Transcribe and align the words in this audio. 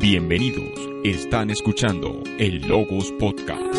Bienvenidos, 0.00 0.78
están 1.02 1.50
escuchando 1.50 2.22
el 2.38 2.60
Logos 2.68 3.12
Podcast. 3.18 3.74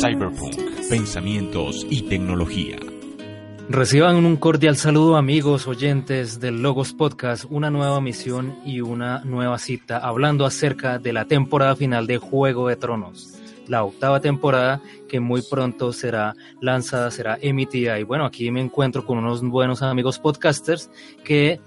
Cyberpunk, 0.00 0.54
pensamientos 0.88 1.84
y 1.90 2.02
tecnología. 2.02 2.76
Reciban 3.68 4.24
un 4.24 4.36
cordial 4.36 4.76
saludo 4.76 5.16
amigos 5.16 5.66
oyentes 5.66 6.38
del 6.38 6.62
Logos 6.62 6.92
Podcast, 6.92 7.44
una 7.50 7.70
nueva 7.70 8.00
misión 8.00 8.56
y 8.64 8.82
una 8.82 9.24
nueva 9.24 9.58
cita 9.58 9.98
hablando 9.98 10.46
acerca 10.46 11.00
de 11.00 11.12
la 11.12 11.24
temporada 11.24 11.74
final 11.74 12.06
de 12.06 12.18
Juego 12.18 12.68
de 12.68 12.76
Tronos, 12.76 13.34
la 13.66 13.82
octava 13.82 14.20
temporada 14.20 14.80
que 15.08 15.18
muy 15.20 15.42
pronto 15.42 15.92
será 15.92 16.34
lanzada, 16.60 17.10
será 17.10 17.36
emitida 17.40 17.98
y 17.98 18.04
bueno, 18.04 18.24
aquí 18.24 18.50
me 18.50 18.60
encuentro 18.60 19.04
con 19.04 19.18
unos 19.18 19.42
buenos 19.42 19.82
amigos 19.82 20.20
podcasters 20.20 20.90
que 21.24 21.60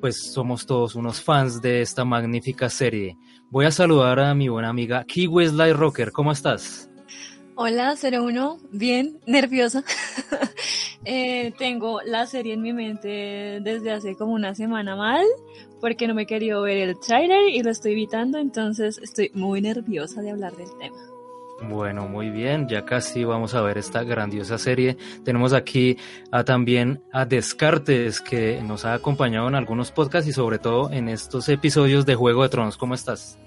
pues 0.00 0.32
somos 0.32 0.66
todos 0.66 0.94
unos 0.94 1.20
fans 1.20 1.60
de 1.60 1.82
esta 1.82 2.04
magnífica 2.04 2.70
serie. 2.70 3.16
Voy 3.50 3.66
a 3.66 3.70
saludar 3.70 4.18
a 4.20 4.34
mi 4.34 4.48
buena 4.48 4.68
amiga 4.68 5.04
Kiwi 5.04 5.48
Sly 5.48 5.72
Rocker, 5.72 6.12
¿cómo 6.12 6.32
estás? 6.32 6.90
Hola 7.56 7.94
01, 8.00 8.58
bien, 8.72 9.20
nerviosa. 9.26 9.84
Eh, 11.06 11.54
tengo 11.56 12.02
la 12.02 12.26
serie 12.26 12.52
en 12.52 12.60
mi 12.60 12.74
mente 12.74 13.08
desde 13.62 13.90
hace 13.90 14.16
como 14.16 14.34
una 14.34 14.54
semana 14.54 14.96
mal, 14.96 15.24
porque 15.80 16.06
no 16.06 16.14
me 16.14 16.26
querido 16.26 16.60
ver 16.60 16.76
el 16.76 17.00
trailer 17.00 17.48
y 17.48 17.62
lo 17.62 17.70
estoy 17.70 17.92
evitando, 17.92 18.36
entonces 18.36 18.98
estoy 18.98 19.30
muy 19.32 19.62
nerviosa 19.62 20.20
de 20.20 20.30
hablar 20.30 20.54
del 20.56 20.68
tema. 20.78 20.98
Bueno, 21.62 22.08
muy 22.08 22.30
bien, 22.30 22.68
ya 22.68 22.84
casi 22.86 23.24
vamos 23.24 23.54
a 23.54 23.60
ver 23.60 23.76
esta 23.76 24.02
grandiosa 24.02 24.56
serie. 24.56 24.96
Tenemos 25.24 25.52
aquí 25.52 25.98
a, 26.32 26.42
también 26.42 27.02
a 27.12 27.26
Descartes, 27.26 28.20
que 28.20 28.62
nos 28.62 28.86
ha 28.86 28.94
acompañado 28.94 29.46
en 29.48 29.54
algunos 29.54 29.92
podcasts 29.92 30.28
y 30.28 30.32
sobre 30.32 30.58
todo 30.58 30.90
en 30.90 31.08
estos 31.08 31.48
episodios 31.50 32.06
de 32.06 32.14
Juego 32.14 32.42
de 32.42 32.48
Tronos. 32.48 32.78
¿Cómo 32.78 32.94
estás? 32.94 33.38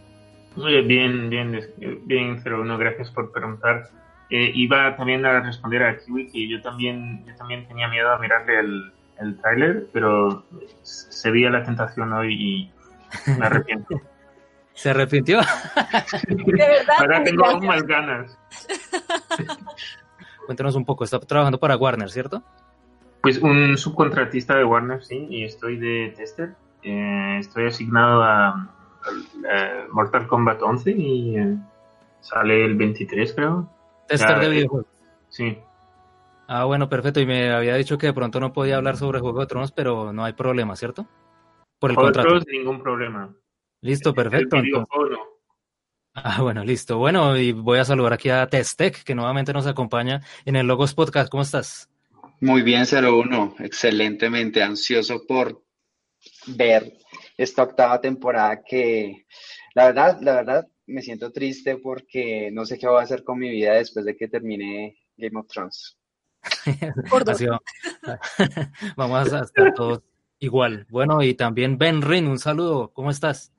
Muy 0.55 0.81
bien, 0.83 1.29
bien, 1.29 1.59
bien, 2.05 2.41
01, 2.45 2.77
gracias 2.77 3.09
por 3.09 3.31
preguntar. 3.31 3.89
Eh, 4.29 4.51
iba 4.53 4.95
también 4.95 5.25
a 5.25 5.39
responder 5.41 5.83
a 5.83 5.97
Kiwi 5.97 6.31
que 6.31 6.47
yo 6.47 6.61
también, 6.61 7.25
yo 7.25 7.35
también 7.35 7.67
tenía 7.67 7.87
miedo 7.87 8.11
a 8.11 8.19
mirarle 8.19 8.59
el, 8.59 8.91
el 9.19 9.37
tráiler, 9.37 9.87
pero 9.91 10.45
se 10.83 11.31
veía 11.31 11.49
la 11.49 11.63
tentación 11.63 12.13
hoy 12.13 12.33
y 12.33 12.71
me 13.37 13.45
arrepiento. 13.45 13.99
¿Se 14.73 14.89
arrepintió? 14.89 15.39
De 15.39 16.53
verdad. 16.53 16.95
Ahora 16.99 17.23
tengo 17.23 17.45
aún 17.45 17.65
más 17.65 17.83
ganas. 17.83 18.37
Cuéntanos 20.45 20.75
un 20.75 20.85
poco, 20.85 21.03
está 21.03 21.19
trabajando 21.19 21.59
para 21.59 21.77
Warner, 21.77 22.09
¿cierto? 22.09 22.43
Pues 23.21 23.37
un 23.39 23.77
subcontratista 23.77 24.57
de 24.57 24.65
Warner, 24.65 25.03
sí, 25.03 25.25
y 25.29 25.43
estoy 25.45 25.77
de 25.77 26.13
tester. 26.17 26.55
Eh, 26.81 27.37
estoy 27.39 27.67
asignado 27.67 28.21
a, 28.23 28.47
a- 28.49 28.53
a 28.53 29.87
Mortal 29.91 30.27
Kombat 30.27 30.61
11 30.61 30.91
y 30.91 31.37
eh, 31.37 31.57
sale 32.19 32.65
el 32.65 32.75
23, 32.75 33.33
creo. 33.33 33.69
Tester 34.07 34.31
Ya, 34.35 34.39
de 34.39 34.45
eh, 34.45 34.49
videojuegos. 34.49 34.87
Sí, 35.29 35.57
Ah, 36.45 36.65
bueno, 36.65 36.89
perfecto. 36.89 37.21
Y 37.21 37.25
me 37.25 37.51
había 37.53 37.75
dicho 37.75 37.97
que 37.97 38.07
de 38.07 38.13
pronto 38.13 38.39
no 38.41 38.51
podía 38.51 38.75
hablar 38.75 38.97
sobre 38.97 39.21
Juego 39.21 39.39
de 39.39 39.47
Tronos, 39.47 39.71
pero 39.71 40.11
no 40.11 40.25
hay 40.25 40.33
problema, 40.33 40.75
¿cierto? 40.75 41.07
Por 41.79 41.91
el 41.91 41.95
contrato. 41.95 42.27
otros 42.27 42.45
ningún 42.51 42.83
problema. 42.83 43.29
Listo, 43.83 44.13
perfecto. 44.13 44.55
El. 44.57 44.85
Ah, 46.13 46.41
bueno, 46.41 46.63
listo. 46.63 46.97
Bueno, 46.97 47.35
y 47.37 47.51
voy 47.51 47.79
a 47.79 47.85
saludar 47.85 48.13
aquí 48.13 48.29
a 48.29 48.47
Testec, 48.47 49.03
que 49.03 49.13
nuevamente 49.13 49.51
nos 49.51 49.67
acompaña 49.67 50.21
en 50.45 50.55
el 50.55 50.67
Logos 50.67 50.93
Podcast. 50.93 51.29
¿Cómo 51.29 51.43
estás? 51.43 51.89
Muy 52.39 52.61
bien, 52.61 52.85
01, 52.85 53.55
excelentemente 53.59 54.63
ansioso 54.63 55.27
por 55.27 55.61
ver 56.47 56.93
esta 57.37 57.63
octava 57.63 57.99
temporada 57.99 58.63
que 58.63 59.25
la 59.75 59.87
verdad, 59.87 60.17
la 60.21 60.35
verdad 60.35 60.67
me 60.85 61.01
siento 61.01 61.33
triste 61.33 61.75
porque 61.75 62.51
no 62.53 62.65
sé 62.65 62.79
qué 62.79 62.87
voy 62.87 63.01
a 63.01 63.03
hacer 63.03 63.25
con 63.25 63.37
mi 63.37 63.49
vida 63.49 63.73
después 63.73 64.05
de 64.05 64.15
que 64.15 64.29
termine 64.29 64.95
Game 65.17 65.37
of 65.37 65.47
Thrones. 65.47 65.97
Así 67.27 67.47
va. 67.47 67.59
Vamos 68.95 69.33
a 69.33 69.41
estar 69.41 69.73
todos 69.73 70.01
igual. 70.39 70.87
Bueno, 70.89 71.21
y 71.21 71.33
también 71.33 71.77
Ben 71.77 72.01
Rin, 72.01 72.27
un 72.27 72.39
saludo. 72.39 72.93
¿Cómo 72.93 73.09
estás? 73.11 73.52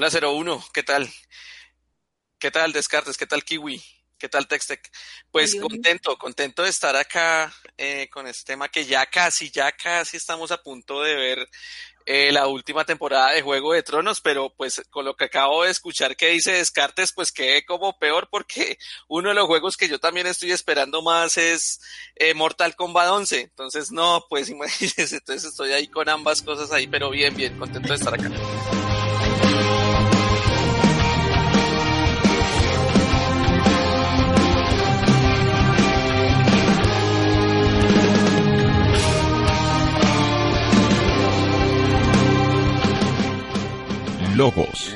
Hola 0.00 0.10
01, 0.10 0.64
¿qué 0.72 0.84
tal? 0.84 1.10
¿Qué 2.38 2.52
tal 2.52 2.72
Descartes? 2.72 3.16
¿Qué 3.16 3.26
tal 3.26 3.42
Kiwi? 3.42 3.82
¿Qué 4.16 4.28
tal 4.28 4.46
Textec? 4.46 4.80
Pues 5.32 5.56
contento, 5.56 6.16
contento 6.16 6.62
de 6.62 6.68
estar 6.68 6.94
acá 6.94 7.52
eh, 7.76 8.08
con 8.08 8.28
este 8.28 8.52
tema 8.52 8.68
que 8.68 8.84
ya 8.84 9.06
casi, 9.06 9.50
ya 9.50 9.72
casi 9.72 10.16
estamos 10.16 10.52
a 10.52 10.62
punto 10.62 11.02
de 11.02 11.16
ver 11.16 11.48
eh, 12.06 12.30
la 12.30 12.46
última 12.46 12.84
temporada 12.84 13.32
de 13.32 13.42
Juego 13.42 13.72
de 13.72 13.82
Tronos, 13.82 14.20
pero 14.20 14.54
pues 14.56 14.80
con 14.88 15.04
lo 15.04 15.16
que 15.16 15.24
acabo 15.24 15.64
de 15.64 15.72
escuchar 15.72 16.14
que 16.14 16.28
dice 16.28 16.52
Descartes, 16.52 17.12
pues 17.12 17.32
quedé 17.32 17.64
como 17.64 17.98
peor 17.98 18.28
porque 18.30 18.78
uno 19.08 19.30
de 19.30 19.34
los 19.34 19.48
juegos 19.48 19.76
que 19.76 19.88
yo 19.88 19.98
también 19.98 20.28
estoy 20.28 20.52
esperando 20.52 21.02
más 21.02 21.36
es 21.36 21.80
eh, 22.14 22.34
Mortal 22.34 22.76
Kombat 22.76 23.08
11, 23.10 23.40
entonces 23.40 23.90
no, 23.90 24.24
pues 24.28 24.48
imagínense, 24.48 25.16
entonces 25.16 25.50
estoy 25.50 25.72
ahí 25.72 25.88
con 25.88 26.08
ambas 26.08 26.40
cosas 26.40 26.70
ahí, 26.70 26.86
pero 26.86 27.10
bien, 27.10 27.34
bien, 27.34 27.58
contento 27.58 27.88
de 27.88 27.94
estar 27.96 28.14
acá. 28.14 28.30
Logos. 44.38 44.94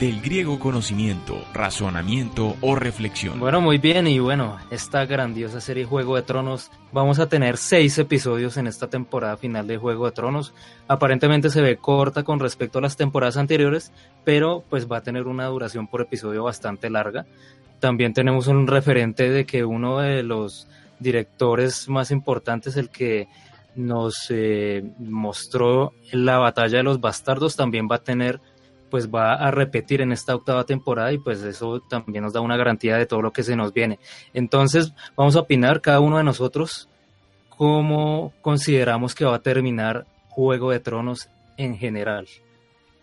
Del 0.00 0.20
griego 0.20 0.58
conocimiento, 0.58 1.44
razonamiento 1.54 2.56
o 2.60 2.74
reflexión. 2.74 3.38
Bueno, 3.38 3.60
muy 3.60 3.78
bien, 3.78 4.08
y 4.08 4.18
bueno, 4.18 4.58
esta 4.68 5.06
grandiosa 5.06 5.60
serie 5.60 5.84
Juego 5.84 6.16
de 6.16 6.22
Tronos, 6.22 6.72
vamos 6.90 7.20
a 7.20 7.28
tener 7.28 7.56
seis 7.56 7.96
episodios 7.98 8.56
en 8.56 8.66
esta 8.66 8.90
temporada 8.90 9.36
final 9.36 9.68
de 9.68 9.76
Juego 9.76 10.06
de 10.06 10.10
Tronos. 10.10 10.54
Aparentemente 10.88 11.50
se 11.50 11.62
ve 11.62 11.76
corta 11.76 12.24
con 12.24 12.40
respecto 12.40 12.80
a 12.80 12.82
las 12.82 12.96
temporadas 12.96 13.36
anteriores, 13.36 13.92
pero 14.24 14.64
pues 14.68 14.90
va 14.90 14.96
a 14.96 15.02
tener 15.04 15.28
una 15.28 15.46
duración 15.46 15.86
por 15.86 16.00
episodio 16.00 16.42
bastante 16.42 16.90
larga. 16.90 17.26
También 17.78 18.12
tenemos 18.12 18.48
un 18.48 18.66
referente 18.66 19.30
de 19.30 19.46
que 19.46 19.64
uno 19.64 20.00
de 20.00 20.24
los 20.24 20.66
directores 20.98 21.88
más 21.88 22.10
importantes, 22.10 22.76
el 22.76 22.90
que 22.90 23.28
nos 23.76 24.26
eh, 24.30 24.84
mostró 24.98 25.92
la 26.10 26.38
batalla 26.38 26.78
de 26.78 26.84
los 26.84 27.00
bastardos, 27.00 27.54
también 27.54 27.86
va 27.88 27.96
a 27.96 28.02
tener 28.02 28.40
pues 28.94 29.10
va 29.12 29.34
a 29.34 29.50
repetir 29.50 30.02
en 30.02 30.12
esta 30.12 30.36
octava 30.36 30.62
temporada 30.62 31.12
y 31.12 31.18
pues 31.18 31.42
eso 31.42 31.80
también 31.80 32.22
nos 32.22 32.32
da 32.32 32.40
una 32.40 32.56
garantía 32.56 32.96
de 32.96 33.06
todo 33.06 33.22
lo 33.22 33.32
que 33.32 33.42
se 33.42 33.56
nos 33.56 33.72
viene. 33.72 33.98
Entonces 34.32 34.92
vamos 35.16 35.34
a 35.34 35.40
opinar 35.40 35.80
cada 35.80 35.98
uno 35.98 36.18
de 36.18 36.22
nosotros 36.22 36.88
cómo 37.48 38.32
consideramos 38.40 39.16
que 39.16 39.24
va 39.24 39.34
a 39.34 39.42
terminar 39.42 40.06
Juego 40.28 40.70
de 40.70 40.78
Tronos 40.78 41.28
en 41.56 41.76
general. 41.76 42.28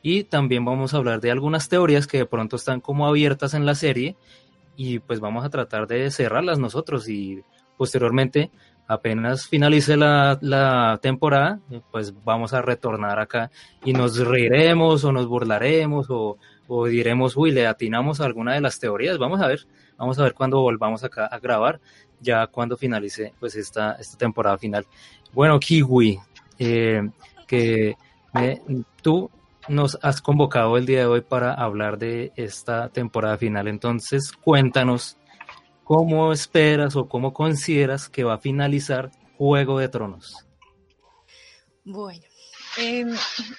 Y 0.01 0.23
también 0.23 0.63
vamos 0.63 0.93
a 0.93 0.97
hablar 0.97 1.19
de 1.19 1.29
algunas 1.29 1.67
teorías 1.67 2.07
que 2.07 2.19
de 2.19 2.25
pronto 2.25 2.55
están 2.55 2.79
como 2.79 3.05
abiertas 3.05 3.53
en 3.53 3.65
la 3.65 3.75
serie 3.75 4.15
y 4.77 4.99
pues 4.99 5.19
vamos 5.19 5.43
a 5.43 5.49
tratar 5.49 5.87
de 5.87 6.09
cerrarlas 6.09 6.57
nosotros 6.57 7.09
y 7.09 7.43
posteriormente 7.75 8.49
apenas 8.91 9.47
finalice 9.47 9.95
la, 9.95 10.37
la, 10.41 10.99
temporada, 11.01 11.59
pues 11.91 12.13
vamos 12.25 12.53
a 12.53 12.61
retornar 12.61 13.19
acá 13.19 13.49
y 13.85 13.93
nos 13.93 14.17
reiremos 14.17 15.05
o 15.05 15.13
nos 15.13 15.27
burlaremos 15.27 16.07
o, 16.09 16.37
o, 16.67 16.85
diremos, 16.87 17.37
uy, 17.37 17.51
le 17.51 17.67
atinamos 17.67 18.19
a 18.19 18.25
alguna 18.25 18.53
de 18.53 18.61
las 18.61 18.79
teorías. 18.79 19.17
Vamos 19.17 19.39
a 19.39 19.47
ver, 19.47 19.65
vamos 19.97 20.19
a 20.19 20.23
ver 20.23 20.33
cuando 20.33 20.59
volvamos 20.59 21.05
acá 21.05 21.25
a 21.25 21.39
grabar, 21.39 21.79
ya 22.19 22.47
cuando 22.47 22.75
finalice 22.75 23.33
pues 23.39 23.55
esta, 23.55 23.93
esta 23.93 24.17
temporada 24.17 24.57
final. 24.57 24.85
Bueno, 25.31 25.57
Kiwi, 25.57 26.19
eh, 26.59 27.09
que 27.47 27.95
tú 29.01 29.31
nos 29.69 29.97
has 30.01 30.21
convocado 30.21 30.75
el 30.75 30.85
día 30.85 30.99
de 30.99 31.05
hoy 31.05 31.21
para 31.21 31.53
hablar 31.53 31.97
de 31.97 32.33
esta 32.35 32.89
temporada 32.89 33.37
final, 33.37 33.69
entonces 33.69 34.33
cuéntanos 34.33 35.17
¿Cómo 35.93 36.31
esperas 36.31 36.95
o 36.95 37.09
cómo 37.09 37.33
consideras 37.33 38.07
que 38.07 38.23
va 38.23 38.35
a 38.35 38.37
finalizar 38.37 39.11
Juego 39.37 39.77
de 39.77 39.89
Tronos? 39.89 40.47
Bueno, 41.83 42.23
eh, 42.77 43.05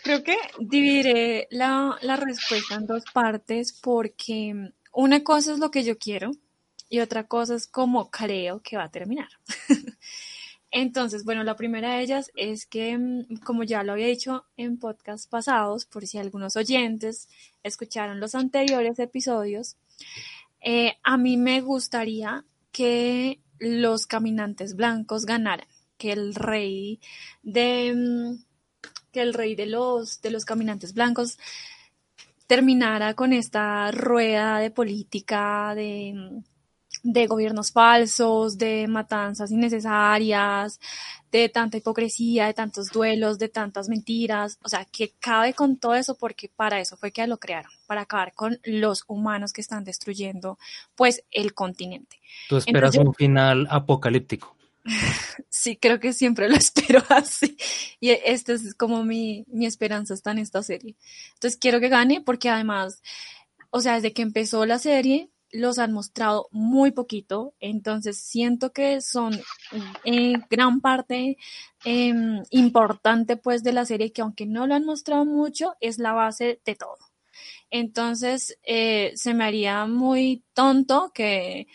creo 0.02 0.24
que 0.24 0.38
dividiré 0.58 1.46
la, 1.50 1.98
la, 2.00 2.16
respuesta 2.16 2.76
en 2.76 2.86
dos 2.86 3.04
partes 3.12 3.78
porque 3.82 4.72
una 4.94 5.22
cosa 5.22 5.52
es 5.52 5.58
lo 5.58 5.70
que 5.70 5.84
yo 5.84 5.98
quiero 5.98 6.30
y 6.88 7.00
otra 7.00 7.24
cosa 7.24 7.54
es 7.54 7.66
cómo 7.66 8.10
creo 8.10 8.62
que 8.62 8.78
va 8.78 8.84
a 8.84 8.90
terminar. 8.90 9.28
Entonces, 10.70 11.24
bueno, 11.24 11.44
la 11.44 11.56
primera 11.56 11.96
de 11.96 12.02
ellas 12.02 12.30
es 12.34 12.64
que, 12.64 12.96
mm, 12.96 13.40
como 13.44 13.62
ya 13.62 13.82
lo 13.82 13.92
había 13.92 14.06
dicho 14.06 14.46
en 14.56 14.78
podcasts 14.78 15.26
pasados, 15.26 15.84
por 15.84 16.06
si 16.06 16.16
algunos 16.16 16.56
oyentes 16.56 17.28
escucharon 17.62 18.20
los 18.20 18.34
anteriores 18.34 18.98
episodios, 19.00 19.76
eh, 20.62 20.98
a 21.02 21.16
mí 21.16 21.36
me 21.36 21.60
gustaría 21.60 22.44
que 22.70 23.40
los 23.58 24.06
caminantes 24.06 24.74
blancos 24.76 25.26
ganaran, 25.26 25.66
que 25.96 26.12
el 26.12 26.34
rey 26.34 27.00
de, 27.42 28.36
que 29.12 29.22
el 29.22 29.34
rey 29.34 29.54
de 29.54 29.66
los, 29.66 30.20
de 30.22 30.30
los 30.30 30.44
caminantes 30.44 30.94
blancos 30.94 31.38
terminara 32.46 33.14
con 33.14 33.32
esta 33.32 33.90
rueda 33.92 34.58
de 34.58 34.70
política, 34.70 35.74
de, 35.74 36.42
de 37.02 37.26
gobiernos 37.26 37.72
falsos, 37.72 38.58
de 38.58 38.86
matanzas 38.86 39.50
innecesarias, 39.50 40.80
de 41.32 41.48
tanta 41.48 41.78
hipocresía, 41.78 42.46
de 42.46 42.54
tantos 42.54 42.88
duelos, 42.88 43.38
de 43.38 43.48
tantas 43.48 43.88
mentiras, 43.88 44.58
o 44.62 44.68
sea, 44.68 44.84
que 44.84 45.12
cabe 45.18 45.54
con 45.54 45.78
todo 45.78 45.94
eso 45.94 46.16
porque 46.16 46.48
para 46.48 46.78
eso 46.80 46.96
fue 46.96 47.10
que 47.10 47.26
lo 47.26 47.38
crearon, 47.38 47.72
para 47.86 48.02
acabar 48.02 48.34
con 48.34 48.60
los 48.64 49.04
humanos 49.08 49.52
que 49.52 49.62
están 49.62 49.84
destruyendo 49.84 50.58
pues 50.94 51.24
el 51.30 51.54
continente. 51.54 52.20
Tú 52.48 52.58
esperas 52.58 52.96
un 52.96 53.14
final 53.14 53.66
apocalíptico. 53.70 54.56
Sí, 55.48 55.76
creo 55.76 56.00
que 56.00 56.12
siempre 56.12 56.48
lo 56.48 56.56
espero 56.56 57.02
así. 57.08 57.56
Y 58.00 58.10
esta 58.10 58.52
es 58.52 58.74
como 58.74 59.04
mi, 59.04 59.44
mi 59.46 59.66
esperanza 59.66 60.12
está 60.12 60.32
en 60.32 60.38
esta 60.38 60.62
serie. 60.62 60.96
Entonces 61.34 61.58
quiero 61.58 61.78
que 61.78 61.88
gane 61.88 62.20
porque 62.20 62.48
además, 62.48 63.00
o 63.70 63.80
sea, 63.80 63.94
desde 63.94 64.12
que 64.12 64.22
empezó 64.22 64.66
la 64.66 64.80
serie, 64.80 65.30
los 65.52 65.78
han 65.78 65.92
mostrado 65.92 66.48
muy 66.50 66.90
poquito, 66.92 67.54
entonces 67.60 68.18
siento 68.18 68.72
que 68.72 69.00
son 69.00 69.38
eh, 70.04 70.34
gran 70.50 70.80
parte 70.80 71.36
em, 71.84 72.42
importante 72.50 73.36
pues 73.36 73.62
de 73.62 73.72
la 73.72 73.84
serie 73.84 74.12
que 74.12 74.22
aunque 74.22 74.46
no 74.46 74.66
lo 74.66 74.74
han 74.74 74.84
mostrado 74.84 75.24
mucho, 75.24 75.74
es 75.80 75.98
la 75.98 76.12
base 76.12 76.60
de 76.64 76.74
todo. 76.74 76.98
Entonces 77.70 78.58
eh, 78.62 79.12
se 79.14 79.34
me 79.34 79.44
haría 79.44 79.86
muy 79.86 80.44
tonto 80.54 81.12
que, 81.14 81.66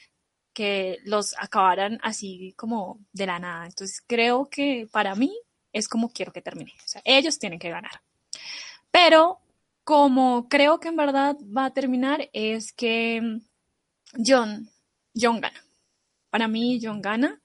que 0.53 0.99
los 1.05 1.35
acabaran 1.39 1.99
así 2.03 2.53
como 2.57 2.99
de 3.13 3.27
la 3.27 3.39
nada. 3.39 3.65
Entonces 3.65 4.01
creo 4.05 4.49
que 4.49 4.87
para 4.91 5.15
mí 5.15 5.37
es 5.71 5.87
como 5.87 6.09
quiero 6.09 6.33
que 6.33 6.41
termine. 6.41 6.73
O 6.83 6.87
sea, 6.87 7.01
ellos 7.05 7.39
tienen 7.39 7.59
que 7.59 7.69
ganar. 7.69 8.01
Pero 8.91 9.39
como 9.83 10.49
creo 10.49 10.79
que 10.79 10.89
en 10.89 10.97
verdad 10.97 11.37
va 11.55 11.65
a 11.65 11.73
terminar 11.73 12.29
es 12.33 12.73
que 12.73 13.39
John, 14.17 14.69
John 15.15 15.39
gana. 15.39 15.63
Para 16.29 16.47
mí, 16.47 16.79
John 16.81 17.01
gana. 17.01 17.41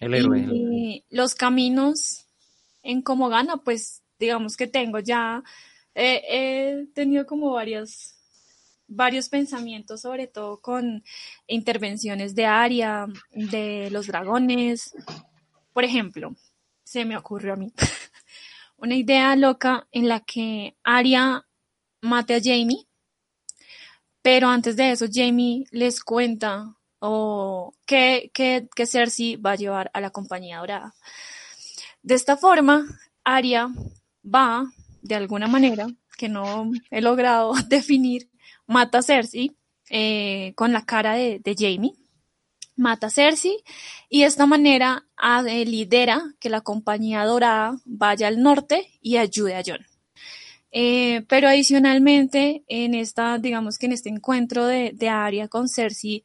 El 0.00 0.14
héroe. 0.14 0.46
Y 0.52 1.04
los 1.10 1.34
caminos 1.34 2.26
en 2.82 3.02
cómo 3.02 3.28
gana, 3.28 3.56
pues 3.58 4.02
digamos 4.18 4.56
que 4.56 4.66
tengo 4.66 4.98
ya, 4.98 5.42
eh, 5.94 6.22
he 6.28 6.86
tenido 6.94 7.26
como 7.26 7.52
varios, 7.52 8.14
varios 8.86 9.28
pensamientos, 9.28 10.02
sobre 10.02 10.26
todo 10.26 10.60
con 10.60 11.04
intervenciones 11.46 12.34
de 12.34 12.46
Aria, 12.46 13.06
de 13.30 13.88
los 13.90 14.06
dragones. 14.06 14.94
Por 15.72 15.84
ejemplo, 15.84 16.34
se 16.84 17.04
me 17.04 17.16
ocurrió 17.16 17.54
a 17.54 17.56
mí 17.56 17.72
una 18.76 18.94
idea 18.94 19.34
loca 19.36 19.88
en 19.92 20.08
la 20.08 20.20
que 20.20 20.76
Aria 20.82 21.46
mate 22.02 22.34
a 22.34 22.40
Jamie 22.42 22.86
pero 24.24 24.48
antes 24.48 24.74
de 24.76 24.90
eso, 24.90 25.04
Jamie 25.12 25.66
les 25.70 26.02
cuenta 26.02 26.74
o 26.98 27.74
que, 27.84 28.30
Cersei 28.86 29.36
va 29.36 29.50
a 29.50 29.56
llevar 29.56 29.90
a 29.92 30.00
la 30.00 30.08
compañía 30.08 30.60
dorada. 30.60 30.94
De 32.02 32.14
esta 32.14 32.38
forma, 32.38 32.86
Arya 33.22 33.68
va, 34.24 34.64
de 35.02 35.14
alguna 35.14 35.46
manera, 35.46 35.88
que 36.16 36.30
no 36.30 36.72
he 36.90 37.02
logrado 37.02 37.52
definir, 37.68 38.30
mata 38.66 39.00
a 39.00 39.02
Cersei 39.02 39.54
eh, 39.90 40.54
con 40.56 40.72
la 40.72 40.86
cara 40.86 41.16
de, 41.16 41.56
Jamie, 41.58 41.92
mata 42.76 43.08
a 43.08 43.10
Cersei 43.10 43.62
y 44.08 44.20
de 44.20 44.26
esta 44.26 44.46
manera 44.46 45.04
eh, 45.46 45.66
lidera 45.66 46.22
que 46.40 46.48
la 46.48 46.62
compañía 46.62 47.26
dorada 47.26 47.76
vaya 47.84 48.28
al 48.28 48.42
norte 48.42 48.88
y 49.02 49.18
ayude 49.18 49.54
a 49.54 49.62
Jon. 49.62 49.84
Eh, 50.76 51.22
pero 51.28 51.46
adicionalmente, 51.46 52.64
en 52.66 52.94
esta, 52.94 53.38
digamos 53.38 53.78
que 53.78 53.86
en 53.86 53.92
este 53.92 54.08
encuentro 54.08 54.66
de, 54.66 54.90
de 54.92 55.08
Arya 55.08 55.46
con 55.46 55.68
Cersei, 55.68 56.24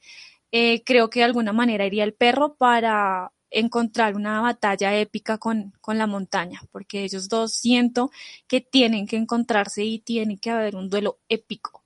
eh, 0.51 0.81
creo 0.83 1.11
que 1.11 1.19
de 1.19 1.25
alguna 1.25 1.53
manera 1.53 1.85
iría 1.85 2.03
el 2.03 2.15
perro 2.15 2.55
para 2.55 3.31
encontrar 3.51 4.15
una 4.15 4.41
batalla 4.41 4.97
épica 4.97 5.37
con, 5.37 5.73
con 5.81 5.99
la 5.99 6.07
montaña, 6.07 6.61
porque 6.71 7.03
ellos 7.03 7.29
dos 7.29 7.53
siento 7.53 8.09
que 8.47 8.59
tienen 8.59 9.05
que 9.05 9.17
encontrarse 9.17 9.83
y 9.83 9.99
tiene 9.99 10.39
que 10.39 10.49
haber 10.49 10.75
un 10.75 10.89
duelo 10.89 11.19
épico. 11.29 11.83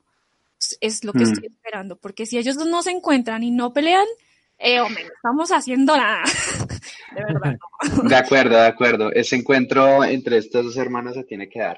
Es 0.79 1.03
lo 1.03 1.11
que 1.11 1.19
mm. 1.19 1.33
estoy 1.33 1.45
esperando, 1.47 1.97
porque 1.97 2.25
si 2.25 2.37
ellos 2.37 2.55
dos 2.55 2.67
no 2.67 2.81
se 2.81 2.91
encuentran 2.91 3.43
y 3.43 3.51
no 3.51 3.73
pelean, 3.73 4.07
eh, 4.57 4.79
hombre, 4.79 5.03
estamos 5.13 5.51
haciendo 5.51 5.97
nada. 5.97 6.23
de 7.13 7.25
verdad. 7.25 7.57
De 8.03 8.15
acuerdo, 8.15 8.55
de 8.55 8.67
acuerdo. 8.67 9.11
Ese 9.11 9.35
encuentro 9.35 10.05
entre 10.05 10.37
estos 10.37 10.63
dos 10.63 10.77
hermanos 10.77 11.15
se 11.15 11.25
tiene 11.25 11.49
que 11.49 11.59
dar 11.59 11.77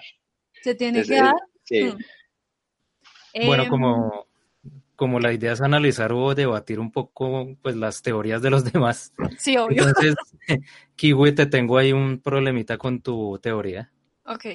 se 0.65 0.73
tiene 0.73 1.03
que 1.03 1.15
dar. 1.15 1.35
Sí. 1.63 1.83
Mm. 1.83 3.45
Bueno, 3.45 3.63
Em, 3.63 3.69
como, 3.69 4.27
como 4.95 5.19
la 5.19 5.31
idea 5.31 5.51
es 5.51 5.61
analizar 5.61 6.11
o 6.11 6.33
debatir 6.33 6.79
un 6.79 6.91
poco 6.91 7.55
pues 7.61 7.75
las 7.75 8.01
teorías 8.01 8.41
de 8.41 8.49
los 8.49 8.63
demás. 8.73 9.13
Sí, 9.37 9.55
obvio. 9.57 9.87
Entonces, 9.87 10.15
Kiwi, 10.95 11.33
te 11.33 11.45
tengo 11.45 11.77
ahí 11.77 11.93
un 11.93 12.19
problemita 12.19 12.79
con 12.79 12.99
tu 13.01 13.37
teoría. 13.37 13.91
Ok. 14.25 14.45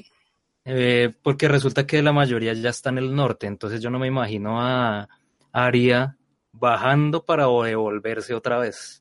Eh, 0.65 1.15
porque 1.23 1.47
resulta 1.47 1.87
que 1.87 2.03
la 2.03 2.13
mayoría 2.13 2.55
ya 2.55 2.71
está 2.71 2.91
en 2.91 2.99
el 2.99 3.15
norte, 3.15 3.47
entonces 3.47 3.81
yo 3.81 3.89
no 3.89 4.01
me 4.01 4.09
imagino 4.09 4.61
a 4.61 5.09
Aria 5.53 6.19
bajando 6.51 7.25
para 7.25 7.45
devolverse 7.45 8.35
otra 8.35 8.59
vez. 8.59 9.00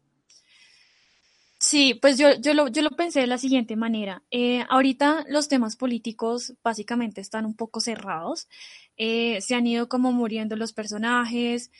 Sí, 1.62 1.94
pues 1.94 2.18
yo, 2.18 2.36
yo, 2.40 2.54
lo, 2.54 2.70
yo 2.70 2.82
lo 2.82 2.92
pensé 2.92 3.20
de 3.20 3.28
la 3.28 3.38
siguiente 3.38 3.76
manera. 3.76 4.24
Eh, 4.32 4.64
ahorita 4.70 5.26
los 5.28 5.50
temas 5.50 5.76
políticos 5.76 6.54
básicamente 6.64 7.20
están 7.20 7.46
un 7.46 7.56
poco 7.56 7.82
cerrados. 7.82 8.48
Eh, 8.96 9.42
se 9.42 9.56
han 9.56 9.68
ido 9.68 9.90
como 9.90 10.12
muriendo 10.14 10.56
los 10.56 10.72
personajes 10.74 11.72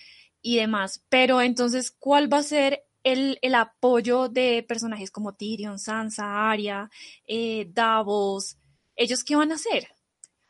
y 0.42 0.58
demás. 0.58 1.06
Pero 1.10 1.42
entonces, 1.42 1.92
¿cuál 1.92 2.32
va 2.32 2.40
a 2.40 2.44
ser 2.44 2.84
el, 3.04 3.40
el 3.42 3.56
apoyo 3.56 4.28
de 4.28 4.66
personajes 4.68 5.12
como 5.12 5.36
Tyrion, 5.36 5.80
Sansa, 5.80 6.50
Arya, 6.52 6.90
eh, 7.26 7.70
Davos? 7.74 8.58
¿Ellos 8.98 9.24
qué 9.24 9.38
van 9.38 9.52
a 9.54 9.56
hacer? 9.56 9.88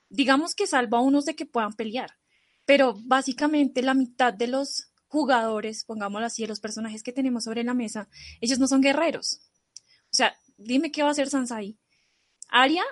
Digamos 0.10 0.56
que 0.56 0.68
salva 0.68 1.00
a 1.00 1.02
unos 1.02 1.26
de 1.26 1.36
que 1.36 1.46
puedan 1.46 1.74
pelear. 1.74 2.12
Pero 2.66 2.96
básicamente 3.04 3.82
la 3.84 3.94
mitad 3.94 4.34
de 4.34 4.48
los 4.48 4.89
jugadores, 5.10 5.84
pongámoslo 5.84 6.28
así, 6.28 6.44
de 6.44 6.48
los 6.48 6.60
personajes 6.60 7.04
que 7.04 7.12
tenemos 7.12 7.44
sobre 7.44 7.64
la 7.64 7.74
mesa, 7.74 8.08
ellos 8.40 8.60
no 8.60 8.68
son 8.68 8.82
guerreros. 8.82 9.42
O 10.06 10.16
sea, 10.16 10.36
dime 10.58 10.92
qué 10.92 11.02
va 11.02 11.10
a 11.10 11.12
hacer 11.12 11.30
Sansa 11.30 11.58
ahí. 11.58 11.78
Arya 12.48 12.84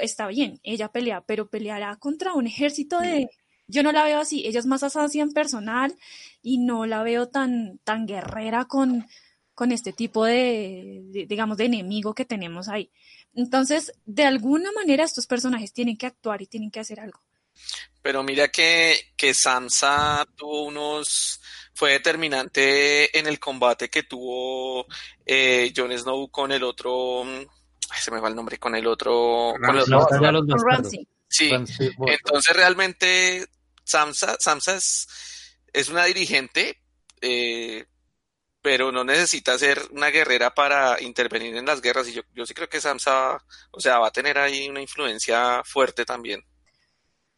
está 0.00 0.26
bien, 0.28 0.60
ella 0.62 0.88
pelea, 0.88 1.20
pero 1.20 1.48
peleará 1.48 1.96
contra 1.96 2.32
un 2.32 2.46
ejército 2.46 2.98
de... 3.00 3.28
Yo 3.66 3.82
no 3.82 3.92
la 3.92 4.04
veo 4.04 4.20
así, 4.20 4.46
ella 4.46 4.60
es 4.60 4.66
más 4.66 4.82
así 4.82 5.20
en 5.20 5.32
personal 5.32 5.96
y 6.42 6.58
no 6.58 6.84
la 6.84 7.02
veo 7.02 7.28
tan, 7.28 7.78
tan 7.78 8.06
guerrera 8.06 8.66
con, 8.66 9.06
con 9.54 9.72
este 9.72 9.92
tipo 9.92 10.26
de, 10.26 11.00
de, 11.04 11.26
digamos, 11.26 11.56
de 11.56 11.64
enemigo 11.64 12.14
que 12.14 12.26
tenemos 12.26 12.68
ahí. 12.68 12.90
Entonces, 13.34 13.92
de 14.04 14.24
alguna 14.24 14.70
manera 14.72 15.04
estos 15.04 15.26
personajes 15.26 15.72
tienen 15.72 15.96
que 15.96 16.06
actuar 16.06 16.42
y 16.42 16.46
tienen 16.46 16.70
que 16.70 16.80
hacer 16.80 17.00
algo. 17.00 17.20
Pero 18.02 18.22
mira 18.22 18.48
que, 18.48 19.14
que 19.16 19.32
Sansa 19.32 20.26
tuvo 20.36 20.64
unos, 20.64 21.40
fue 21.74 21.92
determinante 21.92 23.18
en 23.18 23.26
el 23.26 23.38
combate 23.38 23.90
que 23.90 24.04
tuvo 24.04 24.86
eh, 25.26 25.72
Jon 25.76 25.96
Snow 25.96 26.30
con 26.30 26.52
el 26.52 26.62
otro, 26.62 27.24
ay, 27.24 28.00
se 28.00 28.10
me 28.10 28.20
va 28.20 28.28
el 28.28 28.36
nombre, 28.36 28.58
con 28.58 28.74
el 28.74 28.86
otro, 28.86 29.54
con. 29.60 30.64
Ramsay. 30.64 31.06
sí, 31.28 31.50
entonces 31.50 32.56
realmente 32.56 33.46
Samsa, 33.84 34.36
Samsa 34.38 34.76
es, 34.76 35.08
es 35.72 35.88
una 35.88 36.04
dirigente, 36.04 36.80
eh, 37.20 37.84
pero 38.62 38.90
no 38.90 39.04
necesita 39.04 39.58
ser 39.58 39.80
una 39.90 40.08
guerrera 40.08 40.54
para 40.54 41.00
intervenir 41.02 41.56
en 41.56 41.66
las 41.66 41.82
guerras. 41.82 42.08
Y 42.08 42.14
yo, 42.14 42.22
yo 42.34 42.46
sí 42.46 42.54
creo 42.54 42.68
que 42.68 42.80
Samsa, 42.80 43.44
o 43.70 43.80
sea, 43.80 43.98
va 43.98 44.08
a 44.08 44.12
tener 44.12 44.38
ahí 44.38 44.68
una 44.68 44.80
influencia 44.80 45.62
fuerte 45.64 46.04
también. 46.04 46.42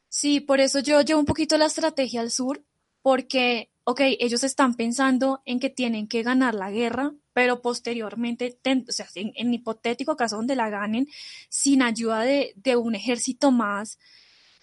Sí, 0.08 0.40
por 0.40 0.60
eso 0.60 0.78
yo 0.78 1.00
llevo 1.02 1.20
un 1.20 1.26
poquito 1.26 1.58
la 1.58 1.66
estrategia 1.66 2.20
al 2.20 2.30
sur, 2.30 2.62
porque, 3.02 3.70
ok, 3.88 4.00
ellos 4.18 4.42
están 4.42 4.74
pensando 4.74 5.42
en 5.44 5.60
que 5.60 5.70
tienen 5.70 6.08
que 6.08 6.24
ganar 6.24 6.56
la 6.56 6.72
guerra, 6.72 7.12
pero 7.32 7.62
posteriormente, 7.62 8.58
o 8.88 8.90
sea, 8.90 9.06
en, 9.14 9.54
hipotético 9.54 10.16
caso 10.16 10.36
donde 10.36 10.56
la 10.56 10.68
ganen, 10.68 11.06
sin 11.48 11.82
ayuda 11.82 12.22
de, 12.22 12.52
de 12.56 12.74
un 12.74 12.96
ejército 12.96 13.52
más, 13.52 14.00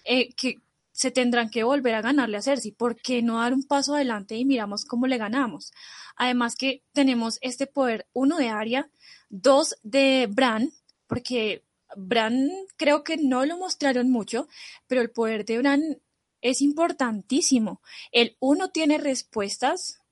eh, 0.04 0.34
que 0.34 0.60
se 0.92 1.10
tendrán 1.10 1.48
que 1.48 1.64
volver 1.64 1.94
a 1.94 2.02
ganarle 2.02 2.36
a 2.36 2.42
Cersei. 2.42 2.72
¿Por 2.72 2.96
qué 2.96 3.22
no 3.22 3.40
dar 3.40 3.54
un 3.54 3.64
paso 3.64 3.94
adelante 3.94 4.36
y 4.36 4.44
miramos 4.44 4.84
cómo 4.84 5.06
le 5.06 5.16
ganamos? 5.16 5.72
Además 6.16 6.54
que 6.54 6.82
tenemos 6.92 7.38
este 7.40 7.66
poder, 7.66 8.06
uno 8.12 8.36
de 8.36 8.50
Arya, 8.50 8.90
dos 9.30 9.74
de 9.82 10.28
Bran, 10.30 10.70
porque 11.06 11.64
Bran 11.96 12.50
creo 12.76 13.04
que 13.04 13.16
no 13.16 13.46
lo 13.46 13.56
mostraron 13.56 14.10
mucho, 14.10 14.48
pero 14.86 15.00
el 15.00 15.10
poder 15.10 15.46
de 15.46 15.58
Bran 15.58 15.98
es 16.44 16.60
importantísimo. 16.60 17.80
El 18.12 18.36
uno 18.38 18.68
tiene 18.68 18.98
respuestas 18.98 20.02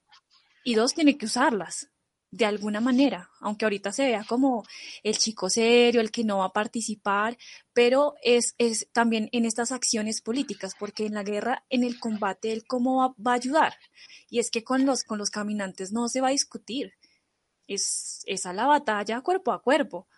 y 0.64 0.74
dos 0.74 0.94
tiene 0.94 1.16
que 1.18 1.26
usarlas. 1.26 1.88
de 2.34 2.46
alguna 2.46 2.80
manera, 2.80 3.28
aunque 3.40 3.66
ahorita 3.66 3.92
se 3.92 4.06
vea 4.06 4.24
como 4.26 4.64
el 5.02 5.18
chico 5.18 5.50
serio, 5.50 6.00
el 6.00 6.10
que 6.10 6.24
no 6.24 6.38
va 6.38 6.46
a 6.46 6.52
participar, 6.54 7.36
pero 7.74 8.14
es, 8.22 8.54
es 8.56 8.88
también 8.92 9.28
en 9.32 9.44
estas 9.44 9.70
acciones 9.70 10.22
políticas, 10.22 10.74
porque 10.78 11.04
en 11.04 11.12
la 11.12 11.24
guerra, 11.24 11.66
en 11.68 11.84
el 11.84 12.00
combate, 12.00 12.50
él 12.52 12.64
cómo 12.66 13.14
va, 13.18 13.32
a 13.32 13.34
ayudar. 13.34 13.74
Y 14.30 14.38
es 14.38 14.50
que 14.50 14.64
con 14.64 14.86
los, 14.86 15.04
con 15.04 15.18
los 15.18 15.28
caminantes 15.28 15.92
no 15.92 16.08
se 16.08 16.22
va 16.22 16.28
a 16.28 16.30
discutir, 16.30 16.94
es, 17.66 18.22
es 18.26 18.46
a 18.46 18.54
la 18.54 18.66
batalla 18.66 19.20
cuerpo 19.20 19.52
a 19.52 19.60
cuerpo. 19.60 20.08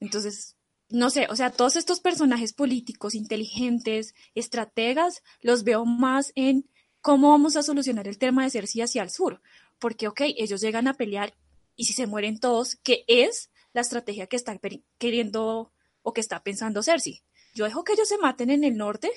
Entonces, 0.00 0.56
no 0.90 1.10
sé, 1.10 1.26
o 1.30 1.36
sea, 1.36 1.50
todos 1.50 1.76
estos 1.76 2.00
personajes 2.00 2.52
políticos, 2.52 3.14
inteligentes, 3.14 4.14
estrategas, 4.34 5.22
los 5.40 5.64
veo 5.64 5.84
más 5.84 6.32
en 6.34 6.68
cómo 7.00 7.30
vamos 7.30 7.56
a 7.56 7.62
solucionar 7.62 8.08
el 8.08 8.18
tema 8.18 8.44
de 8.44 8.50
Cersei 8.50 8.82
hacia 8.82 9.02
el 9.02 9.10
sur. 9.10 9.40
Porque, 9.78 10.08
ok, 10.08 10.22
ellos 10.36 10.60
llegan 10.60 10.88
a 10.88 10.94
pelear 10.94 11.34
y 11.76 11.84
si 11.84 11.92
se 11.92 12.06
mueren 12.06 12.38
todos, 12.38 12.76
¿qué 12.82 13.04
es 13.06 13.50
la 13.72 13.80
estrategia 13.80 14.26
que 14.26 14.36
está 14.36 14.58
queriendo 14.98 15.72
o 16.02 16.12
que 16.12 16.20
está 16.20 16.42
pensando 16.42 16.82
Cersei? 16.82 17.22
Yo 17.54 17.64
dejo 17.64 17.84
que 17.84 17.94
ellos 17.94 18.08
se 18.08 18.18
maten 18.18 18.50
en 18.50 18.64
el 18.64 18.76
norte 18.76 19.10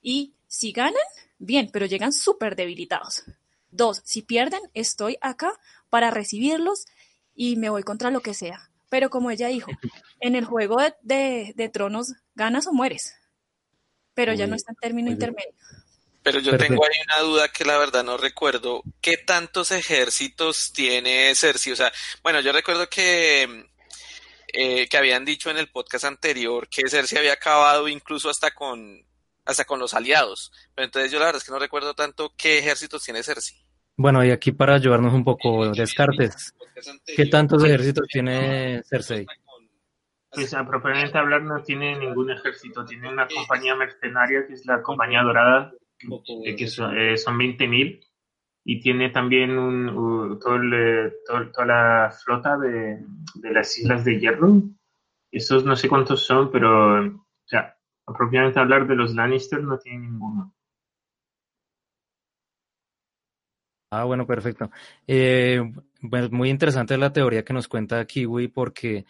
y 0.00 0.34
si 0.46 0.72
ganan, 0.72 1.02
bien, 1.38 1.68
pero 1.72 1.86
llegan 1.86 2.12
súper 2.12 2.56
debilitados. 2.56 3.24
Dos, 3.70 4.00
si 4.04 4.22
pierden, 4.22 4.62
estoy 4.72 5.18
acá 5.20 5.52
para 5.90 6.10
recibirlos 6.10 6.86
y 7.34 7.56
me 7.56 7.70
voy 7.70 7.82
contra 7.82 8.10
lo 8.10 8.20
que 8.20 8.34
sea. 8.34 8.67
Pero 8.88 9.10
como 9.10 9.30
ella 9.30 9.48
dijo, 9.48 9.70
en 10.20 10.34
el 10.34 10.44
juego 10.44 10.78
de, 11.02 11.70
tronos 11.72 12.14
ganas 12.34 12.66
o 12.66 12.72
mueres, 12.72 13.14
pero 14.14 14.32
ya 14.32 14.46
no 14.46 14.56
está 14.56 14.72
en 14.72 14.76
término 14.76 15.10
intermedio. 15.10 15.52
Pero 16.22 16.40
yo 16.40 16.58
tengo 16.58 16.84
ahí 16.84 16.96
una 17.04 17.20
duda 17.20 17.48
que 17.48 17.64
la 17.64 17.78
verdad 17.78 18.04
no 18.04 18.18
recuerdo. 18.18 18.82
¿Qué 19.00 19.16
tantos 19.16 19.70
ejércitos 19.70 20.72
tiene 20.72 21.34
Cersei? 21.34 21.72
O 21.72 21.76
sea, 21.76 21.90
bueno, 22.22 22.40
yo 22.40 22.52
recuerdo 22.52 22.88
que, 22.88 23.66
eh, 24.48 24.88
que 24.88 24.96
habían 24.98 25.24
dicho 25.24 25.48
en 25.48 25.56
el 25.56 25.70
podcast 25.70 26.04
anterior 26.04 26.68
que 26.68 26.88
Cersei 26.88 27.18
había 27.18 27.32
acabado 27.34 27.88
incluso 27.88 28.28
hasta 28.28 28.50
con, 28.50 29.06
hasta 29.46 29.64
con 29.64 29.78
los 29.78 29.94
aliados. 29.94 30.52
Pero 30.74 30.84
entonces 30.84 31.10
yo 31.10 31.18
la 31.18 31.26
verdad 31.26 31.40
es 31.40 31.46
que 31.46 31.52
no 31.52 31.58
recuerdo 31.58 31.94
tanto 31.94 32.34
qué 32.36 32.58
ejércitos 32.58 33.04
tiene 33.04 33.22
Cersei. 33.22 33.67
Bueno, 33.98 34.24
y 34.24 34.30
aquí 34.30 34.52
para 34.52 34.76
ayudarnos 34.76 35.12
un 35.12 35.24
poco, 35.24 35.72
Descartes, 35.72 36.54
¿qué 37.16 37.26
tantos 37.26 37.64
ejércitos 37.64 38.06
tiene 38.06 38.80
Cersei? 38.84 39.26
Pues 40.30 40.54
a 40.54 40.64
propiamente 40.64 41.18
hablar 41.18 41.42
no 41.42 41.64
tiene 41.64 41.98
ningún 41.98 42.30
ejército, 42.30 42.84
tiene 42.84 43.12
una 43.12 43.26
compañía 43.26 43.74
mercenaria 43.74 44.46
que 44.46 44.52
es 44.52 44.64
la 44.66 44.82
Compañía 44.82 45.24
Dorada, 45.24 45.72
eh, 46.44 46.54
que 46.54 46.68
son, 46.68 46.96
eh, 46.96 47.16
son 47.16 47.36
20.000 47.36 48.00
y 48.64 48.80
tiene 48.80 49.10
también 49.10 49.58
un, 49.58 50.38
todo 50.38 50.62
eh, 50.62 51.14
toda 51.26 51.66
la 51.66 52.12
flota 52.24 52.56
de, 52.56 53.04
de, 53.34 53.52
las 53.52 53.76
Islas 53.78 54.04
de 54.04 54.20
Hierro. 54.20 54.62
Esos 55.32 55.64
no 55.64 55.74
sé 55.74 55.88
cuántos 55.88 56.24
son, 56.24 56.52
pero 56.52 57.04
o 57.04 57.24
sea, 57.46 57.76
propiamente 58.06 58.60
hablar 58.60 58.86
de 58.86 58.94
los 58.94 59.12
Lannister 59.16 59.60
no 59.60 59.76
tiene 59.76 60.06
ninguno. 60.06 60.54
Ah, 63.90 64.04
bueno, 64.04 64.26
perfecto. 64.26 64.70
Eh, 65.06 65.62
bueno, 66.02 66.28
muy 66.30 66.50
interesante 66.50 66.98
la 66.98 67.12
teoría 67.12 67.42
que 67.42 67.54
nos 67.54 67.68
cuenta 67.68 68.04
Kiwi 68.04 68.48
porque 68.48 69.06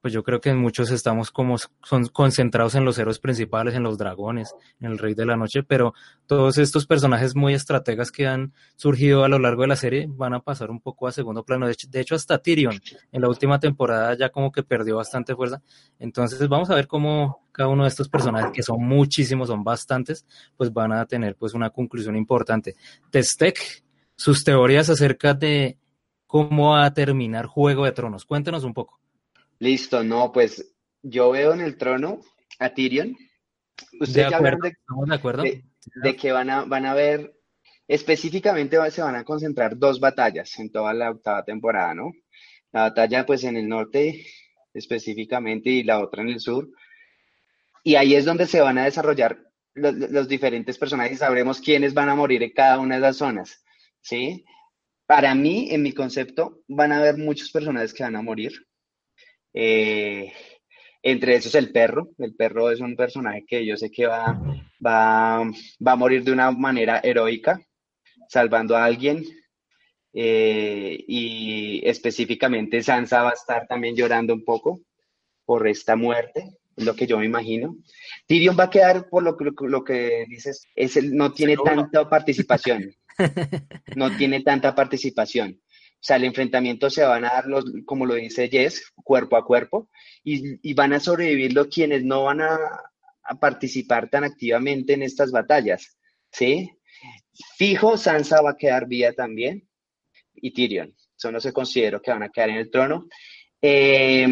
pues 0.00 0.12
yo 0.12 0.24
creo 0.24 0.40
que 0.40 0.52
muchos 0.52 0.90
estamos 0.90 1.30
como 1.30 1.56
son 1.58 2.06
concentrados 2.08 2.74
en 2.74 2.84
los 2.84 2.98
héroes 2.98 3.20
principales, 3.20 3.74
en 3.74 3.84
los 3.84 3.98
dragones, 3.98 4.52
en 4.80 4.90
el 4.90 4.98
Rey 4.98 5.14
de 5.14 5.26
la 5.26 5.36
Noche, 5.36 5.62
pero 5.62 5.94
todos 6.26 6.58
estos 6.58 6.86
personajes 6.86 7.36
muy 7.36 7.54
estrategas 7.54 8.10
que 8.10 8.26
han 8.26 8.52
surgido 8.74 9.22
a 9.22 9.28
lo 9.28 9.38
largo 9.38 9.62
de 9.62 9.68
la 9.68 9.76
serie 9.76 10.06
van 10.08 10.34
a 10.34 10.40
pasar 10.40 10.70
un 10.70 10.80
poco 10.80 11.06
a 11.06 11.12
segundo 11.12 11.44
plano. 11.44 11.66
De 11.66 11.72
hecho, 11.72 11.86
de 11.88 12.00
hecho 12.00 12.14
hasta 12.16 12.38
Tyrion 12.38 12.80
en 13.12 13.20
la 13.20 13.28
última 13.28 13.60
temporada 13.60 14.16
ya 14.16 14.30
como 14.30 14.50
que 14.50 14.64
perdió 14.64 14.96
bastante 14.96 15.36
fuerza. 15.36 15.62
Entonces 16.00 16.48
vamos 16.48 16.70
a 16.70 16.74
ver 16.74 16.88
cómo 16.88 17.46
cada 17.52 17.68
uno 17.68 17.84
de 17.84 17.90
estos 17.90 18.08
personajes, 18.08 18.50
que 18.52 18.62
son 18.62 18.82
muchísimos, 18.82 19.48
son 19.48 19.62
bastantes, 19.62 20.26
pues 20.56 20.72
van 20.72 20.92
a 20.92 21.04
tener 21.06 21.36
pues 21.36 21.54
una 21.54 21.70
conclusión 21.70 22.16
importante. 22.16 22.74
Testek 23.10 23.84
sus 24.22 24.44
teorías 24.44 24.88
acerca 24.88 25.34
de 25.34 25.78
cómo 26.28 26.70
va 26.70 26.86
a 26.86 26.94
terminar 26.94 27.46
Juego 27.46 27.84
de 27.84 27.90
Tronos. 27.90 28.24
Cuéntenos 28.24 28.62
un 28.62 28.72
poco. 28.72 29.00
Listo, 29.58 30.04
no, 30.04 30.30
pues 30.30 30.72
yo 31.02 31.32
veo 31.32 31.52
en 31.52 31.60
el 31.60 31.76
trono 31.76 32.20
a 32.60 32.72
Tyrion. 32.72 33.16
Ustedes 34.00 34.30
de 34.30 34.34
acuerdo, 34.36 34.58
de, 34.62 34.74
de, 35.06 35.14
acuerdo. 35.14 35.42
De, 35.42 36.16
que 36.16 36.30
van 36.30 36.50
a, 36.50 36.62
van 36.64 36.86
a 36.86 36.94
ver, 36.94 37.34
específicamente 37.88 38.78
se 38.92 39.02
van 39.02 39.16
a 39.16 39.24
concentrar 39.24 39.76
dos 39.76 39.98
batallas 39.98 40.56
en 40.60 40.70
toda 40.70 40.94
la 40.94 41.10
octava 41.10 41.44
temporada, 41.44 41.92
¿no? 41.92 42.12
La 42.70 42.82
batalla 42.82 43.26
pues 43.26 43.42
en 43.42 43.56
el 43.56 43.68
norte 43.68 44.24
específicamente 44.72 45.68
y 45.68 45.82
la 45.82 45.98
otra 45.98 46.22
en 46.22 46.28
el 46.28 46.38
sur. 46.38 46.68
Y 47.82 47.96
ahí 47.96 48.14
es 48.14 48.24
donde 48.24 48.46
se 48.46 48.60
van 48.60 48.78
a 48.78 48.84
desarrollar 48.84 49.50
los, 49.74 49.94
los 49.94 50.28
diferentes 50.28 50.78
personajes 50.78 51.18
sabremos 51.18 51.60
quiénes 51.60 51.92
van 51.92 52.08
a 52.08 52.14
morir 52.14 52.44
en 52.44 52.52
cada 52.52 52.78
una 52.78 52.94
de 52.94 53.00
las 53.00 53.16
zonas. 53.16 53.64
¿Sí? 54.02 54.44
Para 55.06 55.34
mí, 55.34 55.68
en 55.70 55.82
mi 55.82 55.92
concepto, 55.92 56.62
van 56.68 56.92
a 56.92 56.98
haber 56.98 57.16
muchos 57.16 57.50
personajes 57.50 57.94
que 57.94 58.02
van 58.02 58.16
a 58.16 58.22
morir. 58.22 58.52
Eh, 59.54 60.32
entre 61.02 61.34
esos 61.34 61.54
el 61.54 61.72
perro. 61.72 62.10
El 62.18 62.34
perro 62.34 62.70
es 62.70 62.80
un 62.80 62.96
personaje 62.96 63.44
que 63.46 63.66
yo 63.66 63.76
sé 63.76 63.90
que 63.90 64.06
va, 64.06 64.40
va, 64.84 65.42
va 65.44 65.92
a 65.92 65.96
morir 65.96 66.24
de 66.24 66.32
una 66.32 66.50
manera 66.52 67.00
heroica, 67.02 67.60
salvando 68.28 68.76
a 68.76 68.84
alguien. 68.84 69.24
Eh, 70.14 71.04
y 71.08 71.80
específicamente 71.88 72.82
Sansa 72.82 73.22
va 73.22 73.30
a 73.30 73.34
estar 73.34 73.66
también 73.66 73.96
llorando 73.96 74.34
un 74.34 74.44
poco 74.44 74.82
por 75.46 75.66
esta 75.66 75.96
muerte, 75.96 76.58
es 76.76 76.84
lo 76.84 76.94
que 76.94 77.06
yo 77.06 77.18
me 77.18 77.26
imagino. 77.26 77.76
Tyrion 78.26 78.56
va 78.58 78.64
a 78.64 78.70
quedar, 78.70 79.08
por 79.08 79.22
lo, 79.22 79.36
lo, 79.38 79.68
lo 79.68 79.84
que 79.84 80.26
dices, 80.28 80.66
es 80.74 80.96
el, 80.96 81.14
no 81.16 81.32
tiene 81.32 81.56
tanta 81.56 82.08
participación. 82.08 82.94
no 83.96 84.16
tiene 84.16 84.42
tanta 84.42 84.74
participación. 84.74 85.60
O 86.02 86.04
sea, 86.04 86.16
el 86.16 86.24
enfrentamiento 86.24 86.90
se 86.90 87.04
van 87.04 87.24
a 87.24 87.28
dar, 87.28 87.46
los, 87.46 87.64
como 87.84 88.06
lo 88.06 88.14
dice 88.14 88.48
Jess, 88.48 88.92
cuerpo 89.04 89.36
a 89.36 89.44
cuerpo, 89.44 89.88
y, 90.24 90.74
van 90.74 90.92
a 90.92 91.00
sobrevivir 91.00 91.52
los 91.52 91.68
quienes 91.68 92.02
no 92.04 92.24
van 92.24 92.40
a, 92.40 92.58
participar 93.40 94.10
tan 94.10 94.24
activamente 94.24 94.94
en 94.94 95.02
estas 95.02 95.30
batallas. 95.30 95.96
¿Sí? 96.32 96.70
Fijo, 97.56 97.96
Sansa 97.96 98.42
va 98.42 98.50
a 98.50 98.56
quedar 98.56 98.88
viva 98.88 99.12
también, 99.12 99.68
y 100.34 100.52
Tyrion. 100.52 100.92
Son 101.14 101.34
los 101.34 101.44
que 101.44 101.52
considero 101.52 102.02
que 102.02 102.10
van 102.10 102.24
a 102.24 102.30
quedar 102.30 102.50
en 102.50 102.56
el 102.56 102.70
trono. 102.70 103.06
Eh, 103.60 104.26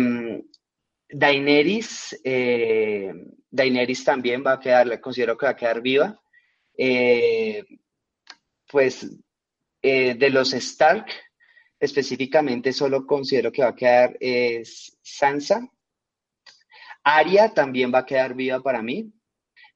Daenerys, 1.09 2.21
eh, 2.25 3.13
Daenerys 3.51 4.05
también 4.05 4.43
va 4.45 4.55
a 4.55 4.61
quedar, 4.61 5.01
considero 5.01 5.37
que 5.37 5.47
va 5.47 5.53
a 5.53 5.57
quedar 5.57 5.81
viva. 5.81 6.21
Eh, 6.77 7.63
pues 8.71 9.07
eh, 9.83 10.15
de 10.15 10.31
los 10.31 10.53
Stark, 10.53 11.07
específicamente 11.79 12.73
solo 12.73 13.07
considero 13.07 13.51
que 13.51 13.63
va 13.63 13.69
a 13.69 13.75
quedar 13.75 14.19
Sansa. 15.03 15.69
Arya 17.03 17.53
también 17.55 17.93
va 17.93 18.01
a 18.01 18.07
quedar 18.07 18.35
viva 18.35 18.61
para 18.61 18.83
mí. 18.83 19.13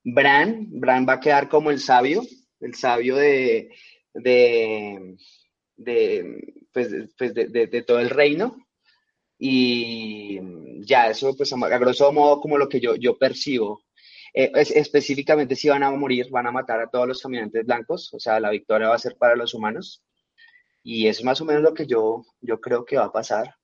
Bran, 0.05 0.67
Bran 0.71 1.07
va 1.09 1.15
a 1.15 1.21
quedar 1.21 1.49
como 1.49 1.71
el 1.71 1.81
sabio, 1.81 2.23
el 2.61 2.75
sabio 2.75 3.17
de, 3.17 3.71
de, 4.13 5.17
de, 5.77 6.55
pues, 6.73 6.89
pues 7.17 7.35
de, 7.35 7.85
todo 7.87 8.01
el 8.01 8.11
reino. 8.11 8.57
Y 9.39 10.39
ya, 10.85 11.09
eso 11.09 11.35
pues 11.37 11.53
a 11.53 11.79
grosso 11.79 12.13
modo 12.13 12.41
como 12.41 12.59
lo 12.59 12.69
que 12.69 12.81
yo, 12.81 12.95
yo 12.97 13.19
percibo 13.19 13.83
eh, 14.35 14.51
específicamente 14.55 15.55
si 15.55 15.69
van 15.69 15.85
a 15.85 15.91
morir, 15.93 16.29
van 16.31 16.49
a 16.49 16.51
matar 16.51 16.81
a 16.81 16.89
todos 16.89 17.07
los 17.07 17.23
caminantes 17.23 17.65
blancos, 17.65 18.13
o 18.13 18.19
sea, 18.19 18.41
la 18.41 18.51
victoria 18.51 18.89
va 18.89 18.97
a 18.97 18.99
ser 18.99 19.17
para 19.17 19.37
los 19.37 19.55
humanos. 19.55 20.03
Y 20.83 21.07
es 21.07 21.23
más 21.25 21.41
o 21.41 21.45
menos 21.45 21.63
lo 21.63 21.73
que 21.73 21.87
yo, 21.87 22.25
yo 22.41 22.61
creo 22.61 22.85
que 22.85 22.97
va 22.97 23.07
a 23.07 23.13
pasar. 23.13 23.55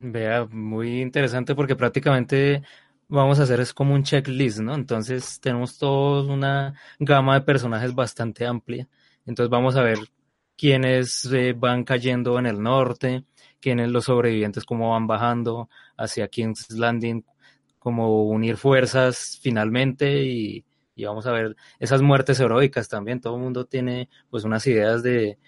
Vea, 0.00 0.46
muy 0.46 1.00
interesante 1.00 1.54
porque 1.54 1.76
prácticamente 1.76 2.62
vamos 3.08 3.40
a 3.40 3.44
hacer 3.44 3.60
es 3.60 3.72
como 3.72 3.94
un 3.94 4.02
checklist, 4.02 4.58
¿no? 4.60 4.74
Entonces 4.74 5.40
tenemos 5.40 5.78
toda 5.78 6.32
una 6.32 6.74
gama 6.98 7.34
de 7.34 7.40
personajes 7.42 7.94
bastante 7.94 8.46
amplia. 8.46 8.88
Entonces 9.26 9.50
vamos 9.50 9.76
a 9.76 9.82
ver 9.82 9.98
quiénes 10.56 11.24
eh, 11.32 11.54
van 11.56 11.84
cayendo 11.84 12.38
en 12.38 12.46
el 12.46 12.60
norte, 12.60 13.24
quiénes 13.60 13.90
los 13.90 14.04
sobrevivientes, 14.04 14.64
cómo 14.64 14.90
van 14.90 15.06
bajando 15.06 15.68
hacia 15.96 16.28
King's 16.28 16.70
Landing, 16.70 17.24
como 17.78 18.24
unir 18.28 18.56
fuerzas 18.56 19.38
finalmente 19.42 20.22
y, 20.24 20.64
vamos 21.04 21.26
a 21.26 21.32
ver 21.32 21.54
esas 21.78 22.02
muertes 22.02 22.40
heroicas 22.40 22.88
también. 22.88 23.20
Todo 23.20 23.36
el 23.36 23.42
mundo 23.42 23.66
tiene 23.66 24.08
pues 24.30 24.44
unas 24.44 24.66
ideas 24.66 25.02
de 25.02 25.38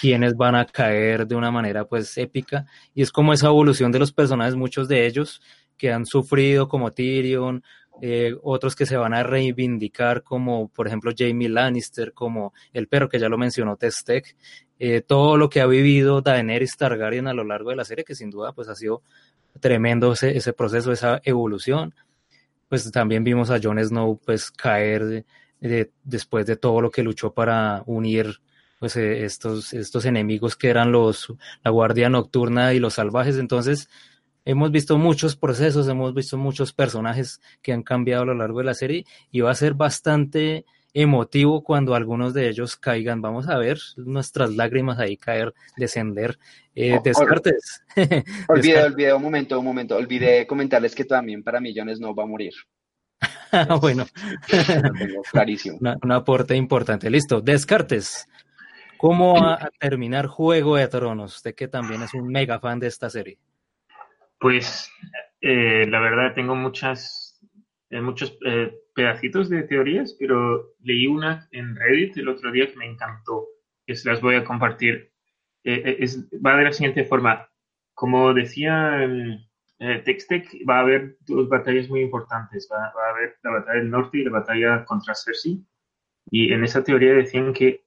quiénes 0.00 0.36
van 0.36 0.54
a 0.54 0.66
caer 0.66 1.26
de 1.26 1.34
una 1.34 1.50
manera 1.50 1.84
pues 1.84 2.16
épica 2.18 2.66
y 2.94 3.02
es 3.02 3.10
como 3.10 3.32
esa 3.32 3.48
evolución 3.48 3.90
de 3.90 3.98
los 3.98 4.12
personajes, 4.12 4.54
muchos 4.54 4.86
de 4.86 5.06
ellos 5.06 5.40
que 5.76 5.92
han 5.92 6.06
sufrido 6.06 6.68
como 6.68 6.92
Tyrion, 6.92 7.64
eh, 8.00 8.34
otros 8.42 8.74
que 8.74 8.86
se 8.86 8.96
van 8.96 9.14
a 9.14 9.22
reivindicar 9.22 10.22
como 10.22 10.68
por 10.68 10.86
ejemplo 10.86 11.12
Jamie 11.16 11.48
Lannister, 11.48 12.12
como 12.12 12.52
el 12.72 12.88
perro 12.88 13.08
que 13.08 13.18
ya 13.18 13.28
lo 13.28 13.38
mencionó 13.38 13.76
Testek 13.76 14.36
eh, 14.78 15.00
todo 15.00 15.36
lo 15.36 15.48
que 15.48 15.60
ha 15.60 15.66
vivido 15.66 16.20
Daenerys 16.20 16.76
Targaryen 16.76 17.28
a 17.28 17.34
lo 17.34 17.44
largo 17.44 17.70
de 17.70 17.76
la 17.76 17.84
serie, 17.84 18.04
que 18.04 18.14
sin 18.14 18.30
duda 18.30 18.52
pues 18.52 18.68
ha 18.68 18.74
sido 18.74 19.02
tremendo 19.60 20.12
ese, 20.12 20.52
proceso, 20.52 20.92
esa 20.92 21.20
evolución. 21.24 21.94
Pues 22.68 22.90
también 22.90 23.24
vimos 23.24 23.50
a 23.50 23.60
Jon 23.62 23.82
Snow 23.82 24.18
pues 24.24 24.50
caer 24.50 25.24
después 26.02 26.46
de 26.46 26.56
todo 26.56 26.80
lo 26.80 26.90
que 26.90 27.02
luchó 27.02 27.32
para 27.32 27.82
unir 27.86 28.40
pues 28.78 28.96
eh, 28.96 29.24
estos, 29.24 29.72
estos 29.72 30.04
enemigos 30.04 30.56
que 30.56 30.68
eran 30.68 30.92
los, 30.92 31.32
la 31.62 31.70
Guardia 31.70 32.08
Nocturna 32.08 32.74
y 32.74 32.80
los 32.80 32.94
salvajes. 32.94 33.38
Entonces, 33.38 33.88
hemos 34.44 34.70
visto 34.70 34.98
muchos 34.98 35.36
procesos, 35.36 35.88
hemos 35.88 36.12
visto 36.14 36.36
muchos 36.36 36.72
personajes 36.72 37.40
que 37.62 37.72
han 37.72 37.82
cambiado 37.82 38.24
a 38.24 38.26
lo 38.26 38.34
largo 38.34 38.58
de 38.58 38.64
la 38.64 38.74
serie 38.74 39.06
y 39.30 39.40
va 39.40 39.50
a 39.50 39.54
ser 39.54 39.74
bastante 39.74 40.66
emotivo 40.94 41.62
cuando 41.62 41.94
algunos 41.94 42.32
de 42.32 42.48
ellos 42.48 42.76
caigan. 42.76 43.20
Vamos 43.20 43.48
a 43.48 43.58
ver 43.58 43.78
nuestras 43.96 44.54
lágrimas 44.54 44.98
ahí 44.98 45.16
caer, 45.16 45.52
descender. 45.76 46.38
Eh, 46.74 46.98
Descartes. 47.04 47.84
Olvidé, 48.48 48.82
olvidé 48.84 49.12
un 49.12 49.22
momento, 49.22 49.58
un 49.58 49.64
momento. 49.64 49.96
Olvidé 49.96 50.46
comentarles 50.46 50.94
que 50.94 51.04
también 51.04 51.42
para 51.42 51.60
millones 51.60 52.00
no 52.00 52.14
va 52.14 52.22
a 52.22 52.26
morir. 52.26 52.54
bueno, 53.80 54.06
clarísimo. 55.32 55.78
un 55.80 56.12
aporte 56.12 56.56
importante. 56.56 57.10
Listo. 57.10 57.40
Descartes. 57.40 58.28
¿Cómo 58.96 59.34
va 59.34 59.54
a 59.54 59.70
terminar 59.78 60.26
Juego 60.26 60.76
de 60.76 60.88
Tronos? 60.88 61.36
Usted 61.36 61.54
que 61.54 61.68
también 61.68 62.02
es 62.02 62.14
un 62.14 62.28
mega 62.28 62.58
fan 62.58 62.80
de 62.80 62.86
esta 62.86 63.10
serie. 63.10 63.38
Pues 64.38 64.90
eh, 65.40 65.86
la 65.86 66.00
verdad 66.00 66.32
tengo 66.34 66.54
muchas, 66.54 67.23
muchos 68.00 68.38
eh, 68.46 68.74
pedacitos 68.94 69.48
de 69.48 69.62
teorías, 69.62 70.16
pero 70.18 70.74
leí 70.80 71.06
una 71.06 71.48
en 71.52 71.76
Reddit 71.76 72.16
el 72.16 72.28
otro 72.28 72.50
día 72.50 72.66
que 72.66 72.76
me 72.76 72.86
encantó, 72.86 73.46
que 73.86 73.94
se 73.94 74.08
las 74.08 74.20
voy 74.20 74.36
a 74.36 74.44
compartir. 74.44 75.12
Es, 75.62 76.28
va 76.44 76.56
de 76.56 76.64
la 76.64 76.72
siguiente 76.72 77.04
forma. 77.04 77.48
Como 77.94 78.34
decía 78.34 79.08
Textec, 79.78 80.46
va 80.68 80.78
a 80.78 80.80
haber 80.80 81.16
dos 81.20 81.48
batallas 81.48 81.88
muy 81.88 82.00
importantes. 82.00 82.68
Va, 82.70 82.92
va, 82.94 83.06
a 83.06 83.10
haber 83.10 83.36
la 83.42 83.50
batalla 83.50 83.78
del 83.78 83.90
norte 83.90 84.18
y 84.18 84.24
la 84.24 84.30
batalla 84.30 84.84
contra 84.84 85.14
Cersei. 85.14 85.64
Y 86.30 86.52
en 86.52 86.64
esa 86.64 86.84
teoría 86.84 87.14
decían 87.14 87.52
que 87.52 87.84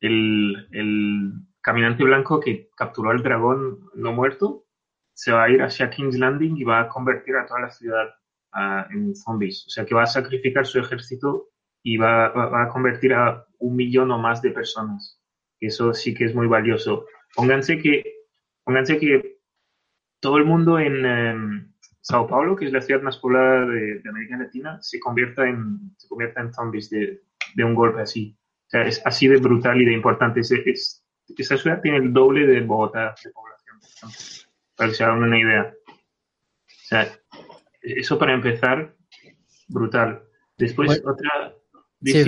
el, 0.00 1.32
caminante 1.62 2.04
blanco 2.04 2.40
que 2.40 2.70
capturó 2.76 3.10
al 3.10 3.22
dragón 3.22 3.90
no 3.94 4.12
muerto 4.12 4.66
se 5.14 5.32
va 5.32 5.44
a 5.44 5.50
ir 5.50 5.62
hacia 5.62 5.90
King's 5.90 6.18
Landing 6.18 6.56
y 6.56 6.64
va 6.64 6.80
a 6.80 6.88
convertir 6.88 7.36
a 7.36 7.46
toda 7.46 7.60
la 7.60 7.70
ciudad 7.70 8.14
en 8.90 9.14
zombies. 9.14 9.64
O 9.66 9.70
sea 9.70 9.84
que 9.84 9.94
va 9.94 10.04
a 10.04 10.06
sacrificar 10.06 10.66
su 10.66 10.78
ejército 10.78 11.48
y 11.82 11.96
va, 11.96 12.62
a 12.62 12.68
convertir 12.68 13.14
a 13.14 13.46
un 13.58 13.76
millón 13.76 14.10
o 14.10 14.18
más 14.18 14.42
de 14.42 14.50
personas. 14.50 15.20
Eso 15.60 15.94
sí 15.94 16.14
que 16.14 16.24
es 16.24 16.34
muy 16.34 16.46
valioso. 16.46 17.06
Pónganse 17.34 17.78
que, 17.78 18.02
pónganse 18.64 18.98
que 18.98 19.38
todo 20.20 20.38
el 20.38 20.44
mundo 20.44 20.78
en 20.78 21.06
em, 21.06 21.72
Sao 22.00 22.26
Paulo, 22.26 22.56
que 22.56 22.66
es 22.66 22.72
la 22.72 22.80
ciudad 22.80 23.02
más 23.02 23.18
poblada 23.18 23.66
de, 23.66 24.02
América 24.08 24.36
Latina, 24.36 24.78
se 24.80 24.98
convierta 24.98 25.48
en, 25.48 25.92
se 25.96 26.08
convierta 26.08 26.40
en 26.40 26.52
zombies 26.52 26.90
de, 26.90 27.22
de 27.54 27.64
un 27.64 27.74
golpe 27.74 28.02
así. 28.02 28.36
O 28.66 28.70
sea, 28.70 28.82
es 28.82 29.00
así 29.04 29.28
de 29.28 29.36
brutal 29.36 29.80
y 29.80 29.84
de 29.84 29.92
importante. 29.92 30.40
Es, 30.40 30.50
es, 30.50 31.04
esa 31.36 31.56
ciudad 31.56 31.80
tiene 31.80 31.98
el 31.98 32.12
doble 32.12 32.46
de 32.46 32.60
Bogotá 32.62 33.14
de 33.22 33.30
población, 33.30 33.78
para 34.76 34.90
que 34.90 34.94
se 34.96 35.04
hagan 35.04 35.22
una 35.22 35.38
idea. 35.38 35.74
O 36.68 36.88
sea, 36.88 37.08
eso 37.86 38.18
para 38.18 38.34
empezar, 38.34 38.94
brutal. 39.68 40.22
Después, 40.56 41.02
otra. 41.04 41.54
Sí, 42.02 42.24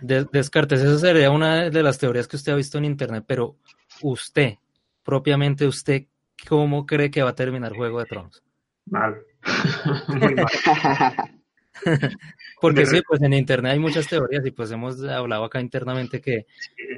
de, 0.00 0.26
Descartes, 0.32 0.80
esa 0.80 0.98
sería 0.98 1.30
una 1.30 1.70
de 1.70 1.82
las 1.82 1.98
teorías 1.98 2.28
que 2.28 2.36
usted 2.36 2.52
ha 2.52 2.56
visto 2.56 2.78
en 2.78 2.84
internet, 2.84 3.24
pero 3.26 3.56
usted, 4.02 4.54
propiamente 5.02 5.66
usted, 5.66 6.06
¿cómo 6.48 6.86
cree 6.86 7.10
que 7.10 7.22
va 7.22 7.30
a 7.30 7.34
terminar 7.34 7.74
Juego 7.74 8.00
de 8.00 8.06
Tronos? 8.06 8.42
Mal. 8.86 9.22
Muy 10.08 10.34
mal. 10.34 10.46
Porque 12.60 12.86
sí, 12.86 13.02
pues 13.06 13.22
en 13.22 13.32
internet 13.32 13.72
hay 13.72 13.78
muchas 13.78 14.08
teorías 14.08 14.44
y 14.46 14.50
pues 14.50 14.70
hemos 14.70 15.02
hablado 15.04 15.44
acá 15.44 15.60
internamente 15.60 16.20
que... 16.20 16.46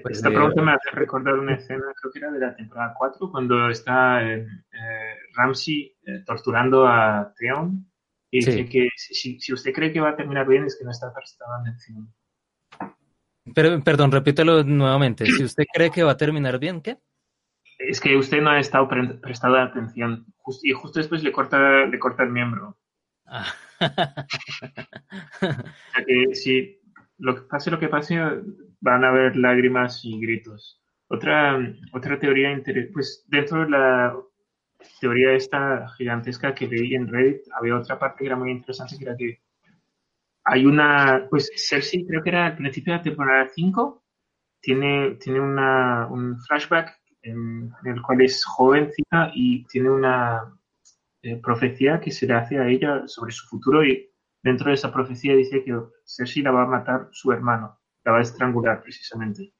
Pues, 0.02 0.18
esta 0.18 0.30
pregunta 0.30 0.62
me 0.62 0.72
hace 0.72 0.90
recordar 0.92 1.34
una 1.34 1.54
escena, 1.54 1.84
creo 2.00 2.12
que 2.12 2.18
era 2.18 2.30
de 2.30 2.38
la 2.38 2.54
temporada 2.54 2.94
4, 2.96 3.30
cuando 3.30 3.68
está 3.68 4.22
eh, 4.22 4.46
Ramsey 5.34 5.96
eh, 6.04 6.22
torturando 6.24 6.86
a 6.86 7.32
Theon 7.36 7.90
y 8.30 8.44
dice 8.44 8.68
que 8.68 8.88
si, 8.96 9.40
si, 9.40 9.52
usted 9.52 9.72
cree 9.72 9.92
que 9.92 10.00
va 10.00 10.10
a 10.10 10.16
terminar 10.16 10.46
bien 10.46 10.64
es 10.64 10.76
que 10.76 10.84
no 10.84 10.90
está 10.90 11.12
prestando 11.12 11.54
atención. 11.54 12.12
Pero, 13.54 13.80
perdón, 13.82 14.10
repítelo 14.10 14.64
nuevamente. 14.64 15.24
Si 15.26 15.44
usted 15.44 15.64
cree 15.72 15.90
que 15.90 16.02
va 16.02 16.12
a 16.12 16.16
terminar 16.16 16.58
bien, 16.58 16.80
¿qué? 16.80 16.98
Es 17.78 18.00
que 18.00 18.16
usted 18.16 18.40
no 18.40 18.50
ha 18.50 18.58
estado 18.58 18.88
prestando 18.88 19.58
atención 19.58 20.26
y 20.62 20.72
justo 20.72 20.98
después 20.98 21.22
le 21.22 21.32
corta, 21.32 21.86
le 21.86 21.98
corta 21.98 22.22
el 22.22 22.30
miembro. 22.30 22.76
Ah. 23.26 23.52
que 26.06 26.34
si 26.34 26.80
lo 27.18 27.34
que 27.34 27.42
pase 27.42 27.70
lo 27.70 27.78
que 27.78 27.88
pase, 27.88 28.18
van 28.80 29.04
a 29.04 29.08
haber 29.08 29.36
lágrimas 29.36 30.04
y 30.04 30.20
gritos. 30.20 30.80
Otra, 31.08 31.58
otra 31.92 32.18
teoría, 32.18 32.60
pues 32.92 33.24
dentro 33.28 33.64
de 33.64 33.70
la 33.70 34.16
teoría 35.00 35.32
esta 35.32 35.88
gigantesca 35.96 36.54
que 36.54 36.66
leí 36.66 36.94
en 36.94 37.08
Reddit, 37.08 37.42
había 37.58 37.76
otra 37.76 37.98
parte 37.98 38.20
que 38.20 38.26
era 38.26 38.36
muy 38.36 38.50
interesante, 38.50 38.96
que 38.98 39.04
era 39.04 39.16
que 39.16 39.40
hay 40.44 40.64
una, 40.64 41.26
pues 41.28 41.50
Cersei 41.56 42.06
creo 42.06 42.22
que 42.22 42.30
era 42.30 42.46
al 42.46 42.56
principio 42.56 42.92
de 42.92 42.98
la 42.98 43.02
temporada 43.02 43.48
5, 43.54 44.04
tiene, 44.60 45.16
tiene 45.16 45.40
una, 45.40 46.06
un 46.08 46.38
flashback 46.38 47.00
en, 47.22 47.72
en 47.84 47.92
el 47.92 48.02
cual 48.02 48.22
es 48.22 48.44
jovencita 48.44 49.30
y 49.34 49.64
tiene 49.66 49.90
una, 49.90 50.56
eh, 51.26 51.40
profecía 51.42 51.98
que 51.98 52.12
se 52.12 52.24
le 52.24 52.34
hace 52.34 52.56
a 52.56 52.68
ella 52.68 53.02
sobre 53.08 53.32
su 53.32 53.48
futuro 53.48 53.84
y 53.84 54.08
dentro 54.44 54.68
de 54.68 54.74
esa 54.74 54.92
profecía 54.92 55.34
dice 55.34 55.64
que 55.64 55.76
Cersei 56.04 56.44
la 56.44 56.52
va 56.52 56.62
a 56.62 56.66
matar 56.66 57.08
su 57.10 57.32
hermano, 57.32 57.80
la 58.04 58.12
va 58.12 58.18
a 58.18 58.22
estrangular 58.22 58.80
precisamente. 58.80 59.52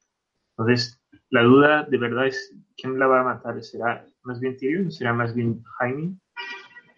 Entonces, 0.51 1.03
la 1.31 1.43
duda 1.43 1.83
de 1.83 1.99
verdad 1.99 2.29
es 2.29 2.55
quién 2.77 3.01
la 3.01 3.09
va 3.09 3.21
a 3.21 3.25
matar. 3.25 3.61
¿Será 3.65 4.07
más 4.23 4.39
bien 4.39 4.57
Tyrion? 4.57 4.93
¿Será 4.93 5.13
más 5.13 5.35
bien 5.35 5.61
Jaime? 5.79 6.15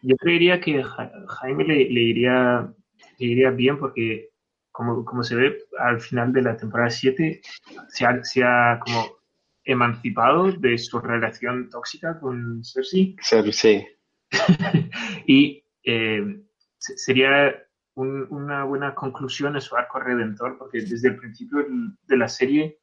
Yo 0.02 0.16
creería 0.16 0.60
que 0.60 0.84
Jaime 0.84 1.64
le, 1.64 2.02
iría, 2.02 2.70
iría 3.16 3.50
bien 3.50 3.78
porque, 3.78 4.28
como, 4.70 5.02
como 5.02 5.22
se 5.22 5.34
ve 5.34 5.58
al 5.78 5.98
final 5.98 6.30
de 6.34 6.42
la 6.42 6.58
temporada 6.58 6.90
7, 6.90 7.40
se 7.88 8.04
ha, 8.04 8.22
se 8.22 8.44
ha 8.44 8.80
como 8.84 9.16
emancipado 9.64 10.52
de 10.52 10.76
su 10.76 11.00
relación 11.00 11.70
tóxica 11.70 12.20
con 12.20 12.62
Cersei. 12.62 13.16
Cersei. 13.22 13.97
y 15.26 15.64
eh, 15.84 16.42
sería 16.78 17.54
una 17.94 18.62
buena 18.64 18.94
conclusión 18.94 19.56
a 19.56 19.60
su 19.60 19.74
arco 19.76 19.98
redentor, 19.98 20.56
porque 20.56 20.80
desde 20.80 21.08
el 21.08 21.16
principio 21.16 21.66
de 22.06 22.16
la 22.16 22.28
serie, 22.28 22.78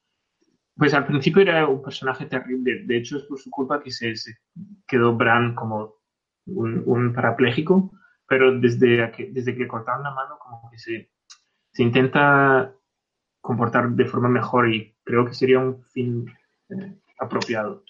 pues 0.75 0.93
al 0.93 1.05
principio 1.05 1.41
era 1.41 1.67
un 1.67 1.81
personaje 1.81 2.25
terrible. 2.25 2.83
De 2.85 2.97
hecho, 2.97 3.17
es 3.17 3.23
por 3.23 3.39
su 3.39 3.49
culpa 3.49 3.81
que 3.81 3.91
se, 3.91 4.13
quedó 4.85 5.15
Bran 5.15 5.55
como 5.55 5.95
un, 6.47 7.13
parapléjico, 7.13 7.91
pero 8.27 8.59
desde 8.59 9.09
que, 9.11 9.29
desde 9.31 9.55
que 9.55 9.67
cortaron 9.67 10.03
la 10.03 10.11
mano, 10.11 10.37
como 10.37 10.69
que 10.69 10.77
se, 10.77 11.11
se 11.71 11.83
intenta 11.83 12.75
comportar 13.39 13.89
de 13.91 14.05
forma 14.05 14.27
mejor 14.27 14.73
y 14.73 14.95
creo 15.03 15.25
que 15.25 15.33
sería 15.33 15.59
un 15.59 15.81
fin 15.83 16.25
eh, 16.69 16.99
apropiado. 17.19 17.83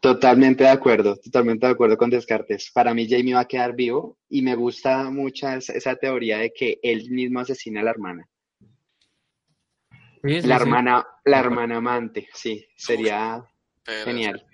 Totalmente 0.00 0.64
de 0.64 0.70
acuerdo, 0.70 1.16
totalmente 1.16 1.66
de 1.66 1.72
acuerdo 1.72 1.98
con 1.98 2.08
Descartes. 2.08 2.70
Para 2.72 2.94
mí 2.94 3.06
Jamie 3.08 3.34
va 3.34 3.40
a 3.40 3.48
quedar 3.48 3.74
vivo 3.74 4.16
y 4.30 4.40
me 4.40 4.54
gusta 4.54 5.10
mucho 5.10 5.46
esa, 5.48 5.94
teoría 5.96 6.38
de 6.38 6.52
que 6.54 6.80
él 6.82 7.10
mismo 7.10 7.40
asesina 7.40 7.80
a 7.80 7.84
la 7.84 7.90
hermana. 7.90 8.28
la 10.22 10.56
hermana, 10.56 11.06
la 11.26 11.40
hermana 11.40 11.76
amante, 11.76 12.28
sí, 12.32 12.66
sería 12.76 13.44
genial. 14.04 14.46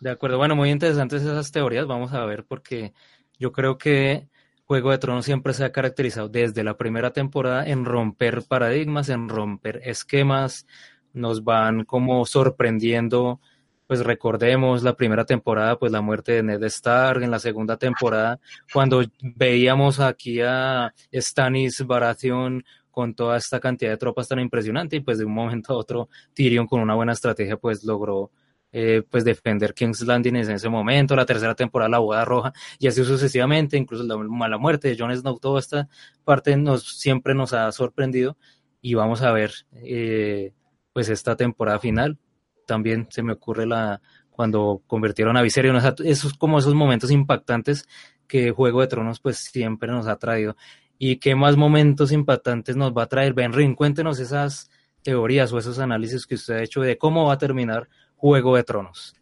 De 0.00 0.10
acuerdo, 0.10 0.38
bueno, 0.38 0.56
muy 0.56 0.70
interesantes 0.70 1.20
esas 1.20 1.52
teorías, 1.52 1.86
vamos 1.86 2.14
a 2.14 2.24
ver 2.24 2.44
porque 2.44 2.94
yo 3.38 3.52
creo 3.52 3.76
que 3.76 4.28
Juego 4.64 4.90
de 4.90 4.98
Tronos 4.98 5.26
siempre 5.26 5.52
se 5.52 5.64
ha 5.64 5.72
caracterizado 5.72 6.30
desde 6.30 6.64
la 6.64 6.78
primera 6.78 7.12
temporada 7.12 7.66
en 7.66 7.84
romper 7.84 8.42
paradigmas, 8.48 9.10
en 9.10 9.28
romper 9.28 9.82
esquemas, 9.84 10.66
nos 11.12 11.44
van 11.44 11.84
como 11.84 12.24
sorprendiendo. 12.26 13.40
Pues 13.86 14.00
recordemos 14.04 14.82
la 14.82 14.96
primera 14.96 15.26
temporada, 15.26 15.78
pues 15.78 15.92
la 15.92 16.00
muerte 16.00 16.32
de 16.32 16.42
Ned 16.42 16.62
Stark, 16.64 17.22
en 17.22 17.30
la 17.30 17.38
segunda 17.38 17.76
temporada, 17.76 18.40
cuando 18.72 19.02
veíamos 19.20 20.00
aquí 20.00 20.40
a 20.40 20.94
Stannis 21.12 21.84
Baratheon 21.86 22.64
con 22.90 23.14
toda 23.14 23.36
esta 23.38 23.58
cantidad 23.58 23.90
de 23.90 23.96
tropas 23.96 24.28
tan 24.28 24.38
impresionante 24.38 24.96
y 24.96 25.00
pues 25.00 25.18
de 25.18 25.24
un 25.24 25.34
momento 25.34 25.72
a 25.72 25.76
otro 25.76 26.08
Tyrion 26.34 26.66
con 26.66 26.80
una 26.80 26.94
buena 26.94 27.12
estrategia 27.12 27.56
pues 27.56 27.82
logró 27.84 28.30
eh, 28.70 29.02
pues 29.10 29.24
defender 29.24 29.74
King's 29.74 30.00
Landing 30.02 30.36
en 30.36 30.50
ese 30.52 30.68
momento, 30.68 31.14
la 31.14 31.26
tercera 31.26 31.54
temporada 31.54 31.90
la 31.90 31.98
boda 31.98 32.24
roja 32.24 32.52
y 32.78 32.86
así 32.86 33.04
sucesivamente, 33.04 33.76
incluso 33.76 34.04
la 34.04 34.16
mala 34.16 34.56
muerte 34.56 34.88
de 34.88 34.96
Jon 34.98 35.14
Snow, 35.14 35.38
toda 35.38 35.60
esta 35.60 35.88
parte 36.24 36.56
nos 36.56 36.98
siempre 36.98 37.34
nos 37.34 37.52
ha 37.52 37.70
sorprendido 37.72 38.36
y 38.80 38.94
vamos 38.94 39.20
a 39.22 39.32
ver 39.32 39.52
eh, 39.74 40.52
pues 40.92 41.08
esta 41.08 41.36
temporada 41.36 41.78
final. 41.78 42.18
También 42.66 43.08
se 43.10 43.22
me 43.22 43.32
ocurre 43.32 43.66
la 43.66 44.00
cuando 44.30 44.82
convirtieron 44.86 45.36
a 45.36 45.42
Viserion, 45.42 45.78
esos 46.04 46.34
como 46.34 46.58
esos 46.58 46.74
momentos 46.74 47.10
impactantes 47.10 47.86
que 48.26 48.50
Juego 48.50 48.80
de 48.80 48.86
Tronos 48.86 49.20
pues 49.20 49.38
siempre 49.38 49.90
nos 49.90 50.06
ha 50.06 50.16
traído. 50.16 50.56
¿Y 50.98 51.18
qué 51.18 51.34
más 51.34 51.56
momentos 51.56 52.12
impactantes 52.12 52.76
nos 52.76 52.92
va 52.92 53.04
a 53.04 53.08
traer? 53.08 53.34
Benrin, 53.34 53.74
cuéntenos 53.74 54.20
esas 54.20 54.70
teorías 55.02 55.52
o 55.52 55.58
esos 55.58 55.78
análisis 55.78 56.26
que 56.26 56.36
usted 56.36 56.54
ha 56.54 56.62
hecho 56.62 56.80
de 56.80 56.96
cómo 56.96 57.26
va 57.26 57.34
a 57.34 57.38
terminar 57.38 57.88
Juego 58.16 58.56
de 58.56 58.64
Tronos. 58.64 59.14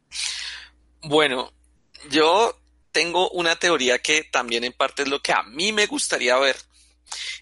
Bueno, 1.02 1.50
yo 2.10 2.54
tengo 2.92 3.30
una 3.30 3.56
teoría 3.56 3.98
que 3.98 4.24
también 4.30 4.64
en 4.64 4.72
parte 4.72 5.02
es 5.02 5.08
lo 5.08 5.20
que 5.20 5.32
a 5.32 5.42
mí 5.42 5.72
me 5.72 5.86
gustaría 5.86 6.38
ver. 6.38 6.56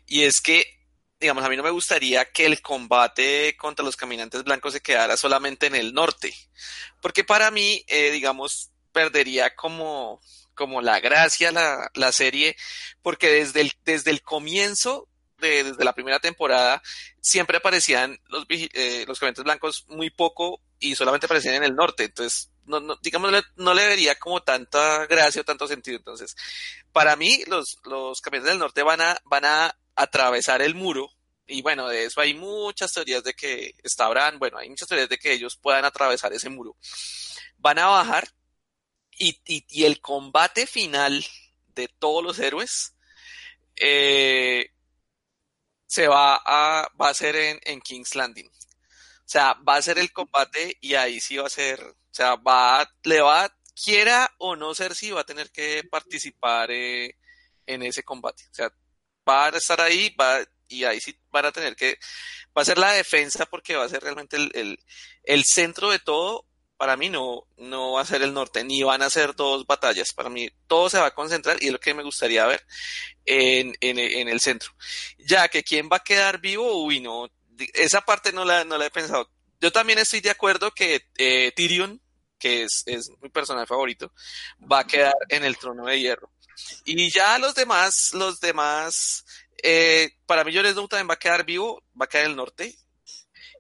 Y 0.07 0.23
es 0.23 0.41
que, 0.41 0.65
digamos, 1.21 1.45
a 1.45 1.49
mí 1.49 1.57
no 1.57 1.63
me 1.63 1.71
gustaría 1.71 2.25
que 2.27 2.47
el 2.47 2.61
combate 2.63 3.57
contra 3.57 3.85
los 3.85 3.97
caminantes 3.97 4.45
blancos 4.45 4.73
se 4.73 4.81
quedara 4.81 5.17
solamente 5.17 5.67
en 5.67 5.75
el 5.75 5.93
norte. 5.93 6.35
Porque 7.01 7.25
para 7.25 7.51
mí, 7.51 7.85
eh, 7.89 8.11
digamos, 8.11 8.71
perdería 8.93 9.55
como, 9.55 10.21
como 10.55 10.81
la 10.81 11.01
gracia 11.01 11.53
la, 11.53 11.91
la 11.95 12.13
serie, 12.13 12.57
porque 13.03 13.31
desde 13.31 13.61
el, 13.63 13.73
desde 13.85 14.11
el 14.11 14.23
comienzo 14.23 15.09
desde 15.39 15.85
la 15.85 15.95
primera 15.95 16.19
temporada, 16.19 16.83
siempre 17.21 17.59
aparecían 17.59 18.19
los, 18.29 18.45
eh, 18.49 19.05
los 19.07 19.19
caminantes 19.19 19.45
blancos 19.45 19.85
muy 19.89 20.11
poco 20.11 20.61
y 20.79 20.95
solamente 20.95 21.27
aparecían 21.27 21.55
en 21.55 21.65
el 21.65 21.75
norte. 21.75 22.05
Entonces, 22.05 22.51
no, 22.67 22.81
no, 22.81 22.97
digamos, 23.03 23.33
no 23.57 23.75
le, 23.75 23.87
vería 23.87 24.17
como 24.17 24.43
tanta 24.43 25.07
gracia 25.07 25.43
o 25.43 25.45
tanto 25.45 25.67
sentido. 25.67 25.97
Entonces, 25.99 26.37
para 26.93 27.17
mí, 27.17 27.45
los, 27.47 27.79
los 27.85 28.21
caminantes 28.21 28.53
del 28.53 28.59
norte 28.59 28.83
van 28.83 29.01
a, 29.01 29.17
van 29.25 29.45
a 29.45 29.79
atravesar 29.99 30.63
el 30.63 30.75
muro. 30.75 31.11
Y 31.47 31.63
bueno, 31.63 31.89
de 31.89 32.05
eso 32.05 32.21
hay 32.21 32.35
muchas 32.35 32.93
teorías 32.93 33.25
de 33.25 33.35
que 33.35 33.75
estarán, 33.83 34.39
bueno, 34.39 34.59
hay 34.59 34.69
muchas 34.69 34.89
teorías 34.89 35.09
de 35.09 35.19
que 35.19 35.33
ellos 35.33 35.57
puedan 35.57 35.85
atravesar 35.85 36.33
ese 36.33 36.49
muro. 36.49 36.77
Van 37.57 37.79
a 37.79 37.87
bajar 37.87 38.29
y, 39.19 39.41
y, 39.47 39.85
el 39.85 40.01
combate 40.01 40.67
final 40.67 41.25
de 41.75 41.89
todos 41.89 42.23
los 42.23 42.39
héroes 42.39 42.95
eh, 43.75 44.71
se 45.87 46.07
va 46.07 46.41
a, 46.45 46.89
va 47.01 47.09
a 47.09 47.15
ser 47.15 47.35
en, 47.35 47.59
en 47.65 47.81
King's 47.81 48.15
Landing. 48.15 48.47
O 48.49 49.31
sea, 49.31 49.55
va 49.55 49.77
a 49.77 49.83
ser 49.83 49.99
el 49.99 50.13
combate 50.13 50.77
y 50.81 50.95
ahí 50.95 51.21
sí 51.21 51.37
va 51.37 51.47
a 51.47 51.51
ser, 51.51 51.83
o 51.83 52.15
sea, 52.15 52.37
va, 52.37 52.89
le 53.03 53.21
va, 53.21 53.53
quiera 53.75 54.33
o 54.39 54.55
no 54.55 54.75
ser 54.75 54.95
sí, 54.95 55.11
va 55.11 55.23
a 55.23 55.27
tener 55.27 55.51
que 55.51 55.83
participar 55.91 56.71
eh, 56.71 57.17
en 57.67 57.83
ese 57.83 58.05
combate. 58.05 58.45
O 58.51 58.55
sea, 58.55 58.73
va 59.29 59.47
a 59.47 59.49
estar 59.51 59.81
ahí, 59.81 60.15
va, 60.21 60.41
y 60.69 60.85
ahí 60.85 61.01
sí 61.01 61.19
van 61.31 61.47
a 61.47 61.53
tener 61.53 61.77
que, 61.77 61.99
va 62.57 62.63
a 62.63 62.65
ser 62.65 62.79
la 62.79 62.93
defensa 62.93 63.47
porque 63.47 63.77
va 63.77 63.85
a 63.85 63.89
ser 63.89 64.03
realmente 64.03 64.37
el, 64.37 64.79
el, 65.25 65.45
centro 65.45 65.91
de 65.91 65.99
todo 65.99 66.47
para 66.77 66.97
mí 66.97 67.11
no, 67.11 67.47
no 67.57 67.93
va 67.93 68.03
a 68.03 68.07
ser 68.07 68.23
el 68.23 68.33
norte, 68.33 68.63
ni 68.63 68.83
van 68.85 69.03
a 69.03 69.11
ser 69.11 69.35
dos 69.35 69.67
batallas. 69.67 70.13
Para 70.13 70.31
mí 70.31 70.49
todo 70.69 70.89
se 70.89 71.01
va 71.01 71.07
a 71.07 71.15
concentrar 71.15 71.61
y 71.61 71.67
es 71.67 71.73
lo 71.73 71.81
que 71.81 71.93
me 71.93 72.05
gustaría 72.05 72.47
ver 72.47 72.65
en, 73.25 73.75
en, 73.81 73.99
en 73.99 74.29
el 74.29 74.41
centro. 74.41 74.71
Ya 75.19 75.49
que 75.49 75.65
quién 75.65 75.89
va 75.93 75.97
a 75.97 76.05
quedar 76.05 76.41
vivo, 76.41 76.85
uy, 76.85 77.01
no, 77.01 77.29
esa 77.75 78.01
parte 78.03 78.33
no 78.33 78.45
la, 78.45 78.65
no 78.65 78.79
la 78.79 78.87
he 78.87 78.91
pensado. 78.91 79.29
Yo 79.61 79.73
también 79.73 79.99
estoy 79.99 80.21
de 80.21 80.31
acuerdo 80.31 80.71
que 80.71 81.03
eh, 81.17 81.53
Tyrion, 81.57 82.01
que 82.39 82.63
es, 82.63 82.85
es 82.87 83.11
mi 83.21 83.29
personaje 83.29 83.67
favorito, 83.67 84.13
va 84.61 84.81
a 84.81 84.87
quedar 84.87 85.15
en 85.31 85.45
el 85.45 85.59
trono 85.59 85.87
de 85.87 85.99
hierro. 85.99 86.31
Y 86.85 87.11
ya 87.11 87.39
los 87.39 87.55
demás, 87.55 88.11
los 88.15 88.41
demás, 88.41 89.25
eh, 89.63 90.11
para 90.27 90.45
mí 90.45 90.55
Jon 90.55 90.67
Snow 90.67 90.89
también 90.89 91.09
va 91.09 91.15
a 91.15 91.19
quedar 91.19 91.45
vivo, 91.45 91.83
va 92.01 92.05
a 92.05 92.09
quedar 92.09 92.25
en 92.25 92.31
el 92.33 92.37
norte, 92.37 92.77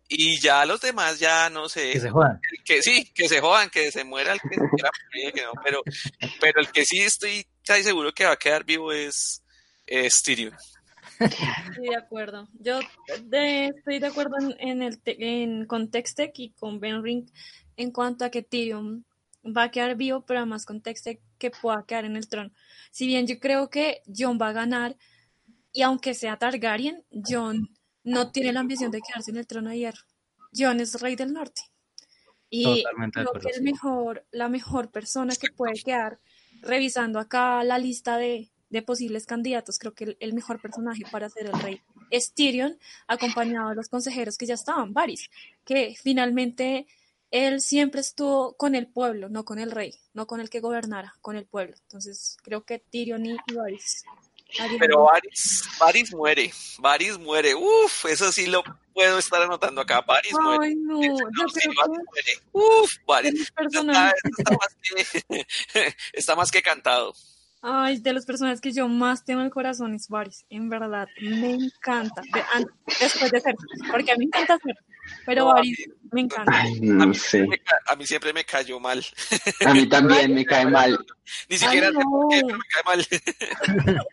y 0.08 0.40
ya 0.40 0.64
los 0.64 0.80
demás 0.80 1.18
ya 1.18 1.50
no 1.50 1.68
sé. 1.68 1.92
Que 1.92 2.00
se 2.00 2.10
jodan. 2.10 2.40
Que 2.64 2.82
sí, 2.82 3.12
que 3.14 3.28
se 3.28 3.40
jodan, 3.40 3.68
que 3.68 3.92
se 3.92 4.04
muera 4.04 4.32
el 4.32 4.40
que 4.40 4.54
se 4.54 4.68
quiera 4.74 4.90
que 5.34 5.42
no, 5.42 5.52
pero, 5.62 5.82
pero 6.40 6.60
el 6.60 6.72
que 6.72 6.86
sí 6.86 7.00
estoy 7.00 7.46
casi 7.64 7.82
seguro 7.82 8.12
que 8.12 8.24
va 8.24 8.32
a 8.32 8.36
quedar 8.36 8.64
vivo 8.64 8.90
es, 8.92 9.44
es 9.86 10.22
Tyrion. 10.22 10.56
Estoy 11.20 11.88
de 11.88 11.96
acuerdo. 11.96 12.48
Yo 12.58 12.80
estoy 13.06 13.98
de 13.98 14.06
acuerdo 14.06 14.36
en, 14.58 14.82
el 14.82 15.00
en, 15.04 15.66
con 15.66 15.90
Textec 15.90 16.32
y 16.38 16.50
con 16.52 16.80
Ben 16.80 17.02
Ring 17.02 17.28
en 17.76 17.90
cuanto 17.90 18.24
a 18.24 18.30
que 18.30 18.42
Tyrion 18.42 19.04
va 19.44 19.64
a 19.64 19.70
quedar 19.70 19.94
vivo, 19.96 20.24
pero 20.24 20.40
además 20.40 20.64
con 20.64 20.80
Textec 20.80 21.20
que 21.38 21.50
pueda 21.50 21.84
quedar 21.86 22.06
en 22.06 22.16
el 22.16 22.28
trono. 22.28 22.50
Si 22.90 23.06
bien 23.06 23.26
yo 23.26 23.38
creo 23.38 23.70
que 23.70 24.02
John 24.14 24.38
va 24.40 24.48
a 24.48 24.52
ganar, 24.52 24.96
y 25.72 25.82
aunque 25.82 26.14
sea 26.14 26.38
Targaryen, 26.38 27.04
John 27.26 27.68
no 28.04 28.32
tiene 28.32 28.52
la 28.52 28.60
ambición 28.60 28.90
de 28.90 29.00
quedarse 29.00 29.30
en 29.30 29.36
el 29.36 29.46
trono 29.46 29.70
de 29.70 29.78
hierro. 29.78 30.02
Jon 30.56 30.80
es 30.80 31.00
rey 31.00 31.16
del 31.16 31.32
norte. 31.32 31.62
Y 32.50 32.84
creo 33.12 33.32
que 33.32 33.50
es 33.50 33.60
mejor, 33.60 34.26
la 34.30 34.48
mejor 34.48 34.90
persona 34.90 35.34
que 35.36 35.50
puede 35.50 35.74
quedar 35.74 36.18
revisando 36.62 37.18
acá 37.18 37.62
la 37.62 37.78
lista 37.78 38.16
de, 38.16 38.50
posibles 38.86 39.26
candidatos, 39.26 39.78
creo 39.78 39.94
que 39.94 40.16
el, 40.18 40.32
mejor 40.32 40.60
personaje 40.60 41.02
para 41.10 41.28
ser 41.28 41.46
el 41.46 41.60
rey 41.60 41.80
es 42.10 42.32
Tyrion, 42.32 42.78
acompañado 43.06 43.70
de 43.70 43.74
los 43.74 43.88
consejeros 43.88 44.38
que 44.38 44.46
ya 44.46 44.54
estaban, 44.54 44.94
Varys, 44.94 45.30
que 45.64 45.94
finalmente 46.02 46.86
él 47.30 47.60
siempre 47.60 48.00
estuvo 48.00 48.56
con 48.56 48.74
el 48.74 48.86
pueblo, 48.86 49.28
no 49.28 49.44
con 49.44 49.58
el 49.58 49.70
rey, 49.70 49.94
no 50.14 50.26
con 50.26 50.40
el 50.40 50.50
que 50.50 50.60
gobernara, 50.60 51.14
con 51.20 51.36
el 51.36 51.46
pueblo. 51.46 51.76
Entonces 51.82 52.36
creo 52.42 52.64
que 52.64 52.78
Tyrion 52.78 53.26
y, 53.26 53.36
Varys 53.54 54.04
pero 54.78 55.06
Varys, 55.78 56.14
muere, 56.14 56.50
Varys 56.78 57.18
muere. 57.18 57.54
Uf, 57.54 58.06
eso 58.06 58.32
sí 58.32 58.46
lo 58.46 58.62
puedo 58.94 59.18
estar 59.18 59.42
anotando 59.42 59.80
acá. 59.80 60.00
Varys 60.00 60.32
muere. 60.32 60.74
No, 60.74 61.02
yo 61.02 61.16
muere. 61.76 62.32
Uf, 62.52 62.92
Varys. 63.06 63.40
Está, 63.40 64.52
más 64.52 64.76
que, 64.82 65.46
está 66.12 66.34
más 66.34 66.50
que 66.50 66.62
cantado. 66.62 67.14
Ay, 67.60 67.98
de 67.98 68.12
los 68.12 68.24
personajes 68.24 68.60
que 68.60 68.72
yo 68.72 68.88
más 68.88 69.24
tengo 69.24 69.40
en 69.40 69.46
el 69.46 69.52
corazón 69.52 69.94
es 69.94 70.08
Varys. 70.08 70.44
En 70.48 70.68
verdad, 70.68 71.08
me 71.20 71.54
encanta. 71.54 72.22
después 73.00 73.30
de 73.32 73.40
ser, 73.40 73.54
porque 73.90 74.12
a 74.12 74.16
mí 74.16 74.20
me 74.20 74.24
encanta 74.26 74.58
ser, 74.62 74.76
pero 75.26 75.46
Varys 75.46 75.88
me 76.12 76.20
encanta. 76.22 76.52
Ay, 76.54 76.78
no 76.80 77.02
a, 77.02 77.06
mí 77.06 77.14
sé. 77.14 77.46
me, 77.46 77.60
a 77.86 77.96
mí 77.96 78.06
siempre 78.06 78.32
me 78.32 78.44
cayó 78.44 78.78
mal. 78.78 79.02
A 79.66 79.74
mí 79.74 79.88
también 79.88 80.34
me 80.34 80.44
cae 80.46 80.66
mal. 80.66 80.96
Ni 81.48 81.56
siquiera 81.58 81.88
Ay, 81.88 81.94
sé 81.94 82.00
por 82.04 82.28
qué, 82.30 82.40
no. 82.42 82.46
pero 82.46 82.58
me 82.58 82.64
cae 82.72 82.82
mal. 82.84 84.06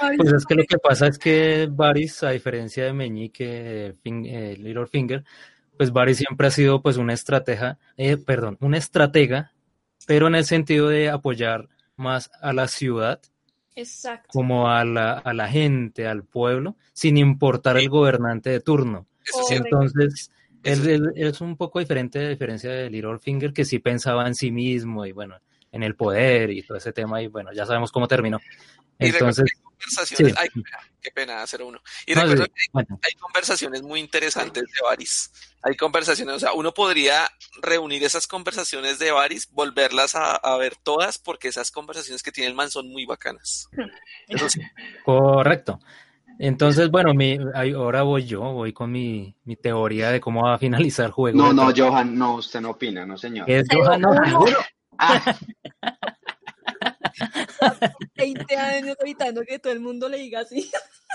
Ay, 0.00 0.16
Pues 0.18 0.32
es 0.32 0.44
que 0.46 0.54
lo 0.54 0.64
que 0.64 0.78
pasa 0.78 1.06
es 1.06 1.18
que 1.18 1.68
Varys, 1.70 2.22
a 2.22 2.30
diferencia 2.30 2.84
de 2.84 2.92
Meñique, 2.92 3.94
Fin- 4.02 4.26
eh, 4.26 4.56
Littlefinger, 4.58 5.24
pues 5.76 5.90
Varys 5.92 6.18
siempre 6.18 6.46
ha 6.46 6.50
sido 6.50 6.82
pues 6.82 6.96
una 6.98 7.12
estratega, 7.14 7.78
eh, 7.96 8.16
perdón, 8.16 8.56
una 8.60 8.78
estratega, 8.78 9.52
pero 10.06 10.26
en 10.28 10.34
el 10.34 10.44
sentido 10.44 10.88
de 10.88 11.08
apoyar 11.10 11.68
más 11.96 12.30
a 12.40 12.52
la 12.52 12.68
ciudad 12.68 13.20
Exacto. 13.76 14.28
como 14.28 14.68
a 14.68 14.84
la, 14.84 15.12
a 15.14 15.32
la 15.34 15.48
gente, 15.48 16.06
al 16.06 16.24
pueblo, 16.24 16.76
sin 16.92 17.16
importar 17.16 17.76
el 17.76 17.88
gobernante 17.88 18.50
de 18.50 18.60
turno. 18.60 19.06
Entonces, 19.50 20.30
Eso 20.62 20.84
él, 20.84 20.90
él- 20.90 21.12
él 21.16 21.26
es 21.28 21.40
un 21.40 21.56
poco 21.56 21.78
diferente 21.80 22.18
a 22.24 22.28
diferencia 22.28 22.70
de 22.70 22.90
Littlefinger, 22.90 23.52
que 23.52 23.64
sí 23.64 23.78
pensaba 23.78 24.26
en 24.26 24.34
sí 24.34 24.50
mismo 24.50 25.04
y 25.06 25.12
bueno, 25.12 25.36
en 25.74 25.82
el 25.82 25.96
poder 25.96 26.50
y 26.50 26.62
todo 26.62 26.78
ese 26.78 26.92
tema, 26.92 27.20
y 27.20 27.26
bueno, 27.26 27.52
ya 27.52 27.66
sabemos 27.66 27.90
cómo 27.90 28.06
terminó. 28.06 28.40
Y 28.96 29.06
recuerdo 29.10 29.42
Entonces, 29.42 29.44
que 29.44 29.58
hay 29.58 29.72
conversaciones, 29.72 30.32
sí. 30.32 30.38
ay, 30.40 30.48
qué 30.48 30.62
pena, 30.62 30.78
qué 31.02 31.10
pena 31.10 31.42
hacer 31.42 31.62
uno. 31.62 31.80
Y 32.06 32.14
no, 32.14 32.20
recuerdo 32.20 32.44
sí, 32.44 32.50
que 32.54 32.70
bueno, 32.72 33.00
hay 33.02 33.12
conversaciones 33.14 33.82
muy 33.82 33.98
interesantes 33.98 34.62
de 34.62 34.84
Varys. 34.84 35.32
Hay 35.62 35.74
conversaciones, 35.74 36.36
o 36.36 36.38
sea, 36.38 36.52
uno 36.52 36.72
podría 36.72 37.28
reunir 37.60 38.04
esas 38.04 38.28
conversaciones 38.28 39.00
de 39.00 39.10
Varys, 39.10 39.50
volverlas 39.50 40.14
a, 40.14 40.36
a 40.36 40.56
ver 40.58 40.76
todas, 40.76 41.18
porque 41.18 41.48
esas 41.48 41.72
conversaciones 41.72 42.22
que 42.22 42.30
tiene 42.30 42.50
el 42.50 42.54
man 42.54 42.70
son 42.70 42.88
muy 42.88 43.04
bacanas. 43.04 43.68
Eso 44.28 44.48
sí. 44.48 44.60
correcto. 45.04 45.80
Entonces, 46.38 46.90
bueno, 46.90 47.14
mi, 47.14 47.38
ahora 47.76 48.02
voy 48.02 48.24
yo, 48.24 48.40
voy 48.40 48.72
con 48.72 48.90
mi, 48.90 49.36
mi 49.44 49.56
teoría 49.56 50.10
de 50.10 50.20
cómo 50.20 50.44
va 50.44 50.54
a 50.54 50.58
finalizar 50.58 51.06
el 51.06 51.12
juego. 51.12 51.36
No, 51.36 51.52
no. 51.52 51.72
Johan, 51.74 52.16
no, 52.16 52.36
usted 52.36 52.60
no 52.60 52.70
opina, 52.70 53.06
no, 53.06 53.16
señor. 53.16 53.48
Es 53.50 53.66
Johan, 53.70 54.00
no, 54.00 54.12
seguro. 54.24 54.58
Ah, 54.98 55.36
20 58.16 58.56
años 58.56 58.96
evitando 59.00 59.42
que 59.42 59.58
todo 59.58 59.72
el 59.72 59.80
mundo 59.80 60.08
le 60.08 60.18
diga 60.18 60.40
así. 60.40 60.70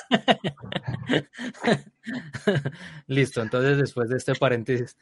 Listo, 3.07 3.41
entonces 3.41 3.77
después 3.77 4.09
de 4.09 4.17
este 4.17 4.35
paréntesis, 4.35 4.97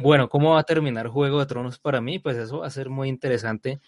bueno, 0.00 0.28
¿cómo 0.28 0.52
va 0.52 0.60
a 0.60 0.64
terminar 0.64 1.08
Juego 1.08 1.40
de 1.40 1.46
Tronos 1.46 1.78
para 1.78 2.00
mí? 2.00 2.18
Pues 2.18 2.36
eso 2.36 2.60
va 2.60 2.66
a 2.66 2.70
ser 2.70 2.90
muy 2.90 3.08
interesante. 3.08 3.80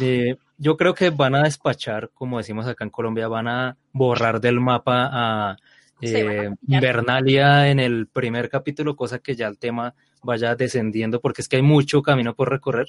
Eh, 0.00 0.36
yo 0.56 0.76
creo 0.76 0.94
que 0.94 1.10
van 1.10 1.34
a 1.34 1.42
despachar, 1.42 2.10
como 2.14 2.38
decimos 2.38 2.66
acá 2.66 2.84
en 2.84 2.90
Colombia, 2.90 3.28
van 3.28 3.48
a 3.48 3.76
borrar 3.92 4.40
del 4.40 4.60
mapa 4.60 5.10
a 5.12 5.56
Se 6.00 6.24
van 6.24 7.10
a 7.10 7.20
eh, 7.20 7.70
en 7.70 7.80
el 7.80 8.06
primer 8.06 8.48
capítulo, 8.48 8.96
cosa 8.96 9.18
que 9.18 9.34
ya 9.34 9.48
el 9.48 9.58
tema 9.58 9.94
vaya 10.22 10.54
descendiendo, 10.54 11.20
porque 11.20 11.42
es 11.42 11.48
que 11.48 11.56
hay 11.56 11.62
mucho 11.62 12.02
camino 12.02 12.34
por 12.34 12.50
recorrer 12.50 12.88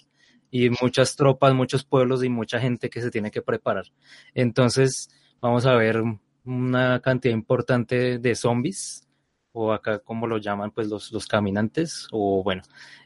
y 0.51 0.69
muchas 0.81 1.15
tropas, 1.15 1.53
muchos 1.53 1.83
pueblos 1.83 2.23
y 2.23 2.29
mucha 2.29 2.59
gente 2.59 2.89
que 2.89 3.01
se 3.01 3.11
tiene 3.11 3.31
que 3.31 3.41
preparar. 3.41 3.85
Entonces, 4.33 5.09
vamos 5.41 5.65
a 5.65 5.75
ver 5.75 6.01
una 6.45 7.01
cantidad 7.01 7.33
importante 7.33 8.19
de 8.19 8.35
zombies 8.35 9.07
o 9.51 9.73
acá 9.73 9.99
como 9.99 10.27
lo 10.27 10.37
llaman 10.37 10.71
pues 10.71 10.87
los, 10.87 11.11
los 11.11 11.25
caminantes, 11.25 12.07
o 12.11 12.43
bueno, 12.43 12.61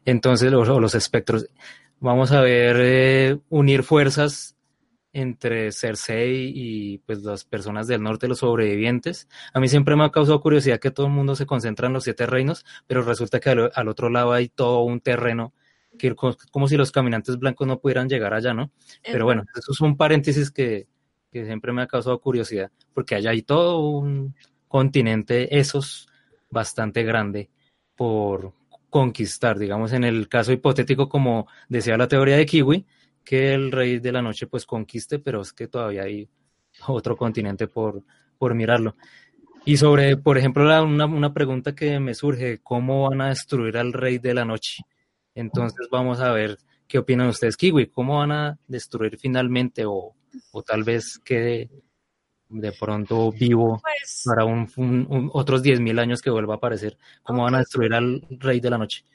entonces 0.06 0.52
los, 0.52 0.68
los 0.68 0.96
espectros. 0.96 1.48
Vamos 2.00 2.32
a 2.32 2.42
ver 2.42 2.78
eh, 2.80 3.40
unir 3.50 3.84
fuerzas 3.84 4.56
entre 5.14 5.72
Cersei 5.72 6.52
y 6.54 6.98
pues 7.00 7.24
las 7.24 7.44
personas 7.46 7.88
del 7.88 8.02
norte, 8.02 8.28
los 8.28 8.40
sobrevivientes. 8.40 9.28
A 9.54 9.60
mí 9.60 9.68
siempre 9.68 9.96
me 9.96 10.06
ha 10.06 10.12
causado 10.12 10.42
curiosidad 10.42 10.80
que 10.80 10.92
todo 10.92 11.08
el 11.08 11.12
mundo 11.14 11.36
se 11.36 11.46
concentra 11.46 11.88
en 11.88 11.94
los 11.94 12.04
siete 12.04 12.26
reinos, 12.26 12.66
pero 12.88 13.02
resulta 13.02 13.40
que 13.40 13.50
al, 13.50 13.88
otro 13.88 14.10
lado 14.10 14.32
hay 14.34 14.50
todo 14.50 14.82
un 14.82 15.00
terreno 15.02 15.54
que 16.02 16.16
como 16.16 16.68
si 16.68 16.78
los 16.78 16.92
caminantes 16.92 17.38
blancos 17.38 17.68
no 17.68 17.80
pudieran 17.80 18.10
llegar 18.10 18.34
allá, 18.34 18.56
¿no? 18.56 18.72
Pero 19.04 19.26
bueno, 19.26 19.44
eso 19.56 19.72
es 19.72 19.82
un 19.82 19.96
paréntesis 19.96 20.50
que, 20.50 20.88
que 21.32 21.46
siempre 21.46 21.72
me 21.72 21.84
ha 21.84 21.88
causado 21.88 22.20
curiosidad, 22.20 22.72
porque 22.94 23.14
allá 23.14 23.30
hay 23.30 23.44
todo 23.44 23.80
un 23.80 24.36
continente, 24.68 25.60
esos 25.60 26.08
bastante 26.50 27.04
grande 27.04 27.52
por 27.96 28.54
conquistar, 28.90 29.60
digamos, 29.60 29.94
en 29.94 30.04
el 30.04 30.28
caso 30.28 30.52
hipotético, 30.52 31.08
como 31.08 31.48
decía 31.70 31.98
la 31.98 32.08
teoría 32.08 32.38
de 32.38 32.48
Kiwi, 32.48 32.86
que 33.24 33.54
el 33.54 33.72
rey 33.72 34.00
de 34.00 34.12
la 34.12 34.24
noche 34.24 34.48
pues 34.48 34.66
conquiste, 34.66 35.20
pero 35.20 35.42
es 35.42 35.54
que 35.54 35.68
todavía 35.68 36.04
hay 36.04 36.28
otro 36.88 37.16
continente 37.16 37.68
por, 37.68 38.02
por 38.40 38.56
mirarlo. 38.56 38.96
Y 39.66 39.78
sobre, 39.78 40.18
por 40.18 40.40
ejemplo, 40.40 40.64
una, 40.84 41.06
una, 41.06 41.32
pregunta 41.32 41.76
que 41.76 42.00
me 42.00 42.16
surge, 42.16 42.60
¿cómo 42.64 43.08
van 43.08 43.22
a 43.22 43.30
destruir 43.30 43.78
al 43.78 43.94
rey 43.94 44.18
de 44.18 44.34
la 44.34 44.46
noche? 44.46 44.82
Entonces 45.36 45.88
vamos 45.92 46.20
a 46.20 46.32
ver 46.32 46.58
qué 46.88 46.98
opinan 47.00 47.28
ustedes, 47.28 47.58
Kiwi, 47.58 47.88
¿cómo 47.88 48.20
van 48.20 48.32
a 48.32 48.60
destruir 48.68 49.18
finalmente 49.18 49.86
o, 49.86 50.14
o 50.52 50.64
tal 50.64 50.84
vez 50.84 51.20
quede 51.20 51.70
de 52.50 52.74
pronto 52.74 53.32
vivo 53.32 53.82
pues 53.82 54.24
para 54.26 54.44
un, 54.44 54.70
un, 54.76 55.30
otros 55.34 55.64
10.000 55.64 56.00
años 56.00 56.22
que 56.22 56.30
vuelva 56.30 56.56
a 56.56 56.58
aparecer? 56.58 56.98
¿Cómo 57.24 57.44
van 57.44 57.56
a 57.56 57.60
destruir 57.60 57.94
al 57.94 58.22
rey 58.30 58.60
de 58.60 58.70
la 58.70 58.78
noche? 58.78 59.06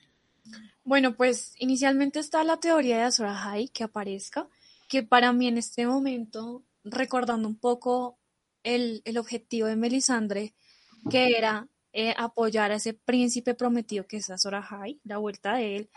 Bueno, 0.85 1.17
pues 1.17 1.55
inicialmente 1.59 2.21
está 2.21 2.45
la 2.45 2.59
teoría 2.59 2.99
de 2.99 3.03
Azor 3.03 3.27
Ahai 3.27 3.69
que 3.69 3.85
aparezca, 3.85 4.49
que 4.89 5.03
para 5.03 5.33
mí 5.33 5.49
en 5.49 5.59
este 5.59 5.87
momento, 5.87 6.63
recordando 6.85 7.49
un 7.49 7.59
poco 7.59 8.19
el, 8.63 9.03
objetivo 9.19 9.67
de 9.67 9.77
Melisandre, 9.77 10.55
que 11.11 11.37
era 11.37 11.69
eh, 11.99 12.15
apoyar 12.19 12.73
a 12.73 12.75
ese 12.75 12.93
príncipe 12.93 13.55
prometido 13.55 14.07
que 14.07 14.19
es 14.19 14.29
Azor 14.29 14.55
Ahai, 14.55 15.01
la 15.03 15.17
vuelta 15.17 15.55
de 15.55 15.77
él, 15.77 15.91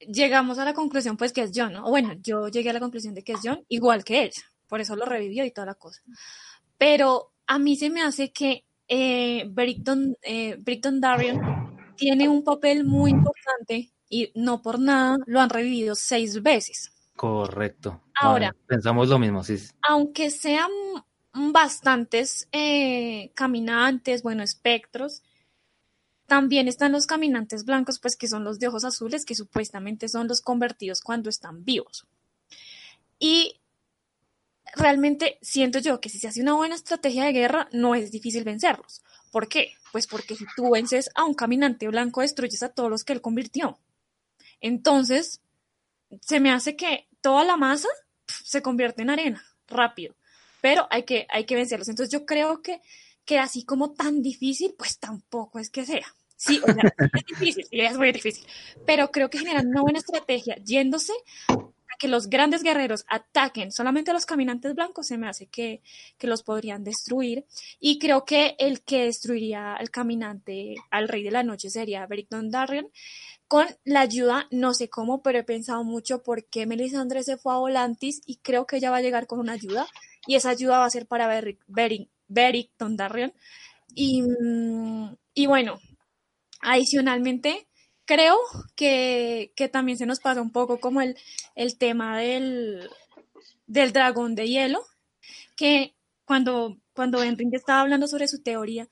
llegamos 0.00 0.58
a 0.58 0.64
la 0.64 0.72
conclusión 0.72 1.18
pues 1.18 1.34
que 1.34 1.42
es 1.42 1.50
John, 1.54 1.74
¿no? 1.74 1.82
bueno, 1.90 2.14
yo 2.22 2.48
llegué 2.48 2.70
a 2.70 2.72
la 2.72 2.80
conclusión 2.80 3.12
de 3.12 3.22
que 3.22 3.32
es 3.32 3.40
John, 3.44 3.62
igual 3.68 4.02
que 4.02 4.22
él, 4.22 4.30
por 4.66 4.80
eso 4.80 4.96
lo 4.96 5.04
revivió 5.04 5.44
y 5.44 5.50
toda 5.50 5.66
la 5.66 5.74
cosa. 5.74 6.00
Pero 6.78 7.34
a 7.46 7.58
mí 7.58 7.76
se 7.76 7.90
me 7.90 8.00
hace 8.00 8.32
que 8.32 8.64
eh, 8.88 9.44
Brickton, 9.50 10.16
eh, 10.22 10.58
Darion 10.64 11.76
tiene 11.94 12.30
un 12.30 12.42
papel 12.42 12.84
muy 12.84 13.10
importante 13.10 13.92
y 14.08 14.32
no 14.36 14.62
por 14.62 14.80
nada 14.80 15.18
lo 15.26 15.38
han 15.38 15.50
revivido 15.50 15.94
seis 15.96 16.42
veces. 16.42 16.92
Correcto. 17.14 18.00
Ahora, 18.22 18.56
pensamos 18.66 19.10
lo 19.10 19.18
mismo, 19.18 19.44
sí. 19.44 19.58
Aunque 19.82 20.30
sean 20.30 20.70
bastantes 21.38 22.48
eh, 22.52 23.30
caminantes, 23.34 24.22
bueno, 24.22 24.42
espectros, 24.42 25.22
también 26.26 26.68
están 26.68 26.92
los 26.92 27.06
caminantes 27.06 27.64
blancos, 27.64 27.98
pues 27.98 28.16
que 28.16 28.28
son 28.28 28.44
los 28.44 28.58
de 28.58 28.68
ojos 28.68 28.84
azules, 28.84 29.24
que 29.24 29.34
supuestamente 29.34 30.08
son 30.08 30.28
los 30.28 30.42
convertidos 30.42 31.00
cuando 31.00 31.30
están 31.30 31.64
vivos. 31.64 32.06
Y 33.18 33.60
realmente 34.74 35.38
siento 35.40 35.78
yo 35.78 36.00
que 36.00 36.10
si 36.10 36.18
se 36.18 36.28
hace 36.28 36.42
una 36.42 36.54
buena 36.54 36.74
estrategia 36.74 37.24
de 37.24 37.32
guerra, 37.32 37.68
no 37.72 37.94
es 37.94 38.10
difícil 38.10 38.44
vencerlos. 38.44 39.02
¿Por 39.32 39.48
qué? 39.48 39.72
Pues 39.90 40.06
porque 40.06 40.36
si 40.36 40.44
tú 40.54 40.70
vences 40.70 41.10
a 41.14 41.24
un 41.24 41.34
caminante 41.34 41.88
blanco, 41.88 42.20
destruyes 42.20 42.62
a 42.62 42.68
todos 42.68 42.90
los 42.90 43.04
que 43.04 43.14
él 43.14 43.22
convirtió. 43.22 43.78
Entonces, 44.60 45.40
se 46.20 46.40
me 46.40 46.50
hace 46.50 46.76
que 46.76 47.08
toda 47.20 47.44
la 47.44 47.56
masa 47.56 47.88
se 48.26 48.62
convierte 48.62 49.02
en 49.02 49.10
arena, 49.10 49.44
rápido. 49.66 50.14
Pero 50.60 50.86
hay 50.90 51.04
que, 51.04 51.26
hay 51.30 51.44
que 51.44 51.54
vencerlos. 51.54 51.88
Entonces, 51.88 52.12
yo 52.12 52.26
creo 52.26 52.62
que, 52.62 52.80
que 53.24 53.38
así 53.38 53.64
como 53.64 53.92
tan 53.92 54.22
difícil, 54.22 54.74
pues 54.76 54.98
tampoco 54.98 55.58
es 55.58 55.70
que 55.70 55.84
sea. 55.84 56.14
Sí, 56.36 56.60
o 56.62 56.72
sea, 56.72 56.94
es 57.18 57.26
difícil, 57.26 57.66
es 57.70 57.96
muy 57.96 58.12
difícil. 58.12 58.46
Pero 58.86 59.10
creo 59.10 59.28
que 59.30 59.38
generan 59.38 59.68
una 59.68 59.82
buena 59.82 59.98
estrategia 59.98 60.56
yéndose 60.56 61.12
que 61.98 62.08
los 62.08 62.28
grandes 62.30 62.62
guerreros 62.62 63.04
ataquen 63.08 63.72
solamente 63.72 64.10
a 64.10 64.14
los 64.14 64.24
caminantes 64.24 64.74
blancos, 64.74 65.08
se 65.08 65.18
me 65.18 65.28
hace 65.28 65.46
que, 65.46 65.82
los 66.20 66.42
podrían 66.42 66.84
destruir. 66.84 67.44
Y 67.80 67.98
creo 67.98 68.24
que 68.24 68.54
el 68.58 68.82
que 68.82 69.04
destruiría 69.04 69.74
al 69.74 69.90
caminante, 69.90 70.76
al 70.90 71.08
rey 71.08 71.22
de 71.22 71.30
la 71.30 71.42
noche, 71.42 71.70
sería 71.70 72.06
Beric 72.06 72.28
Dondarrion. 72.30 72.88
Con 73.48 73.66
la 73.84 74.00
ayuda, 74.00 74.46
no 74.50 74.74
sé 74.74 74.88
cómo, 74.90 75.22
pero 75.22 75.38
he 75.38 75.42
pensado 75.42 75.82
mucho 75.82 76.22
por 76.22 76.44
qué 76.44 76.66
Melisandre 76.66 77.22
se 77.22 77.38
fue 77.38 77.54
a 77.54 77.56
Volantis 77.56 78.20
y 78.26 78.36
creo 78.36 78.66
que 78.66 78.76
ella 78.76 78.90
va 78.90 78.98
a 78.98 79.02
llegar 79.02 79.26
con 79.26 79.40
una 79.40 79.54
ayuda. 79.54 79.86
Y 80.28 80.36
esa 80.36 80.50
ayuda 80.50 80.78
va 80.78 80.84
a 80.84 80.90
ser 80.90 81.06
para 81.06 81.26
Beric, 82.28 82.70
Dondarrion. 82.78 83.32
Y, 83.94 84.22
y 85.32 85.46
bueno, 85.46 85.80
adicionalmente, 86.60 87.66
creo 88.04 88.36
que, 88.76 89.52
también 89.72 89.96
se 89.96 90.04
nos 90.04 90.20
pasa 90.20 90.42
un 90.42 90.52
poco 90.52 90.80
como 90.80 91.00
el, 91.00 91.16
el 91.54 91.78
tema 91.78 92.18
del, 92.18 92.90
del 93.66 93.92
dragón 93.92 94.34
de 94.34 94.48
hielo, 94.48 94.84
que 95.56 95.94
cuando, 96.26 96.76
cuando 96.92 97.22
Enrique 97.22 97.56
estaba 97.56 97.80
hablando 97.80 98.06
sobre 98.06 98.28
su 98.28 98.42
teoría, 98.42 98.86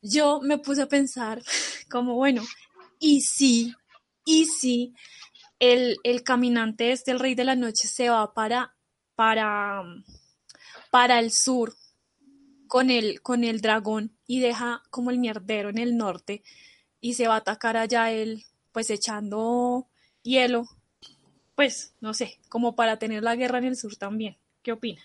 yo 0.00 0.40
me 0.40 0.56
puse 0.56 0.80
a 0.80 0.88
pensar 0.88 1.42
como, 1.90 2.14
bueno, 2.14 2.42
y 2.98 3.20
si, 3.20 3.74
y 4.24 4.46
si 4.46 4.94
el, 5.58 5.98
el 6.02 6.22
caminante 6.22 6.92
este, 6.92 7.10
el 7.10 7.20
rey 7.20 7.34
de 7.34 7.44
la 7.44 7.56
noche, 7.56 7.88
se 7.88 8.08
va 8.08 8.32
para, 8.32 8.74
para, 9.14 9.82
para 10.90 11.18
el 11.18 11.30
sur 11.30 11.74
con 12.66 12.90
el, 12.90 13.22
con 13.22 13.44
el 13.44 13.60
dragón 13.60 14.12
y 14.26 14.40
deja 14.40 14.82
como 14.90 15.10
el 15.10 15.18
mierdero 15.18 15.70
en 15.70 15.78
el 15.78 15.96
norte 15.96 16.42
y 17.00 17.14
se 17.14 17.28
va 17.28 17.34
a 17.34 17.38
atacar 17.38 17.76
allá 17.76 18.10
él 18.10 18.44
pues 18.72 18.90
echando 18.90 19.86
hielo, 20.22 20.66
pues 21.54 21.94
no 22.00 22.14
sé, 22.14 22.38
como 22.48 22.76
para 22.76 22.98
tener 22.98 23.22
la 23.22 23.34
guerra 23.34 23.58
en 23.58 23.64
el 23.64 23.76
sur 23.76 23.96
también. 23.96 24.36
¿Qué 24.62 24.72
opina? 24.72 25.00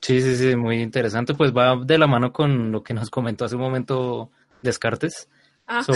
Sí, 0.00 0.20
sí, 0.20 0.36
sí, 0.36 0.56
muy 0.56 0.80
interesante. 0.80 1.34
Pues 1.34 1.52
va 1.54 1.76
de 1.76 1.98
la 1.98 2.06
mano 2.06 2.32
con 2.32 2.70
lo 2.72 2.82
que 2.82 2.94
nos 2.94 3.10
comentó 3.10 3.44
hace 3.44 3.56
un 3.56 3.62
momento 3.62 4.30
Descartes, 4.62 5.28
Ah. 5.66 5.82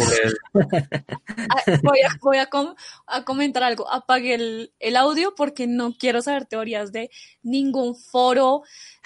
Ah, 1.50 1.62
voy, 1.82 2.00
a, 2.00 2.16
voy 2.20 2.38
a, 2.38 2.48
comentar 3.24 3.62
algo. 3.62 3.90
Apagué 3.90 4.34
el, 4.34 4.96
audio 4.96 5.34
porque 5.36 5.66
no 5.66 5.94
quiero 5.96 6.20
saber 6.20 6.46
teorías 6.46 6.90
de 6.90 7.10
ningún 7.42 7.94
foro 7.94 8.62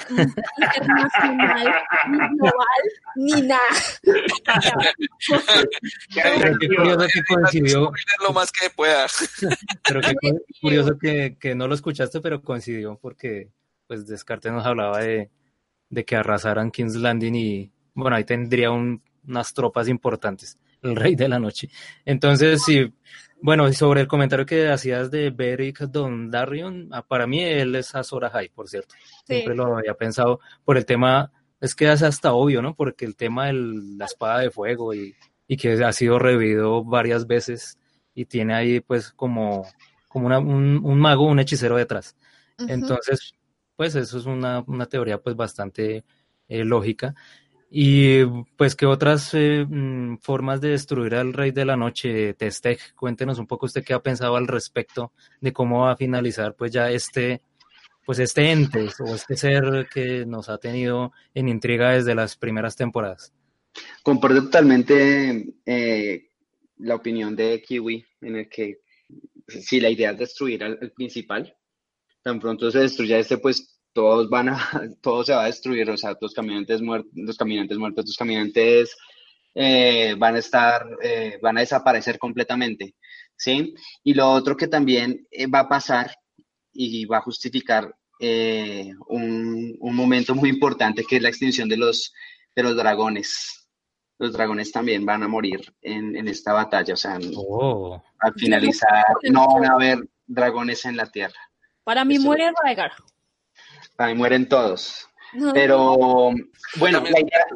internacional, 0.09 1.75
ni 2.09 2.19
global, 2.39 2.83
ni 3.17 3.43
nada. 3.43 3.61
qué 6.61 6.69
curioso 6.69 7.07
que 7.13 7.23
coincidió. 7.29 7.93
Lo 8.27 8.33
más 8.33 8.51
que 8.51 8.71
pueda. 8.71 9.07
Pero 9.87 10.01
qué 10.01 10.15
curioso 10.61 10.99
que, 10.99 11.37
que, 11.39 11.55
no 11.55 11.69
lo 11.69 11.75
escuchaste, 11.75 12.21
pero 12.21 12.43
coincidió 12.43 12.99
porque 13.01 13.51
pues 13.87 14.07
Descartes 14.07 14.53
nos 14.53 14.65
hablaba 14.65 15.01
de, 15.01 15.31
de 15.91 16.05
que 16.05 16.17
arrasaran 16.17 16.71
King's 16.71 16.97
Landing 16.97 17.35
y 17.35 17.73
bueno, 17.95 18.17
ahí 18.17 18.25
tendría 18.25 18.71
un 18.71 19.03
unas 19.27 19.55
tropas 19.55 19.89
importantes, 19.89 20.59
el 20.83 20.97
rey 20.97 21.15
de 21.15 21.29
la 21.29 21.39
noche. 21.39 21.69
Entonces, 22.05 22.63
sí, 22.65 22.93
bueno, 23.41 23.73
sobre 23.73 24.01
el 24.01 24.07
comentario 24.07 24.47
que 24.47 24.69
hacías 24.69 25.11
de 25.11 25.31
Beric 25.31 25.81
Dondarrion, 25.81 26.89
ah, 26.93 27.03
para 27.03 27.27
mí 27.27 27.43
él 27.43 27.75
es 27.75 27.95
Azor 27.95 28.25
Ahai, 28.25 28.49
por 28.49 28.69
cierto. 28.69 28.95
Siempre 29.25 29.55
lo 29.55 29.77
había 29.77 29.95
pensado 29.95 30.41
por 30.65 30.77
el 30.77 30.87
tema, 30.87 31.33
es 31.61 31.75
que 31.75 31.91
es 31.91 32.03
hasta 32.03 32.33
obvio, 32.33 32.63
¿no? 32.63 32.75
Porque 32.75 33.05
el 33.05 33.17
tema 33.17 33.47
de 33.47 33.55
la 33.55 34.05
espada 34.05 34.41
de 34.41 34.51
fuego 34.51 34.95
y, 34.95 35.15
y 35.47 35.57
que 35.57 35.73
ha 35.85 35.93
sido 35.93 36.19
revivido 36.19 36.85
varias 36.85 37.27
veces 37.27 37.79
y 38.15 38.27
tiene 38.27 38.55
ahí 38.55 38.81
pues 38.81 39.13
como, 39.13 39.67
como 40.09 40.27
una, 40.27 40.39
un, 40.39 41.01
mago, 41.01 41.25
un 41.25 41.41
hechicero 41.41 41.77
detrás. 41.77 42.17
Entonces, 42.69 43.35
pues 43.77 43.95
eso 43.97 44.19
es 44.19 44.27
una, 44.27 44.63
una 44.67 44.87
teoría 44.87 45.19
pues 45.19 45.35
bastante 45.35 46.05
eh, 46.49 46.65
lógica. 46.65 47.15
Y 47.75 48.27
pues, 48.57 48.77
¿qué 48.77 48.85
otras 48.85 49.33
eh, 49.33 49.65
mm, 49.67 50.19
formas 50.19 50.61
de 50.61 50.69
destruir 50.69 51.15
al 51.15 51.33
Rey 51.33 51.53
de 51.53 51.65
la 51.65 51.75
Noche, 51.75 52.35
Testec? 52.35 52.95
Cuéntenos 52.95 53.39
un 53.39 53.47
poco 53.47 53.65
usted 53.65 53.83
qué 53.83 53.95
ha 53.95 54.03
pensado 54.03 54.37
al 54.37 54.47
respecto 54.47 55.13
de 55.41 55.55
cómo 55.55 55.81
va 55.81 55.93
a 55.93 55.97
finalizar 55.97 56.55
pues 56.55 56.71
ya 56.71 56.91
este, 56.91 57.41
pues 58.05 58.19
este 58.19 58.53
ente 58.53 58.91
o 58.99 59.15
este 59.15 59.39
ser 59.39 59.89
que 59.91 60.27
nos 60.27 60.51
ha 60.51 60.59
tenido 60.59 61.13
en 61.33 61.49
intriga 61.49 61.93
desde 61.93 62.15
las 62.15 62.37
primeras 62.37 62.77
temporadas. 62.77 63.33
Comparto 64.03 64.43
totalmente 64.43 65.55
eh, 65.65 66.29
la 66.77 66.97
opinión 66.97 67.35
de 67.35 67.63
Kiwi 67.63 68.05
en 68.21 68.37
el 68.37 68.49
que 68.51 68.81
si 69.49 69.81
la 69.81 69.89
idea 69.89 70.11
es 70.11 70.19
destruir 70.19 70.63
al, 70.63 70.79
al 70.79 70.91
principal, 70.91 71.57
tan 72.21 72.39
pronto 72.39 72.71
se 72.71 72.81
destruya 72.81 73.19
este, 73.19 73.39
pues 73.39 73.72
todos 73.93 74.29
van 74.29 74.51
a, 74.51 74.57
todo 75.01 75.25
se 75.25 75.35
va 75.35 75.45
a 75.45 75.47
destruir, 75.47 75.89
o 75.91 75.97
sea, 75.97 76.17
los 76.21 76.35
caminantes 76.35 76.81
muertos, 76.81 77.11
los 77.15 77.37
caminantes 77.37 77.79
muertos, 77.79 78.07
los 78.07 78.17
caminantes 78.17 78.97
eh, 79.55 80.15
van 80.19 80.37
a 80.37 80.39
estar, 80.39 80.87
eh, 81.03 81.39
van 81.43 81.59
a 81.59 81.61
desaparecer 81.61 82.19
completamente, 82.19 82.95
¿sí? 83.37 83.75
Y 84.03 84.15
lo 84.15 84.31
otro 84.31 84.57
que 84.57 84.69
también 84.69 85.27
eh, 85.31 85.47
va 85.47 85.61
a 85.61 85.69
pasar 85.69 86.15
y 86.73 87.05
va 87.05 87.19
a 87.19 87.23
justificar 87.23 87.95
un, 89.09 89.77
un, 89.81 89.97
momento 89.97 90.37
muy 90.37 90.49
importante 90.49 91.03
que 91.03 91.17
es 91.17 91.23
la 91.23 91.29
extinción 91.29 91.69
de 91.69 91.77
los, 91.77 92.15
de 92.55 92.63
los 92.63 92.77
dragones. 92.77 93.69
Los 94.17 94.33
dragones 94.33 94.71
también 94.71 95.05
van 95.05 95.25
a 95.25 95.29
morir 95.29 95.61
en, 95.81 96.15
en 96.15 96.29
esta 96.29 96.53
batalla, 96.53 96.95
o 96.95 96.97
sea, 96.97 97.19
oh. 97.35 98.01
al 98.21 98.33
finalizar 98.35 99.05
no 99.29 99.49
van 99.49 99.65
a 99.65 99.75
haber 99.75 99.99
dragones 100.25 100.85
en 100.85 100.97
la 100.97 101.11
Tierra. 101.11 101.41
Para 101.83 102.05
mí 102.05 102.21
muere 102.21 102.53
Rhaegar. 102.63 102.93
Mí 104.09 104.15
mueren 104.15 104.49
todos. 104.49 105.09
Pero 105.55 105.97
bueno, 106.77 107.03
la 107.09 107.21
idea, 107.21 107.47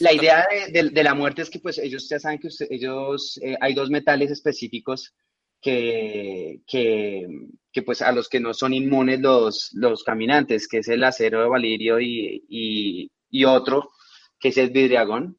la 0.00 0.12
idea 0.12 0.46
de, 0.70 1.02
la 1.02 1.14
muerte 1.14 1.42
es 1.42 1.50
que 1.50 1.58
pues 1.58 1.78
ellos 1.78 2.08
ya 2.08 2.18
saben 2.18 2.38
que 2.38 2.48
ellos, 2.70 3.38
eh, 3.42 3.56
hay 3.60 3.74
dos 3.74 3.90
metales 3.90 4.30
específicos 4.30 5.14
que, 5.60 6.60
que, 6.66 7.26
que, 7.72 7.82
pues 7.82 8.02
a 8.02 8.12
los 8.12 8.28
que 8.28 8.38
no 8.38 8.54
son 8.54 8.74
inmunes 8.74 9.20
los, 9.20 9.70
los 9.72 10.04
caminantes, 10.04 10.68
que 10.68 10.78
es 10.78 10.88
el 10.88 11.02
acero 11.02 11.42
de 11.42 11.48
Valirio 11.48 11.98
y, 11.98 12.44
y, 12.48 13.10
y 13.30 13.44
otro, 13.44 13.90
que 14.38 14.48
es 14.48 14.58
el 14.58 14.70
vidriagón. 14.70 15.38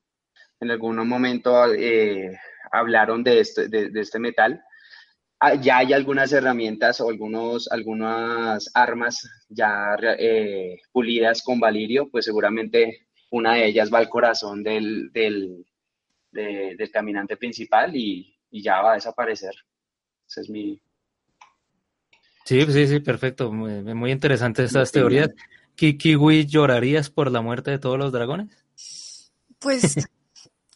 En 0.60 0.72
algún 0.72 1.08
momento 1.08 1.72
eh, 1.74 2.38
hablaron 2.72 3.24
de 3.24 3.40
este, 3.40 3.70
de, 3.70 3.90
de 3.90 4.02
este 4.02 4.20
metal. 4.20 4.62
Ah, 5.40 5.54
ya 5.54 5.78
hay 5.78 5.94
algunas 5.94 6.34
herramientas 6.34 7.00
o 7.00 7.10
algunos, 7.10 7.72
algunas 7.72 8.72
armas 8.74 9.30
ya 9.50 9.96
eh, 10.18 10.80
pulidas 10.92 11.44
con 11.44 11.60
Valirio, 11.60 12.10
pues 12.10 12.26
seguramente 12.26 13.08
una 13.30 13.54
de 13.54 13.68
ellas 13.68 13.94
va 13.94 14.00
al 14.00 14.10
corazón 14.10 14.64
del, 14.64 15.12
del, 15.12 15.66
del 16.32 16.92
caminante 16.92 17.38
principal 17.38 17.96
y, 17.96 18.36
y, 18.50 18.64
ya 18.64 18.82
va 18.82 18.94
a 18.94 18.96
desaparecer. 18.96 19.54
Ese 20.28 20.42
es 20.42 20.50
mi... 20.50 20.82
Sí, 22.46 22.66
sí, 22.72 22.88
sí, 22.88 23.00
perfecto. 23.00 23.52
Muy, 23.52 23.84
muy 23.94 24.12
interesante 24.12 24.64
estas 24.64 24.92
teorías. 24.92 25.30
¿Kiwi 25.76 26.48
llorarías 26.48 27.12
por 27.12 27.32
la 27.32 27.42
muerte 27.42 27.72
de 27.72 27.80
todos 27.80 28.00
los 28.00 28.12
dragones? 28.12 28.50
Pues, 29.60 29.96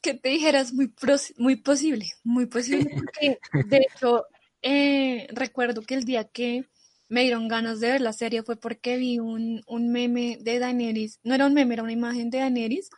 que 0.02 0.13
te 0.13 0.30
dijeras, 0.30 0.74
muy, 0.74 0.93
muy 1.38 1.56
posible, 1.56 2.06
muy 2.24 2.45
posible, 2.45 2.89
porque 2.93 3.39
de 3.65 3.78
hecho, 3.78 4.26
eh, 4.62 5.28
recuerdo 5.32 5.82
que 5.82 5.95
el 5.95 6.04
día 6.04 6.26
que 6.26 6.65
me 7.10 7.24
dieron 7.24 7.50
ganas 7.50 7.80
de 7.82 7.89
ver 7.89 8.02
la 8.02 8.13
serie 8.13 8.41
fue 8.43 8.56
porque 8.56 8.95
vi 8.95 9.19
un, 9.19 9.62
un 9.67 9.91
meme 9.91 10.38
de 10.39 10.60
Daenerys, 10.60 11.19
no 11.24 11.36
era 11.36 11.45
un 11.45 11.54
meme, 11.54 11.74
era 11.74 11.84
una 11.84 11.91
imagen 11.91 12.30
de 12.30 12.39
Daenerys 12.39 12.89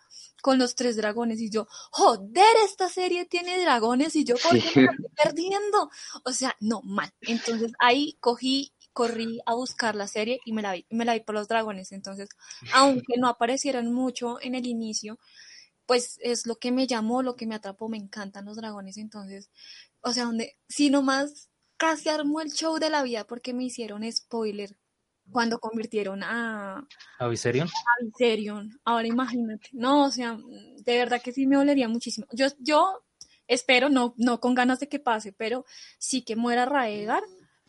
con 0.43 0.60
los 0.60 0.76
tres 0.76 0.97
dragones 0.97 1.39
y 1.39 1.49
yo, 1.49 1.67
joder, 1.89 2.43
esta 2.65 2.89
serie 2.89 3.26
tiene 3.26 3.60
dragones 3.62 4.15
y 4.15 4.26
yo, 4.26 4.36
¿por 4.36 4.52
qué 4.52 4.82
me 4.82 4.86
estoy 4.91 5.10
perdiendo? 5.23 5.89
O 6.26 6.34
sea, 6.34 6.56
no, 6.60 6.82
mal. 6.84 7.10
Entonces 7.21 7.71
ahí 7.80 8.17
cogí, 8.19 8.73
corrí 8.91 9.39
a 9.45 9.56
buscar 9.56 9.95
la 9.95 10.06
serie 10.06 10.41
y 10.45 10.52
me 10.52 10.62
la 10.62 10.73
vi, 10.73 10.86
me 10.89 11.06
la 11.06 11.13
vi 11.13 11.21
por 11.21 11.34
los 11.34 11.47
dragones. 11.47 11.93
Entonces, 11.93 12.28
aunque 12.73 13.15
no 13.17 13.30
aparecieran 13.30 13.93
mucho 13.93 14.39
en 14.41 14.56
el 14.56 14.67
inicio, 14.67 15.17
pues 15.86 16.19
es 16.21 16.45
lo 16.45 16.58
que 16.58 16.71
me 16.73 16.88
llamó, 16.88 17.23
lo 17.23 17.36
que 17.36 17.47
me 17.47 17.56
atrapó, 17.56 17.88
me 17.88 17.97
encantan 17.97 18.45
los 18.45 18.58
dragones. 18.58 18.97
Entonces, 18.97 19.49
o 20.02 20.12
sea, 20.12 20.26
donde, 20.26 20.58
si 20.67 20.89
nomás 20.89 21.49
casi 21.77 22.09
armó 22.09 22.41
el 22.41 22.51
show 22.51 22.77
de 22.79 22.89
la 22.89 23.03
vida 23.03 23.25
porque 23.25 23.53
me 23.53 23.63
hicieron 23.63 24.09
spoiler 24.12 24.77
cuando 25.31 25.59
convirtieron 25.59 26.23
a... 26.23 26.88
¿A 27.19 27.27
Viserion? 27.27 27.67
A 27.67 28.03
Viserion. 28.03 28.79
Ahora 28.83 29.07
imagínate. 29.07 29.69
No, 29.71 30.05
o 30.05 30.12
sea, 30.12 30.38
de 30.38 30.97
verdad 30.97 31.21
que 31.21 31.31
sí 31.31 31.47
me 31.47 31.55
dolería 31.55 31.88
muchísimo. 31.88 32.27
Yo, 32.33 32.47
yo 32.59 33.03
espero, 33.47 33.89
no, 33.89 34.13
no 34.17 34.39
con 34.39 34.53
ganas 34.53 34.79
de 34.79 34.89
que 34.89 34.99
pase, 34.99 35.31
pero 35.31 35.65
sí 35.97 36.23
que 36.23 36.36
muera 36.36 36.65
Raegar 36.65 37.23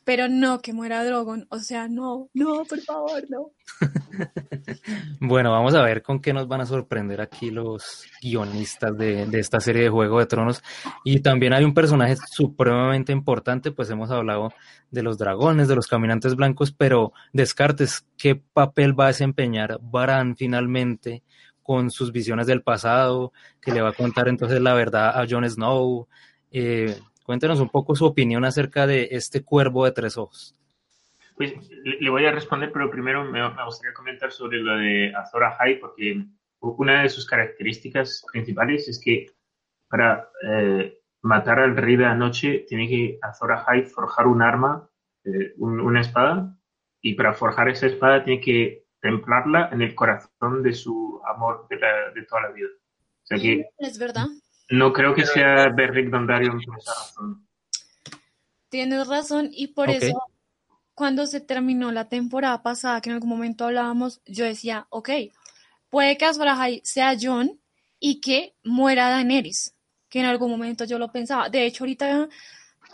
pero 0.04 0.28
no 0.28 0.60
que 0.60 0.72
muera 0.72 1.04
Drogon. 1.04 1.46
O 1.50 1.58
sea, 1.58 1.88
no, 1.88 2.28
no, 2.34 2.64
por 2.64 2.80
favor, 2.80 3.24
no. 3.28 3.50
bueno, 5.20 5.50
vamos 5.50 5.74
a 5.74 5.82
ver 5.82 6.02
con 6.02 6.20
qué 6.20 6.32
nos 6.32 6.46
van 6.46 6.60
a 6.60 6.66
sorprender 6.66 7.20
aquí 7.20 7.50
los 7.50 8.04
guionistas 8.22 8.96
de, 8.96 9.26
de, 9.26 9.40
esta 9.40 9.60
serie 9.60 9.84
de 9.84 9.88
Juego 9.88 10.18
de 10.18 10.26
Tronos. 10.26 10.62
Y 11.04 11.20
también 11.20 11.52
hay 11.52 11.64
un 11.64 11.74
personaje 11.74 12.16
supremamente 12.30 13.12
importante, 13.12 13.72
pues 13.72 13.90
hemos 13.90 14.10
hablado 14.10 14.52
de 14.90 15.02
los 15.02 15.18
dragones, 15.18 15.68
de 15.68 15.76
los 15.76 15.86
caminantes 15.86 16.36
blancos, 16.36 16.72
pero 16.72 17.12
Descartes, 17.32 18.06
¿qué 18.16 18.36
papel 18.36 18.98
va 18.98 19.04
a 19.04 19.08
desempeñar 19.08 19.78
Baran 19.82 20.36
finalmente? 20.36 21.22
con 21.64 21.90
sus 21.90 22.12
visiones 22.12 22.46
del 22.46 22.62
pasado, 22.62 23.32
que 23.60 23.72
le 23.72 23.80
va 23.80 23.88
a 23.88 23.94
contar 23.94 24.28
entonces 24.28 24.60
la 24.60 24.74
verdad 24.74 25.18
a 25.18 25.26
Jon 25.26 25.48
Snow, 25.48 26.06
eh, 26.52 26.94
Cuéntenos 27.24 27.58
un 27.58 27.70
poco 27.70 27.96
su 27.96 28.04
opinión 28.04 28.44
acerca 28.44 28.86
de 28.86 29.08
este 29.12 29.42
cuervo 29.42 29.86
de 29.86 29.92
tres 29.92 30.18
ojos. 30.18 30.54
Pues 31.36 31.54
le 31.82 32.10
voy 32.10 32.26
a 32.26 32.30
responder, 32.30 32.70
pero 32.70 32.90
primero 32.90 33.24
me, 33.24 33.40
gustaría 33.64 33.94
comentar 33.94 34.30
sobre 34.30 34.58
lo 34.58 34.76
de 34.76 35.12
Azor 35.16 35.44
Ahai, 35.44 35.80
porque 35.80 36.22
una 36.60 37.02
de 37.02 37.08
sus 37.08 37.26
características 37.26 38.22
principales 38.30 38.88
es 38.88 39.00
que 39.02 39.26
para 39.88 40.28
eh, 40.46 40.98
matar 41.22 41.60
al 41.60 41.76
rey 41.76 41.96
de 41.96 42.04
la 42.04 42.14
noche 42.14 42.66
tiene 42.68 42.88
que 42.88 43.18
Azor 43.22 43.52
Ahai 43.52 43.84
forjar 43.84 44.26
un 44.26 44.42
arma, 44.42 44.86
eh, 45.24 45.54
una 45.56 46.02
espada, 46.02 46.54
y 47.00 47.14
para 47.14 47.32
forjar 47.32 47.70
esa 47.70 47.86
espada 47.86 48.22
tiene 48.22 48.42
que 48.42 48.84
templarla 49.00 49.70
en 49.72 49.80
el 49.80 49.94
corazón 49.94 50.62
de 50.62 50.74
su 50.74 51.22
amor 51.26 51.66
de, 51.70 51.76
de 51.76 52.26
toda 52.26 52.42
la 52.42 52.50
vida. 52.50 52.68
O 53.22 53.26
sea 53.26 53.38
que, 53.38 53.64
es 53.78 53.98
verdad. 53.98 54.26
No 54.70 54.92
creo 54.92 55.14
que 55.14 55.26
sea 55.26 55.68
Beric 55.68 56.10
Dondarrion 56.10 56.60
por 56.60 56.78
esa 56.78 56.92
razón. 56.92 57.46
Tienes 58.68 59.06
razón 59.06 59.50
y 59.52 59.68
por 59.68 59.90
eso 59.90 60.20
cuando 60.94 61.26
se 61.26 61.40
terminó 61.40 61.92
la 61.92 62.08
temporada 62.08 62.62
pasada, 62.62 63.00
que 63.00 63.10
en 63.10 63.14
algún 63.14 63.30
momento 63.30 63.64
hablábamos, 63.64 64.20
yo 64.26 64.44
decía, 64.44 64.86
ok, 64.90 65.10
puede 65.90 66.16
que 66.16 66.24
Azor 66.24 66.48
sea 66.82 67.16
John 67.20 67.60
y 67.98 68.20
que 68.20 68.54
muera 68.62 69.10
Daenerys, 69.10 69.74
que 70.08 70.20
en 70.20 70.26
algún 70.26 70.50
momento 70.50 70.84
yo 70.84 70.98
lo 70.98 71.10
pensaba. 71.10 71.48
De 71.48 71.66
hecho, 71.66 71.84
ahorita... 71.84 72.28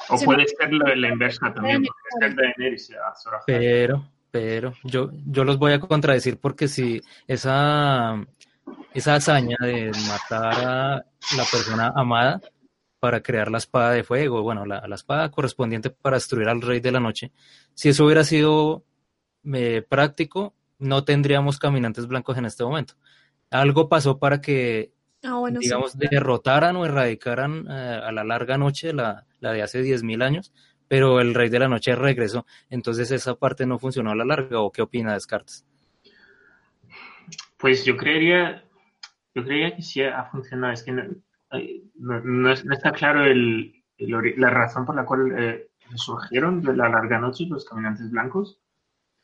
O 0.09 0.19
puede 0.19 0.47
ser 0.47 0.73
la, 0.73 0.97
la 0.97 1.09
inversa 1.09 1.53
también, 1.53 1.83
puede 1.83 2.33
ser 2.33 2.37
Daenerys 2.37 2.91
Azor 3.13 3.35
Pero, 3.47 4.09
pero, 4.31 4.73
yo, 4.85 5.11
yo 5.27 5.45
los 5.45 5.59
voy 5.59 5.73
a 5.73 5.81
contradecir 5.81 6.39
porque 6.39 6.69
si 6.69 7.03
esa 7.27 8.25
esa 8.95 9.15
hazaña 9.15 9.57
de 9.61 9.93
matar 10.09 10.55
a 10.65 11.07
la 11.37 11.45
persona 11.51 11.93
amada 11.95 12.41
para 12.99 13.23
crear 13.23 13.51
la 13.51 13.59
espada 13.59 13.93
de 13.93 14.05
fuego, 14.05 14.43
bueno, 14.43 14.67
la, 14.67 14.87
la 14.87 14.95
espada 14.95 15.31
correspondiente 15.31 15.91
para 15.91 16.17
destruir 16.17 16.49
al 16.49 16.61
rey 16.61 16.81
de 16.81 16.93
la 16.93 17.01
noche. 17.01 17.33
Si 17.75 17.89
eso 17.89 18.05
hubiera 18.05 18.25
sido 18.25 18.85
eh, 19.55 19.83
práctico, 19.89 20.55
no 20.79 21.05
tendríamos 21.05 21.59
caminantes 21.59 22.07
blancos 22.07 22.37
en 22.37 22.45
este 22.45 22.63
momento. 22.63 22.95
Algo 23.51 23.89
pasó 23.89 24.19
para 24.19 24.41
que, 24.41 24.93
ah, 25.25 25.43
digamos, 25.59 25.97
derrotaran 25.99 26.77
o 26.77 26.85
erradicaran 26.85 27.67
eh, 27.69 28.01
a 28.05 28.13
la 28.13 28.23
larga 28.23 28.59
noche, 28.59 28.93
la, 28.93 29.27
la 29.41 29.53
de 29.53 29.63
hace 29.63 29.83
10.000 29.83 30.23
años, 30.23 30.53
pero 30.87 31.21
el 31.21 31.35
rey 31.35 31.49
de 31.49 31.59
la 31.59 31.69
noche 31.69 31.95
regresó. 31.95 32.47
Entonces 32.69 33.11
esa 33.11 33.35
parte 33.35 33.65
no 33.65 33.79
funcionó 33.79 34.11
a 34.11 34.15
la 34.15 34.25
larga. 34.25 34.61
¿O 34.61 34.71
qué 34.71 34.83
opina 34.83 35.15
Descartes? 35.15 35.65
Pues 37.61 37.85
yo 37.85 37.97
creería, 37.97 38.65
yo 39.35 39.45
creería 39.45 39.77
que 39.77 39.83
sí 39.83 40.03
ha 40.03 40.25
funcionado. 40.25 40.73
Es 40.73 40.83
que 40.83 40.93
no, 40.93 42.53
está 42.53 42.93
claro 42.93 43.25
el, 43.25 43.85
la 43.99 44.51
razón 44.51 44.87
por 44.87 44.95
la 44.95 45.05
cual 45.05 45.35
eh, 45.37 45.71
surgieron 45.95 46.63
de 46.63 46.75
la 46.75 46.89
larga 46.89 47.19
noche 47.19 47.47
los 47.47 47.65
caminantes 47.65 48.11
blancos. 48.11 48.61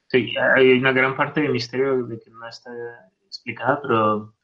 Sí, 0.09 0.35
hay 0.55 0.79
una 0.79 0.93
gran 0.93 1.17
parte 1.17 1.41
de 1.41 1.49
misterio 1.49 2.05
de 2.05 2.21
que 2.21 2.31
no 2.31 2.47
está 2.47 2.71
explicada, 3.25 3.81
pero 3.81 4.35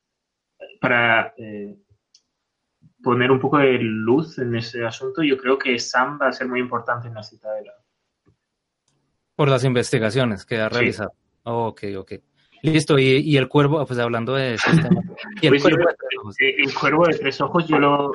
para 0.80 1.34
eh, 1.36 1.76
poner 3.02 3.30
un 3.30 3.40
poco 3.40 3.58
de 3.58 3.78
luz 3.78 4.38
en 4.38 4.56
ese 4.56 4.84
asunto, 4.84 5.22
yo 5.22 5.36
creo 5.36 5.58
que 5.58 5.78
Sam 5.78 6.18
va 6.20 6.28
a 6.28 6.32
ser 6.32 6.48
muy 6.48 6.60
importante 6.60 7.08
en 7.08 7.14
la 7.14 7.22
citadela. 7.22 7.72
Por 9.36 9.48
las 9.48 9.64
investigaciones 9.64 10.44
que 10.44 10.58
ha 10.58 10.68
realizado. 10.68 11.12
ok, 11.44 11.82
ok. 11.98 12.12
Listo, 12.62 12.96
y, 12.96 13.36
el 13.36 13.48
cuervo, 13.48 13.84
pues 13.84 13.98
hablando 13.98 14.34
de 14.34 14.54
ese 14.54 14.70
¿Y 15.40 15.46
el, 15.46 15.50
pues 15.50 15.62
cuervo 15.62 15.84
de 15.88 15.94
tres 15.98 16.18
ojos? 16.20 16.40
Eh, 16.40 16.54
el 16.58 16.74
cuervo 16.74 17.06
de 17.06 17.18
tres 17.18 17.40
ojos 17.40 17.66
yo 17.66 17.78
lo, 17.78 18.12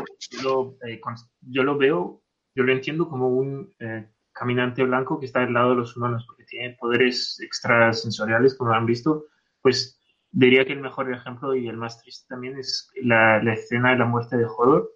eh, 0.87 1.01
yo 1.41 1.63
lo 1.63 1.77
veo, 1.77 2.21
yo 2.55 2.63
lo 2.63 2.71
entiendo 2.71 3.09
como 3.09 3.27
un 3.27 3.75
eh, 3.79 4.07
caminante 4.31 4.83
blanco 4.83 5.19
que 5.19 5.25
está 5.25 5.41
al 5.41 5.53
lado 5.53 5.71
de 5.71 5.75
los 5.75 5.97
humanos, 5.97 6.23
porque 6.25 6.45
tiene 6.45 6.77
poderes 6.79 7.41
extrasensoriales, 7.41 8.55
como 8.55 8.71
han 8.71 8.85
visto. 8.85 9.25
Pues 9.61 9.99
diría 10.31 10.63
que 10.63 10.73
el 10.73 10.81
mejor 10.81 11.11
ejemplo 11.11 11.53
y 11.53 11.67
el 11.67 11.75
más 11.75 12.01
triste 12.01 12.25
también 12.29 12.57
es 12.57 12.89
la, 13.03 13.43
la 13.43 13.53
escena 13.53 13.91
de 13.91 13.97
la 13.97 14.05
muerte 14.05 14.37
de 14.37 14.45
Hodor. 14.45 14.89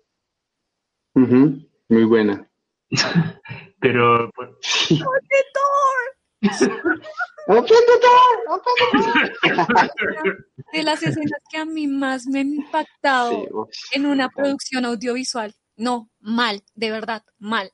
Muy 1.13 2.03
buena. 2.05 2.49
Pero... 3.81 4.31
Pues, 4.33 4.49
De 10.73 10.83
las 10.83 11.01
escenas 11.03 11.41
que 11.49 11.57
a 11.57 11.65
mí 11.65 11.87
más 11.87 12.27
me 12.27 12.41
han 12.41 12.53
impactado 12.53 13.67
Sí, 13.71 13.97
en 13.97 14.05
una 14.05 14.29
producción 14.29 14.85
audiovisual. 14.85 15.53
No, 15.77 16.09
mal, 16.19 16.61
de 16.75 16.91
verdad, 16.91 17.23
mal, 17.39 17.71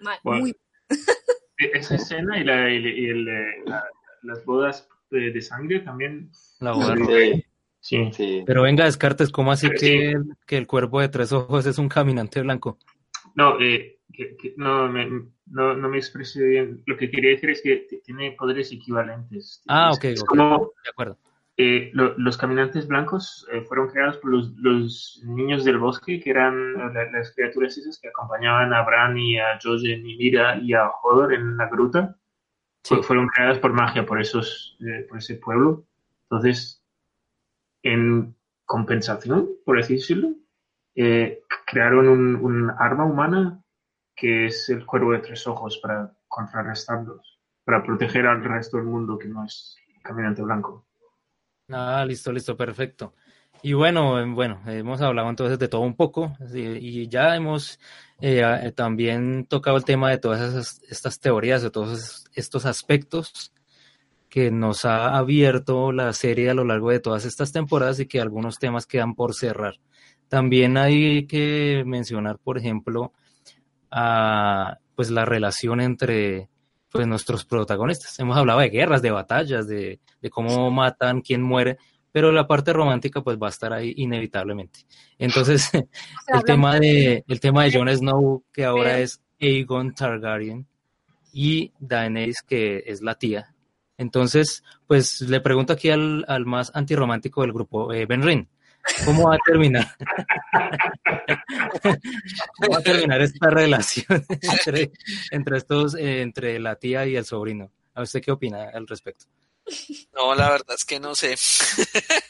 mal, 0.00 0.18
Bueno. 0.24 0.40
muy 0.40 0.56
E- 1.58 1.70
Esa 1.74 1.94
escena 1.96 2.38
y, 2.38 2.44
la, 2.44 2.70
y 2.72 2.76
el- 2.76 2.98
y 2.98 3.08
el, 3.10 3.28
eh, 3.28 3.46
la- 3.66 3.84
las 4.22 4.44
bodas 4.44 4.88
de, 5.10 5.30
de 5.30 5.40
sangre 5.40 5.80
también. 5.80 6.30
La 6.60 6.72
boda 6.72 6.94
roja. 6.96 7.12
sí, 7.12 7.44
Sí. 7.80 8.10
sí. 8.12 8.42
Pero 8.46 8.62
venga, 8.62 8.86
Descartes, 8.86 9.30
¿cómo 9.30 9.52
así 9.52 9.68
que, 9.70 10.10
el- 10.12 10.24
que 10.46 10.56
el 10.56 10.66
cuervo 10.66 11.00
de 11.00 11.08
tres 11.10 11.32
ojos 11.32 11.66
es 11.66 11.78
un 11.78 11.88
caminante 11.88 12.40
blanco? 12.40 12.78
No, 13.34 13.60
eh, 13.60 13.93
que- 14.16 14.36
que 14.36 14.54
no, 14.56 14.88
me, 14.88 15.06
no, 15.46 15.74
no 15.74 15.88
me 15.88 15.98
expresé 15.98 16.42
bien. 16.44 16.82
Lo 16.86 16.96
que 16.96 17.10
quería 17.10 17.30
decir 17.30 17.50
es 17.50 17.62
que 17.62 17.86
tiene 18.04 18.32
poderes 18.32 18.72
equivalentes. 18.72 19.62
Ah, 19.68 19.90
ok, 19.92 20.04
es 20.04 20.22
ok. 20.22 20.28
como 20.28 20.72
De 20.84 20.90
acuerdo. 20.90 21.18
eh, 21.56 21.90
lo- 21.92 22.16
los 22.18 22.36
caminantes 22.36 22.88
blancos 22.88 23.46
eh, 23.52 23.60
fueron 23.62 23.88
creados 23.88 24.18
por 24.18 24.30
los, 24.32 24.50
los 24.56 25.22
niños 25.24 25.64
del 25.64 25.78
bosque, 25.78 26.20
que 26.20 26.30
eran 26.30 26.74
la- 26.94 27.10
las 27.12 27.32
criaturas 27.34 27.76
esas 27.78 27.98
que 28.00 28.08
acompañaban 28.08 28.72
a 28.72 28.82
Bran 28.84 29.16
y 29.16 29.38
a 29.38 29.58
Jojen 29.62 30.04
y 30.06 30.16
Mira 30.16 30.58
y 30.58 30.72
a 30.74 30.88
Hodor 31.02 31.32
en 31.34 31.56
la 31.56 31.68
gruta. 31.68 32.16
Sí. 32.82 32.96
Fu- 32.96 33.02
Fueron 33.02 33.28
creadas 33.28 33.58
por 33.58 33.72
magia, 33.72 34.04
por, 34.04 34.20
esos, 34.20 34.76
eh, 34.80 35.06
por 35.08 35.18
ese 35.18 35.36
pueblo. 35.36 35.84
Entonces, 36.24 36.82
en 37.82 38.34
compensación, 38.66 39.48
por 39.64 39.78
así 39.78 39.94
decirlo, 39.94 40.30
crearon 41.66 42.08
un, 42.08 42.36
un 42.36 42.70
arma 42.78 43.04
humana 43.04 43.60
que 44.14 44.46
es 44.46 44.68
el 44.68 44.86
cuervo 44.86 45.12
de 45.12 45.18
tres 45.18 45.46
ojos 45.46 45.78
para 45.78 46.12
contrarrestarlos, 46.28 47.40
para 47.64 47.82
proteger 47.82 48.26
al 48.26 48.44
resto 48.44 48.76
del 48.76 48.86
mundo 48.86 49.18
que 49.18 49.28
no 49.28 49.44
es 49.44 49.76
caminante 50.02 50.42
blanco. 50.42 50.86
Ah, 51.70 52.04
listo, 52.06 52.30
listo, 52.32 52.56
perfecto. 52.56 53.14
Y 53.62 53.72
bueno, 53.72 54.20
eh, 54.20 54.26
bueno, 54.26 54.60
hemos 54.66 55.00
hablado 55.00 55.30
entonces 55.30 55.58
de 55.58 55.68
todo 55.68 55.80
un 55.80 55.96
poco 55.96 56.36
y 56.52 57.08
ya 57.08 57.34
hemos 57.34 57.80
eh, 58.20 58.42
eh, 58.44 58.72
también 58.72 59.46
tocado 59.46 59.78
el 59.78 59.86
tema 59.86 60.10
de 60.10 60.18
todas 60.18 60.42
esas, 60.42 60.82
estas 60.88 61.18
teorías, 61.18 61.62
de 61.62 61.70
todos 61.70 62.26
estos 62.34 62.66
aspectos 62.66 63.52
que 64.28 64.50
nos 64.50 64.84
ha 64.84 65.16
abierto 65.16 65.92
la 65.92 66.12
serie 66.12 66.50
a 66.50 66.54
lo 66.54 66.64
largo 66.64 66.90
de 66.90 67.00
todas 67.00 67.24
estas 67.24 67.52
temporadas 67.52 68.00
y 68.00 68.06
que 68.06 68.20
algunos 68.20 68.58
temas 68.58 68.86
quedan 68.86 69.14
por 69.14 69.32
cerrar. 69.32 69.76
También 70.28 70.76
hay 70.76 71.26
que 71.26 71.84
mencionar, 71.86 72.38
por 72.38 72.58
ejemplo, 72.58 73.12
a, 73.96 74.78
pues 74.96 75.10
la 75.10 75.24
relación 75.24 75.80
entre 75.80 76.48
pues 76.90 77.06
nuestros 77.06 77.44
protagonistas. 77.44 78.18
Hemos 78.18 78.36
hablado 78.36 78.60
de 78.60 78.70
guerras, 78.70 79.02
de 79.02 79.10
batallas, 79.12 79.68
de, 79.68 80.00
de 80.20 80.30
cómo 80.30 80.70
matan, 80.70 81.20
quién 81.20 81.42
muere, 81.42 81.78
pero 82.10 82.32
la 82.32 82.46
parte 82.46 82.72
romántica 82.72 83.22
pues 83.22 83.38
va 83.38 83.46
a 83.46 83.50
estar 83.50 83.72
ahí 83.72 83.94
inevitablemente. 83.96 84.80
Entonces, 85.18 85.70
el 86.26 86.42
tema 86.44 86.78
de 86.78 87.24
el 87.26 87.40
tema 87.40 87.64
de 87.64 87.72
Jon 87.72 87.88
Snow 87.88 88.44
que 88.52 88.64
ahora 88.64 88.98
es 88.98 89.22
Aegon 89.40 89.94
Targaryen 89.94 90.66
y 91.32 91.72
Daenerys 91.78 92.42
que 92.42 92.82
es 92.86 93.00
la 93.00 93.14
tía. 93.14 93.54
Entonces, 93.96 94.64
pues 94.88 95.20
le 95.20 95.40
pregunto 95.40 95.72
aquí 95.72 95.90
al, 95.90 96.24
al 96.26 96.46
más 96.46 96.72
antirromántico 96.74 97.42
del 97.42 97.52
grupo, 97.52 97.92
eh, 97.92 98.06
Ben 98.06 98.22
Rin, 98.22 98.48
¿cómo 99.04 99.28
va 99.28 99.36
a 99.36 99.38
terminar? 99.44 99.96
¿Cómo 102.56 102.72
va 102.72 102.78
a 102.78 102.82
terminar 102.82 103.20
esta 103.22 103.50
relación 103.50 104.24
entre, 104.28 104.92
entre 105.30 105.58
estos, 105.58 105.94
eh, 105.94 106.22
entre 106.22 106.58
la 106.58 106.76
tía 106.76 107.06
y 107.06 107.16
el 107.16 107.24
sobrino? 107.24 107.70
¿A 107.94 108.02
usted 108.02 108.20
qué 108.20 108.32
opina 108.32 108.70
al 108.72 108.86
respecto? 108.86 109.26
No, 110.12 110.34
la 110.34 110.50
verdad 110.50 110.76
es 110.76 110.84
que 110.84 111.00
no 111.00 111.14
sé. 111.14 111.36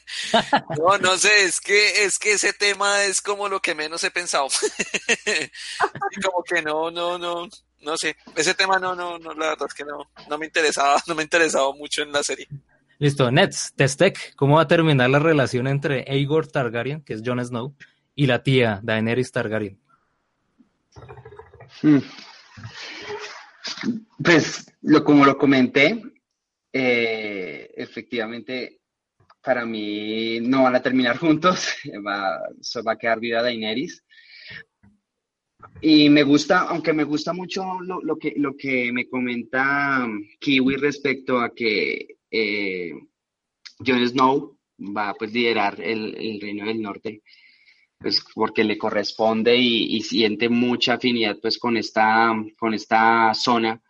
No, 0.79 0.97
no 0.99 1.19
sé, 1.19 1.45
es 1.45 1.61
que 1.61 2.05
es 2.05 2.19
que 2.19 2.33
ese 2.33 2.53
tema 2.53 3.05
es 3.05 3.21
como 3.21 3.49
lo 3.49 3.61
que 3.61 3.75
menos 3.75 4.03
he 4.05 4.11
pensado. 4.11 4.49
Como 6.25 6.43
que 6.43 6.63
no, 6.63 6.91
no, 6.91 7.19
no, 7.19 7.49
no 7.81 7.97
sé. 7.97 8.17
Ese 8.35 8.55
tema 8.55 8.79
no, 8.79 8.95
no, 8.95 9.19
no, 9.19 9.35
la 9.35 9.51
verdad 9.51 9.67
es 9.69 9.75
que 9.75 9.85
no, 9.85 10.09
no 10.29 10.39
me 10.39 10.47
interesaba, 10.47 11.03
no 11.07 11.15
me 11.15 11.23
ha 11.23 11.25
interesado 11.25 11.75
mucho 11.75 12.03
en 12.03 12.13
la 12.13 12.23
serie. 12.23 12.49
Listo, 12.99 13.31
Nets, 13.31 13.75
Testec, 13.75 14.37
¿cómo 14.37 14.57
va 14.57 14.63
a 14.63 14.69
terminar 14.69 15.11
la 15.11 15.19
relación 15.19 15.67
entre 15.67 16.05
Aegor 16.09 16.47
Targaryen, 16.47 17.03
que 17.03 17.15
es 17.15 17.23
Jon 17.25 17.45
Snow, 17.45 17.75
y 18.15 18.27
la 18.27 18.43
tía 18.43 18.81
Daenerys 18.83 19.33
Targaryen? 19.33 19.81
Mm. 21.83 21.99
Pues, 24.23 24.73
lo, 24.83 25.03
como 25.03 25.25
lo 25.25 25.37
comenté, 25.37 26.01
eh, 26.73 27.73
efectivamente, 27.77 28.81
para 29.43 29.67
mí 29.67 30.39
no 30.41 30.63
van 30.63 30.77
a 30.77 30.83
terminar 30.83 31.19
juntos, 31.19 31.75
va, 32.07 32.39
va 32.87 32.93
a 32.93 32.99
quedar 32.99 33.19
viva 33.19 33.43
Daenerys. 33.43 34.05
Y 35.81 36.09
me 36.11 36.23
gusta, 36.23 36.61
aunque 36.61 36.93
me 36.93 37.05
gusta 37.05 37.33
mucho 37.33 37.81
lo, 37.81 38.01
lo 38.03 38.17
que, 38.17 38.35
lo 38.37 38.57
que 38.57 38.93
me 38.93 39.09
comenta 39.09 40.07
Kiwi 40.39 40.77
respecto 40.77 41.41
a 41.41 41.53
que 41.53 42.07
eh, 42.35 42.93
Jon 43.79 44.09
Snow 44.09 44.59
va 44.79 45.11
a 45.11 45.15
pues, 45.15 45.33
liderar 45.33 45.81
el, 45.81 46.17
el 46.19 46.41
Reino 46.41 46.67
del 46.67 46.83
Norte, 46.83 47.23
pues 47.99 48.25
porque 48.35 48.65
le 48.65 48.77
corresponde 48.77 49.57
y, 49.57 50.01
siente 50.03 50.49
mucha 50.49 50.95
afinidad 50.95 51.39
pues 51.41 51.59
con 51.59 51.77
esta, 51.77 52.35
con 52.59 52.75
esta 52.75 53.33
zona. 53.35 53.81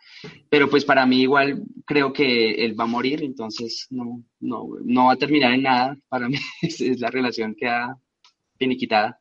Pero 0.48 0.70
pues 0.70 0.84
para 0.84 1.04
mí 1.06 1.22
igual 1.22 1.62
creo 1.84 2.12
que 2.12 2.52
él 2.64 2.78
va 2.78 2.84
a 2.84 2.88
morir, 2.88 3.22
entonces 3.22 3.86
no, 3.90 4.22
no, 4.40 4.68
no 4.84 5.06
va 5.06 5.12
a 5.12 5.16
terminar 5.16 5.52
en 5.52 5.62
nada. 5.62 5.96
Para 6.08 6.28
mí 6.28 6.36
es, 6.62 6.80
es 6.80 7.00
la 7.00 7.10
relación 7.10 7.54
queda 7.54 7.98
finiquitada. 8.58 9.20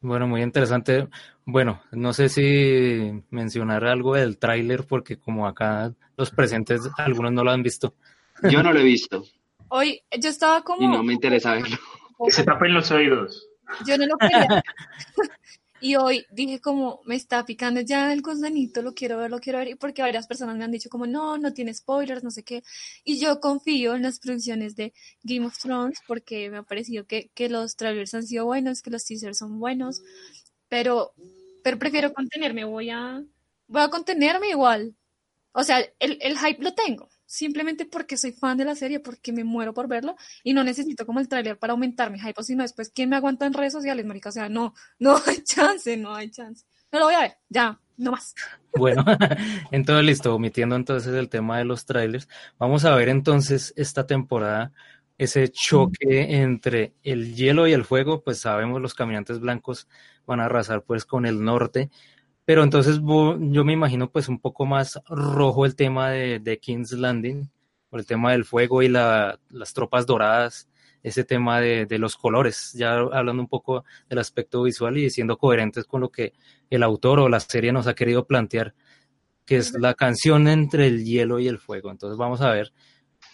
Bueno, 0.00 0.28
muy 0.28 0.42
interesante. 0.42 1.08
Bueno, 1.50 1.80
no 1.92 2.12
sé 2.12 2.28
si 2.28 3.24
mencionar 3.30 3.86
algo 3.86 4.16
del 4.16 4.36
tráiler, 4.36 4.84
porque 4.86 5.18
como 5.18 5.48
acá 5.48 5.94
los 6.14 6.30
presentes, 6.30 6.82
algunos 6.98 7.32
no 7.32 7.42
lo 7.42 7.50
han 7.50 7.62
visto. 7.62 7.94
Yo 8.50 8.62
no 8.62 8.70
lo 8.70 8.78
he 8.78 8.84
visto 8.84 9.24
Hoy 9.68 10.02
yo 10.20 10.28
estaba 10.28 10.62
como... 10.62 10.82
y 10.82 10.86
no 10.86 11.02
me 11.02 11.14
interesa 11.14 11.54
verlo. 11.54 11.78
Que 12.22 12.32
se 12.32 12.44
tapen 12.44 12.74
los 12.74 12.90
oídos. 12.90 13.48
Yo 13.86 13.96
no 13.96 14.04
lo 14.06 14.18
quería. 14.18 14.62
Y 15.80 15.94
hoy 15.94 16.26
dije 16.32 16.60
como, 16.60 17.00
me 17.06 17.14
está 17.14 17.46
picando 17.46 17.80
ya 17.80 18.12
el 18.12 18.20
gusanito, 18.20 18.82
lo 18.82 18.94
quiero 18.94 19.16
ver, 19.18 19.30
lo 19.30 19.38
quiero 19.38 19.60
ver, 19.60 19.68
y 19.68 19.74
porque 19.76 20.02
varias 20.02 20.26
personas 20.26 20.56
me 20.56 20.64
han 20.64 20.72
dicho 20.72 20.90
como, 20.90 21.06
no, 21.06 21.38
no 21.38 21.52
tiene 21.52 21.72
spoilers, 21.72 22.24
no 22.24 22.32
sé 22.32 22.42
qué. 22.42 22.64
Y 23.04 23.20
yo 23.20 23.38
confío 23.38 23.94
en 23.94 24.02
las 24.02 24.18
producciones 24.18 24.74
de 24.74 24.92
Game 25.22 25.46
of 25.46 25.56
Thrones 25.56 26.00
porque 26.04 26.50
me 26.50 26.56
ha 26.56 26.62
parecido 26.64 27.06
que, 27.06 27.30
que 27.32 27.48
los 27.48 27.76
trailers 27.76 28.12
han 28.14 28.24
sido 28.24 28.44
buenos, 28.44 28.82
que 28.82 28.90
los 28.90 29.04
teasers 29.04 29.38
son 29.38 29.60
buenos, 29.60 30.02
pero, 30.68 31.12
pero 31.68 31.78
prefiero 31.78 32.14
contenerme, 32.14 32.64
voy 32.64 32.88
a, 32.88 33.22
voy 33.66 33.82
a 33.82 33.88
contenerme 33.88 34.48
igual. 34.48 34.94
O 35.52 35.62
sea, 35.62 35.80
el, 35.98 36.16
el 36.22 36.38
hype 36.38 36.62
lo 36.62 36.72
tengo, 36.72 37.10
simplemente 37.26 37.84
porque 37.84 38.16
soy 38.16 38.32
fan 38.32 38.56
de 38.56 38.64
la 38.64 38.74
serie, 38.74 39.00
porque 39.00 39.32
me 39.32 39.44
muero 39.44 39.74
por 39.74 39.86
verlo 39.86 40.16
y 40.42 40.54
no 40.54 40.64
necesito 40.64 41.04
como 41.04 41.20
el 41.20 41.28
tráiler 41.28 41.58
para 41.58 41.74
aumentar 41.74 42.10
mi 42.10 42.18
hype, 42.18 42.40
o 42.40 42.42
si 42.42 42.56
no 42.56 42.62
después, 42.62 42.90
¿quién 42.90 43.10
me 43.10 43.16
aguanta 43.16 43.44
en 43.44 43.52
redes 43.52 43.74
sociales, 43.74 44.06
marica? 44.06 44.30
O 44.30 44.32
sea, 44.32 44.48
no, 44.48 44.72
no 44.98 45.20
hay 45.26 45.42
chance, 45.44 45.94
no 45.98 46.14
hay 46.14 46.30
chance. 46.30 46.64
No 46.90 47.00
lo 47.00 47.04
voy 47.04 47.14
a 47.16 47.20
ver, 47.20 47.36
ya, 47.50 47.78
no 47.98 48.12
más. 48.12 48.34
Bueno, 48.74 49.04
entonces 49.70 50.06
listo, 50.06 50.34
omitiendo 50.34 50.74
entonces 50.74 51.12
el 51.12 51.28
tema 51.28 51.58
de 51.58 51.66
los 51.66 51.84
trailers, 51.84 52.30
vamos 52.58 52.86
a 52.86 52.94
ver 52.94 53.10
entonces 53.10 53.74
esta 53.76 54.06
temporada 54.06 54.72
ese 55.18 55.48
choque 55.50 56.40
entre 56.40 56.94
el 57.02 57.34
hielo 57.34 57.66
y 57.68 57.72
el 57.72 57.84
fuego, 57.84 58.22
pues 58.22 58.38
sabemos 58.40 58.80
los 58.80 58.94
caminantes 58.94 59.40
blancos 59.40 59.88
van 60.26 60.40
a 60.40 60.44
arrasar 60.46 60.82
pues 60.84 61.04
con 61.04 61.26
el 61.26 61.42
norte, 61.44 61.90
pero 62.44 62.62
entonces 62.62 63.00
yo 63.04 63.64
me 63.64 63.72
imagino 63.74 64.10
pues 64.10 64.28
un 64.28 64.40
poco 64.40 64.66
más 64.66 65.00
rojo 65.08 65.66
el 65.66 65.76
tema 65.76 66.10
de, 66.10 66.38
de 66.40 66.58
King's 66.58 66.92
Landing, 66.92 67.50
por 67.90 68.00
el 68.00 68.06
tema 68.06 68.32
del 68.32 68.44
fuego 68.44 68.82
y 68.82 68.88
la- 68.88 69.38
las 69.50 69.72
tropas 69.74 70.06
doradas, 70.06 70.68
ese 71.02 71.24
tema 71.24 71.60
de, 71.60 71.86
de 71.86 71.98
los 71.98 72.16
colores, 72.16 72.72
ya 72.74 72.94
hablando 72.98 73.42
un 73.42 73.48
poco 73.48 73.84
del 74.08 74.18
aspecto 74.18 74.62
visual 74.64 74.96
y 74.98 75.10
siendo 75.10 75.38
coherentes 75.38 75.84
con 75.86 76.00
lo 76.00 76.10
que 76.10 76.32
el 76.70 76.82
autor 76.82 77.20
o 77.20 77.28
la 77.28 77.40
serie 77.40 77.72
nos 77.72 77.86
ha 77.86 77.94
querido 77.94 78.26
plantear, 78.26 78.74
que 79.46 79.56
es 79.56 79.72
la 79.78 79.94
canción 79.94 80.48
entre 80.48 80.86
el 80.86 81.04
hielo 81.04 81.38
y 81.38 81.48
el 81.48 81.58
fuego. 81.58 81.90
Entonces 81.90 82.18
vamos 82.18 82.40
a 82.40 82.50
ver. 82.50 82.72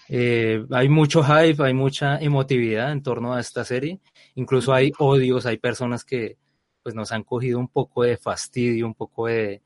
Eh, 0.08 0.64
hay 0.70 0.88
mucho 0.88 1.22
hype, 1.22 1.62
hay 1.62 1.74
mucha 1.74 2.18
emotividad 2.18 2.92
en 2.92 3.02
torno 3.02 3.34
a 3.34 3.40
esta 3.40 3.64
serie. 3.64 4.00
Incluso 4.34 4.72
hay 4.74 4.92
odios, 4.98 5.46
hay 5.46 5.56
personas 5.58 6.04
que 6.04 6.36
pues 6.82 6.94
nos 6.94 7.12
han 7.12 7.22
cogido 7.24 7.58
un 7.58 7.68
poco 7.68 8.02
de 8.02 8.16
fastidio, 8.18 8.86
un 8.86 8.94
poco 8.94 9.26
de, 9.26 9.62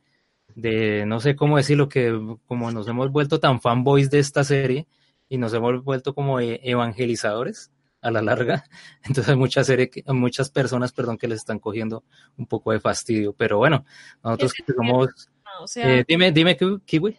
de 0.55 1.05
no 1.07 1.19
sé 1.21 1.35
cómo 1.37 1.57
decirlo, 1.57 1.89
que 1.89 2.17
como 2.47 2.71
nos 2.71 2.87
hemos 2.89 3.11
vuelto 3.11 3.41
tan 3.41 3.61
fanboys 3.61 4.11
de 4.11 4.21
esta 4.21 4.45
serie 4.45 4.87
y 5.29 5.37
nos 5.39 5.53
hemos 5.55 5.83
vuelto 5.83 6.15
como 6.15 6.39
e- 6.41 6.61
evangelizadores 6.63 7.73
a 8.01 8.13
la 8.13 8.23
larga, 8.23 8.65
entonces 9.05 9.29
hay 9.31 9.37
muchas 9.37 9.67
serie, 9.67 9.91
muchas 10.07 10.51
personas, 10.51 10.93
perdón, 10.93 11.19
que 11.19 11.27
les 11.27 11.39
están 11.39 11.59
cogiendo 11.59 12.05
un 12.37 12.47
poco 12.47 12.71
de 12.71 12.79
fastidio, 12.79 13.33
pero 13.33 13.59
bueno, 13.59 13.85
nosotros 14.23 14.53
que 14.53 14.73
somos, 14.73 15.09
o 15.61 15.67
sea, 15.67 15.99
eh, 15.99 16.05
dime, 16.07 16.31
dime, 16.31 16.57
Ki- 16.57 16.79
Kiwi. 16.85 17.17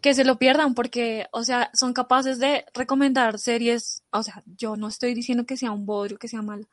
Que 0.00 0.14
se 0.14 0.24
lo 0.24 0.38
pierdan 0.38 0.74
porque, 0.74 1.26
o 1.32 1.44
sea, 1.44 1.70
son 1.74 1.92
capaces 1.92 2.38
de 2.38 2.64
recomendar 2.74 3.38
series, 3.38 4.02
o 4.10 4.22
sea, 4.22 4.42
yo 4.46 4.76
no 4.76 4.88
estoy 4.88 5.14
diciendo 5.14 5.46
que 5.46 5.56
sea 5.56 5.72
un 5.72 5.86
bodrio, 5.86 6.18
que 6.18 6.28
sea 6.28 6.42
malo, 6.42 6.68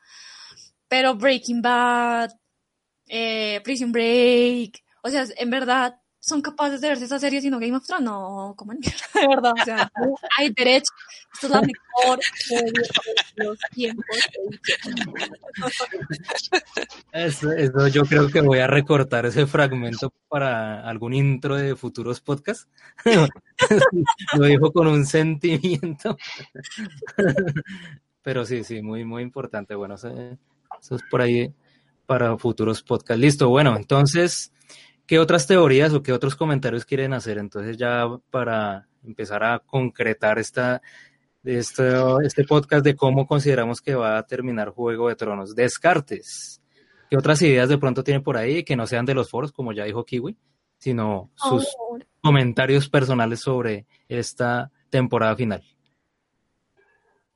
pero 0.88 1.14
Breaking 1.14 1.62
Bad, 1.62 2.32
eh, 3.06 3.60
Prison 3.64 3.92
Break, 3.92 4.82
o 5.02 5.10
sea, 5.10 5.26
en 5.36 5.50
verdad 5.50 6.00
son 6.24 6.40
capaces 6.40 6.80
de 6.80 6.88
verse 6.88 7.04
esa 7.04 7.18
serie 7.18 7.42
sino 7.42 7.58
Game 7.58 7.76
of 7.76 7.86
Thrones, 7.86 8.04
no, 8.04 8.54
como 8.56 8.72
en 8.72 8.78
mierda, 8.80 9.06
de 9.14 9.28
verdad, 9.28 9.52
o 9.60 9.64
sea, 9.64 9.92
hay 10.38 10.50
derecho, 10.50 10.90
esto 11.34 11.46
es 11.48 11.52
la 11.52 11.60
mejor 11.60 12.18
serie 12.34 12.72
de 13.36 13.44
los 13.44 13.58
tiempos. 13.74 14.04
Eso, 17.12 17.52
eso 17.52 17.88
yo 17.88 18.04
creo 18.04 18.28
que 18.28 18.40
voy 18.40 18.60
a 18.60 18.66
recortar 18.66 19.26
ese 19.26 19.46
fragmento 19.46 20.12
para 20.28 20.88
algún 20.88 21.12
intro 21.12 21.56
de 21.56 21.76
futuros 21.76 22.20
podcasts. 22.20 22.68
Lo 24.34 24.46
dijo 24.46 24.72
con 24.72 24.86
un 24.86 25.04
sentimiento. 25.04 26.16
Pero 28.22 28.46
sí, 28.46 28.64
sí, 28.64 28.80
muy, 28.80 29.04
muy 29.04 29.22
importante. 29.22 29.74
Bueno, 29.74 29.96
eso, 29.96 30.08
eso 30.80 30.94
es 30.94 31.02
por 31.10 31.20
ahí 31.20 31.52
para 32.06 32.38
futuros 32.38 32.82
podcasts. 32.82 33.20
Listo, 33.20 33.48
bueno, 33.50 33.76
entonces, 33.76 34.52
¿qué 35.06 35.18
otras 35.18 35.46
teorías 35.46 35.92
o 35.92 36.02
qué 36.02 36.12
otros 36.12 36.34
comentarios 36.36 36.84
quieren 36.84 37.12
hacer? 37.12 37.38
Entonces 37.38 37.76
ya 37.76 38.06
para 38.30 38.86
empezar 39.04 39.44
a 39.44 39.58
concretar 39.58 40.38
esta, 40.38 40.80
este, 41.42 41.92
este 42.24 42.44
podcast 42.44 42.84
de 42.84 42.96
cómo 42.96 43.26
consideramos 43.26 43.80
que 43.80 43.94
va 43.94 44.16
a 44.18 44.26
terminar 44.26 44.70
Juego 44.70 45.08
de 45.08 45.16
Tronos. 45.16 45.54
Descartes. 45.54 46.60
¿Qué 47.10 47.16
otras 47.18 47.40
ideas 47.42 47.68
de 47.68 47.78
pronto 47.78 48.02
tienen 48.02 48.22
por 48.22 48.36
ahí 48.36 48.64
que 48.64 48.76
no 48.76 48.86
sean 48.86 49.04
de 49.04 49.14
los 49.14 49.30
foros, 49.30 49.52
como 49.52 49.72
ya 49.72 49.84
dijo 49.84 50.04
Kiwi, 50.04 50.36
sino 50.78 51.30
sus 51.34 51.66
Oh, 51.78 51.98
comentarios 52.22 52.88
personales 52.88 53.40
sobre 53.40 53.86
esta 54.08 54.70
temporada 54.90 55.36
final? 55.36 55.62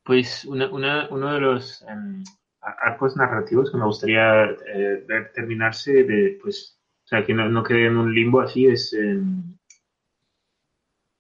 Pues 0.03 0.45
una, 0.47 0.71
una- 0.71 1.09
uno 1.11 1.35
de 1.35 1.41
los 1.41 1.83
em, 1.83 2.25
arcos 2.61 3.15
narrativos 3.17 3.71
que 3.71 3.77
me 3.77 3.85
gustaría 3.85 4.45
eh, 4.45 5.05
ver 5.07 5.33
terminarse 5.35 6.05
de, 6.05 6.39
pues, 6.43 6.78
o 7.09 7.11
sea, 7.11 7.25
que 7.25 7.33
no, 7.33 7.49
no 7.49 7.63
quede 7.63 7.87
en 7.87 7.97
un 7.97 8.15
limbo 8.15 8.43
así 8.43 8.67
es, 8.67 8.93
em, 8.93 9.57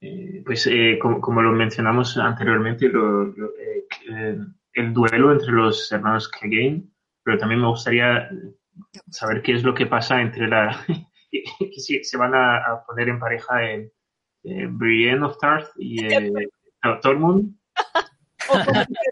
eh, 0.03 0.43
pues, 0.45 0.66
eh, 0.66 0.99
como, 1.01 1.18
como 1.20 1.41
lo 1.43 1.53
mencionamos 1.53 2.16
anteriormente, 2.18 2.89
lo- 2.89 3.24
lo, 3.24 3.47
eh, 3.59 3.86
eh, 4.11 4.39
el 4.74 4.93
duelo 4.93 5.32
entre 5.32 5.51
los 5.53 5.91
hermanos 5.91 6.28
Clegane, 6.28 6.84
pero 7.24 7.39
también 7.39 7.61
me 7.62 7.68
gustaría 7.68 8.28
saber 9.11 9.43
qué 9.43 9.55
es 9.55 9.64
lo 9.64 9.74
que 9.74 9.86
pasa 9.86 10.20
entre 10.20 10.47
la, 10.47 10.84
que 11.59 11.80
si 11.80 12.05
se 12.05 12.16
van 12.18 12.34
a, 12.34 12.59
a 12.59 12.84
poner 12.86 13.09
en 13.09 13.18
pareja 13.18 13.70
en 13.72 13.91
eh, 14.45 14.66
Brienne 14.70 15.24
of 15.24 15.39
Tarth 15.39 15.70
y 15.78 16.05
eh, 16.05 16.30
Tormund. 17.03 17.58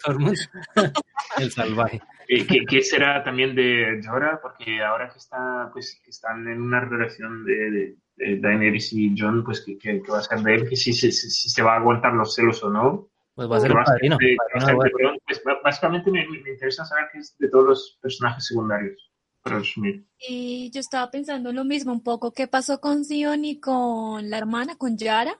Tormund, 0.04 0.36
el 1.38 1.50
salvaje. 1.50 2.00
¿Qué, 2.28 2.64
qué 2.68 2.82
será 2.82 3.22
también 3.22 3.54
de 3.54 4.00
Jorah? 4.04 4.40
Porque 4.42 4.82
ahora 4.82 5.08
que 5.10 5.18
está, 5.18 5.70
pues, 5.72 6.00
que 6.02 6.10
están 6.10 6.48
en 6.48 6.60
una 6.60 6.80
relación 6.80 7.44
de, 7.44 7.54
de, 7.70 7.96
de 8.16 8.40
Daenerys 8.40 8.92
y 8.92 9.14
Jon, 9.16 9.44
pues, 9.44 9.62
¿qué, 9.64 9.78
qué- 9.78 10.02
qué 10.04 10.10
va 10.10 10.18
a 10.18 10.22
ser 10.22 10.40
de 10.40 10.54
él? 10.54 10.68
Que 10.68 10.74
si, 10.76 10.92
si, 10.92 11.12
si- 11.12 11.30
si 11.30 11.48
se 11.48 11.62
va 11.62 11.74
a 11.74 11.76
aguantar 11.78 12.12
los 12.14 12.34
celos 12.34 12.62
o 12.64 12.70
no. 12.70 13.08
Pues 13.34 13.48
va 13.50 13.58
a 13.58 13.60
ser 13.60 13.70
¿Qué 13.70 13.78
el 13.78 13.84
padrino. 13.84 14.16
de- 14.18 14.36
ser 14.64 14.92
Bron? 14.92 15.18
Pues, 15.26 15.42
básicamente 15.62 16.10
me, 16.10 16.26
me 16.28 16.50
interesa 16.50 16.84
saber 16.84 17.04
qué 17.12 17.18
es 17.18 17.36
de 17.38 17.48
todos 17.48 17.66
los 17.66 17.98
personajes 18.02 18.44
secundarios, 18.46 19.12
para 19.42 19.58
resumir. 19.58 20.04
Y 20.18 20.70
yo 20.72 20.80
estaba 20.80 21.10
pensando 21.10 21.52
lo 21.52 21.64
mismo 21.64 21.92
un 21.92 22.02
poco, 22.02 22.32
¿qué 22.32 22.48
pasó 22.48 22.80
con 22.80 23.04
Sion 23.04 23.44
y 23.44 23.60
con 23.60 24.28
la 24.30 24.38
hermana, 24.38 24.74
con 24.76 24.96
Yara? 24.96 25.38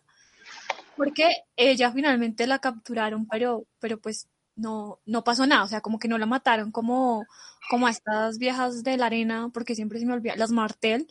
Porque 0.97 1.31
ella 1.57 1.93
finalmente 1.93 2.47
la 2.47 2.59
capturaron, 2.59 3.27
pero, 3.27 3.67
pero 3.79 3.99
pues 3.99 4.29
no, 4.57 5.01
no 5.05 5.23
pasó 5.23 5.47
nada, 5.47 5.65
o 5.65 5.69
sea, 5.69 5.81
como 5.81 5.99
que 5.99 6.09
no 6.09 6.19
la 6.19 6.27
mataron 6.27 6.73
como, 6.73 7.27
como 7.69 7.87
a 7.87 7.91
estas 7.91 8.39
viejas 8.39 8.83
de 8.83 8.97
la 8.97 9.07
arena, 9.07 9.51
porque 9.53 9.75
siempre 9.75 9.99
se 9.99 10.07
me 10.07 10.15
olvida, 10.15 10.37
las 10.37 10.51
Martel, 10.51 11.07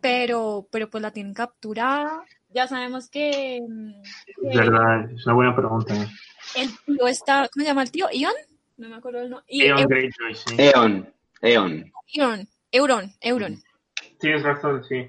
pero, 0.00 0.66
pero 0.70 0.88
pues 0.88 1.02
la 1.02 1.10
tienen 1.10 1.34
capturada. 1.34 2.24
Ya 2.48 2.66
sabemos 2.66 3.10
que, 3.10 3.60
mm, 3.68 4.02
Es 4.26 4.36
que 4.52 4.58
verdad, 4.58 5.10
es 5.10 5.26
una 5.26 5.34
buena 5.34 5.56
pregunta. 5.56 5.94
el 6.56 6.70
tío 6.86 7.06
está, 7.06 7.48
¿cómo 7.52 7.62
se 7.62 7.68
llama 7.68 7.82
el 7.82 7.90
tío? 7.90 8.06
¿Ion? 8.12 8.32
No 8.76 8.88
me 8.88 8.96
acuerdo 8.96 9.20
el 9.20 9.30
nombre. 9.30 9.46
Eon 9.48 9.86
Greyjoy, 9.86 10.34
sí. 10.34 10.54
Eon, 10.58 11.12
Eon. 11.42 11.92
Euron, 12.14 12.48
Euron, 12.70 13.12
Euron. 13.20 13.62
Tienes 14.18 14.42
razón, 14.42 14.82
sí. 14.84 15.06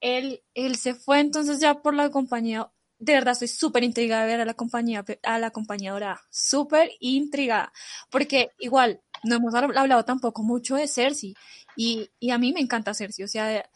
él, 0.00 0.42
él 0.54 0.76
se 0.76 0.94
fue 0.94 1.20
entonces 1.20 1.60
ya 1.60 1.82
por 1.82 1.94
la 1.94 2.10
compañía. 2.10 2.70
De 3.06 3.14
verdad, 3.14 3.32
estoy 3.32 3.48
súper 3.48 3.82
intrigada 3.82 4.22
de 4.22 4.28
ver 4.32 4.40
a 4.42 4.44
la 4.44 4.54
compañía, 4.54 5.04
a 5.24 5.38
la 5.40 5.50
compañía 5.50 5.92
dorada. 5.92 6.20
Súper 6.30 6.90
intrigada. 7.00 7.72
Porque 8.10 8.50
igual, 8.60 9.00
no 9.24 9.36
hemos 9.36 9.54
hab- 9.54 9.76
hablado 9.76 10.04
tampoco 10.04 10.42
mucho 10.44 10.76
de 10.76 10.86
Cersei. 10.88 11.34
Y, 11.76 12.08
a 12.30 12.38
mí 12.38 12.52
me 12.52 12.60
encanta 12.60 12.94
Cersei. 12.94 13.24
O 13.24 13.28
sea, 13.28 13.68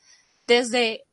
desde, 0.46 1.04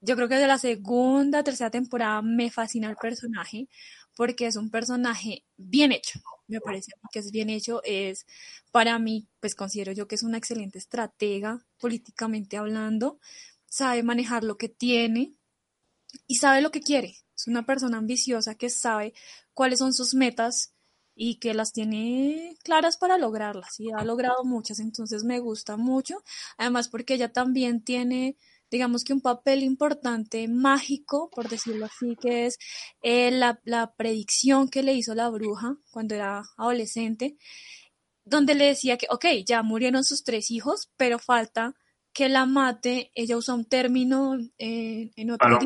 yo 0.00 0.16
creo 0.16 0.28
que 0.28 0.34
desde 0.36 0.46
la 0.48 0.58
segunda, 0.58 1.42
tercera 1.44 1.70
temporada 1.70 2.22
me 2.22 2.50
fascina 2.50 2.90
el 2.90 2.96
personaje. 2.96 3.68
Porque 4.16 4.46
es 4.46 4.56
un 4.56 4.70
personaje 4.70 5.44
bien 5.56 5.92
hecho. 5.92 6.20
Me 6.48 6.60
parece 6.60 6.92
que 7.12 7.18
es 7.20 7.30
bien 7.32 7.50
hecho. 7.50 7.82
Es, 7.84 8.26
para 8.72 8.98
mí, 9.00 9.28
pues 9.40 9.54
considero 9.56 9.92
yo 9.92 10.08
que 10.08 10.14
es 10.16 10.22
una 10.22 10.38
excelente 10.38 10.78
estratega, 10.78 11.66
políticamente 11.80 12.56
hablando 12.56 13.18
sabe 13.68 14.02
manejar 14.02 14.44
lo 14.44 14.56
que 14.58 14.68
tiene 14.70 15.34
y 16.28 16.36
sabe 16.36 16.60
lo 16.62 16.70
que 16.70 16.80
quiere. 16.82 17.16
Es 17.36 17.46
una 17.46 17.66
persona 17.66 17.98
ambiciosa 17.98 18.54
que 18.54 18.70
sabe 18.70 19.14
cuáles 19.52 19.78
son 19.78 19.92
sus 19.92 20.14
metas 20.14 20.72
y 21.14 21.36
que 21.36 21.54
las 21.54 21.72
tiene 21.72 22.56
claras 22.62 22.98
para 22.98 23.16
lograrlas 23.16 23.80
y 23.80 23.90
ha 23.90 24.04
logrado 24.04 24.44
muchas, 24.44 24.80
entonces 24.80 25.24
me 25.24 25.38
gusta 25.38 25.76
mucho. 25.76 26.22
Además 26.58 26.88
porque 26.88 27.14
ella 27.14 27.32
también 27.32 27.82
tiene, 27.82 28.36
digamos 28.70 29.02
que 29.02 29.14
un 29.14 29.22
papel 29.22 29.62
importante 29.62 30.46
mágico, 30.46 31.30
por 31.30 31.48
decirlo 31.48 31.86
así, 31.86 32.16
que 32.20 32.46
es 32.46 32.58
eh, 33.02 33.30
la, 33.30 33.60
la 33.64 33.94
predicción 33.94 34.68
que 34.68 34.82
le 34.82 34.92
hizo 34.92 35.14
la 35.14 35.30
bruja 35.30 35.76
cuando 35.90 36.14
era 36.14 36.42
adolescente, 36.58 37.38
donde 38.24 38.54
le 38.54 38.66
decía 38.66 38.98
que, 38.98 39.06
ok, 39.08 39.24
ya 39.46 39.62
murieron 39.62 40.04
sus 40.04 40.22
tres 40.22 40.50
hijos, 40.50 40.90
pero 40.96 41.18
falta 41.18 41.74
que 42.12 42.28
la 42.28 42.44
mate, 42.44 43.10
ella 43.14 43.36
usa 43.36 43.54
un 43.54 43.64
término 43.64 44.36
eh, 44.58 45.10
en 45.16 45.30
otro. 45.30 45.58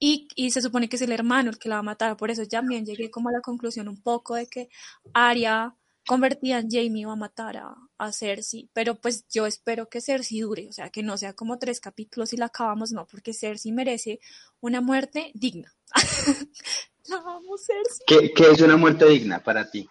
Y, 0.00 0.28
y 0.34 0.50
se 0.50 0.62
supone 0.62 0.88
que 0.88 0.96
es 0.96 1.02
el 1.02 1.12
hermano 1.12 1.50
el 1.50 1.58
que 1.58 1.68
la 1.68 1.76
va 1.76 1.80
a 1.80 1.82
matar, 1.84 2.16
por 2.16 2.30
eso 2.30 2.44
también 2.46 2.86
llegué 2.86 3.10
como 3.10 3.28
a 3.28 3.32
la 3.32 3.42
conclusión 3.42 3.88
un 3.88 4.02
poco 4.02 4.34
de 4.36 4.48
que 4.48 4.68
Arya 5.14 5.76
convertida 6.06 6.58
en 6.58 6.70
Jamie 6.70 7.06
va 7.06 7.12
a 7.12 7.16
matar 7.16 7.58
a, 7.58 7.76
a 7.98 8.12
Cersei, 8.12 8.70
pero 8.72 8.96
pues 9.00 9.26
yo 9.28 9.46
espero 9.46 9.88
que 9.88 10.00
Cersei 10.00 10.40
dure, 10.40 10.68
o 10.68 10.72
sea, 10.72 10.90
que 10.90 11.02
no 11.04 11.16
sea 11.18 11.34
como 11.34 11.58
tres 11.58 11.80
capítulos 11.80 12.32
y 12.32 12.38
la 12.38 12.46
acabamos, 12.46 12.92
no, 12.92 13.06
porque 13.06 13.34
Cersei 13.34 13.72
merece 13.72 14.20
una 14.60 14.80
muerte 14.80 15.30
digna. 15.34 15.72
la 17.08 17.16
amo, 17.18 17.56
Cersei. 17.58 18.06
¿Qué, 18.06 18.32
qué 18.34 18.50
es 18.50 18.60
una 18.60 18.76
muerte 18.76 19.06
digna 19.08 19.42
para 19.42 19.70
ti? 19.70 19.88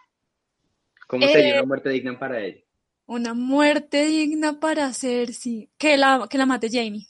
¿Cómo 1.07 1.27
sería 1.27 1.51
Eh, 1.51 1.53
una 1.55 1.63
muerte 1.65 1.89
digna 1.89 2.17
para 2.17 2.39
él? 2.39 2.65
Una 3.07 3.33
muerte 3.33 4.05
digna 4.05 4.59
para 4.61 4.93
Cersei, 4.93 5.69
que 5.77 5.97
la, 5.97 6.27
que 6.29 6.37
la 6.37 6.45
mate 6.45 6.69
Jamie. 6.71 7.07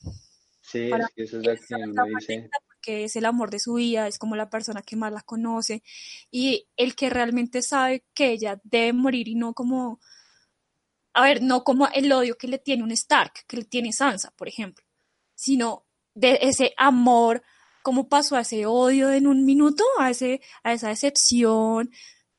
Sí, 0.61 0.89
para 0.89 1.05
es 1.05 1.11
que 1.15 1.23
eso 1.23 1.39
es 1.39 1.45
lo 1.45 1.55
que 1.57 1.75
uno 1.75 2.03
dice. 2.05 2.49
Porque 2.79 3.03
es 3.03 3.15
el 3.15 3.25
amor 3.25 3.49
de 3.49 3.59
su 3.59 3.73
vida, 3.73 4.07
es 4.07 4.17
como 4.17 4.35
la 4.35 4.49
persona 4.49 4.81
que 4.81 4.95
más 4.95 5.11
la 5.11 5.21
conoce 5.21 5.83
y 6.31 6.67
el 6.77 6.95
que 6.95 7.09
realmente 7.09 7.61
sabe 7.61 8.05
que 8.13 8.31
ella 8.31 8.59
debe 8.63 8.93
morir 8.93 9.27
y 9.27 9.35
no 9.35 9.53
como, 9.53 9.99
a 11.13 11.23
ver, 11.23 11.41
no 11.41 11.63
como 11.63 11.87
el 11.89 12.11
odio 12.11 12.37
que 12.37 12.47
le 12.47 12.57
tiene 12.57 12.83
un 12.83 12.91
Stark, 12.91 13.33
que 13.47 13.57
le 13.57 13.65
tiene 13.65 13.91
Sansa, 13.91 14.31
por 14.31 14.47
ejemplo, 14.47 14.85
sino 15.35 15.85
de 16.15 16.39
ese 16.41 16.73
amor, 16.77 17.43
cómo 17.81 18.07
pasó 18.07 18.37
a 18.37 18.41
ese 18.41 18.65
odio 18.65 19.11
en 19.11 19.27
un 19.27 19.45
minuto, 19.45 19.83
a 19.99 20.09
ese, 20.11 20.41
a 20.63 20.73
esa 20.73 20.89
decepción, 20.89 21.91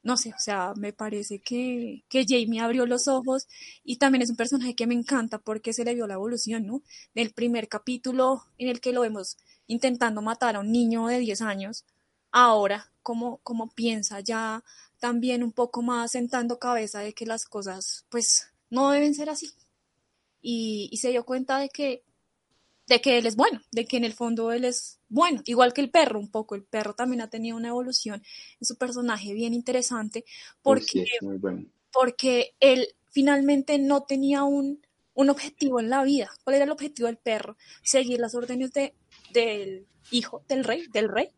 no 0.02 0.16
sé, 0.16 0.30
o 0.30 0.38
sea, 0.38 0.72
me 0.76 0.94
parece 0.94 1.40
que, 1.42 2.04
que 2.08 2.24
Jamie 2.26 2.60
abrió 2.60 2.86
los 2.86 3.08
ojos 3.08 3.46
y 3.84 3.96
también 3.96 4.22
es 4.22 4.30
un 4.30 4.36
personaje 4.36 4.74
que 4.74 4.86
me 4.86 4.94
encanta 4.94 5.38
porque 5.38 5.74
se 5.74 5.84
le 5.84 5.94
vio 5.94 6.06
la 6.06 6.14
evolución, 6.14 6.66
¿no? 6.66 6.82
Del 7.14 7.32
primer 7.32 7.68
capítulo 7.68 8.44
en 8.56 8.68
el 8.68 8.80
que 8.80 8.92
lo 8.92 9.02
vemos 9.02 9.36
intentando 9.70 10.20
matar 10.20 10.56
a 10.56 10.60
un 10.60 10.72
niño 10.72 11.06
de 11.06 11.20
10 11.20 11.42
años, 11.42 11.84
ahora 12.32 12.92
cómo, 13.02 13.38
cómo 13.44 13.70
piensa 13.70 14.18
ya 14.20 14.64
también 14.98 15.42
un 15.44 15.52
poco 15.52 15.80
más 15.80 16.10
sentando 16.10 16.58
cabeza 16.58 17.00
de 17.00 17.14
que 17.14 17.24
las 17.24 17.44
cosas 17.46 18.04
pues 18.08 18.52
no 18.68 18.90
deben 18.90 19.14
ser 19.14 19.30
así. 19.30 19.52
Y, 20.42 20.88
y 20.90 20.96
se 20.96 21.10
dio 21.10 21.24
cuenta 21.24 21.58
de 21.58 21.68
que, 21.68 22.02
de 22.88 23.00
que 23.00 23.18
él 23.18 23.26
es 23.26 23.36
bueno, 23.36 23.60
de 23.70 23.84
que 23.86 23.96
en 23.96 24.04
el 24.04 24.12
fondo 24.12 24.50
él 24.50 24.64
es 24.64 24.98
bueno, 25.08 25.40
igual 25.44 25.72
que 25.72 25.82
el 25.82 25.90
perro 25.90 26.18
un 26.18 26.30
poco, 26.30 26.56
el 26.56 26.64
perro 26.64 26.94
también 26.94 27.20
ha 27.20 27.30
tenido 27.30 27.56
una 27.56 27.68
evolución 27.68 28.22
en 28.60 28.66
su 28.66 28.76
personaje 28.76 29.32
bien 29.34 29.54
interesante 29.54 30.24
porque 30.62 30.84
sí, 30.84 31.00
es 31.00 31.22
muy 31.22 31.36
bueno. 31.36 31.66
porque 31.92 32.56
él 32.58 32.88
finalmente 33.10 33.78
no 33.78 34.02
tenía 34.02 34.42
un, 34.42 34.80
un 35.14 35.30
objetivo 35.30 35.78
en 35.78 35.90
la 35.90 36.02
vida. 36.02 36.30
¿Cuál 36.42 36.56
era 36.56 36.64
el 36.64 36.70
objetivo 36.70 37.06
del 37.06 37.18
perro? 37.18 37.56
Seguir 37.82 38.20
las 38.20 38.34
órdenes 38.34 38.72
de, 38.72 38.94
del, 39.32 39.86
hijo 40.10 40.42
del 40.48 40.64
rey, 40.64 40.86
del 40.92 41.08
rey. 41.08 41.28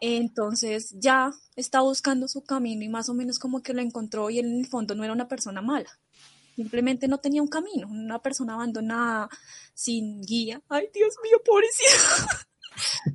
Entonces 0.00 0.94
ya 0.98 1.32
está 1.56 1.80
buscando 1.80 2.28
su 2.28 2.42
camino 2.44 2.84
y 2.84 2.88
más 2.88 3.08
o 3.08 3.14
menos 3.14 3.38
como 3.38 3.62
que 3.62 3.74
lo 3.74 3.82
encontró 3.82 4.30
y 4.30 4.38
él 4.38 4.46
en 4.46 4.60
el 4.60 4.66
fondo 4.66 4.94
no 4.94 5.04
era 5.04 5.12
una 5.12 5.28
persona 5.28 5.60
mala. 5.60 5.90
Simplemente 6.54 7.08
no 7.08 7.18
tenía 7.18 7.42
un 7.42 7.48
camino, 7.48 7.88
una 7.88 8.20
persona 8.20 8.54
abandonada, 8.54 9.28
sin 9.74 10.22
guía. 10.22 10.60
Ay, 10.68 10.88
Dios 10.92 11.14
mío, 11.22 11.40
pobrecito. 11.44 12.48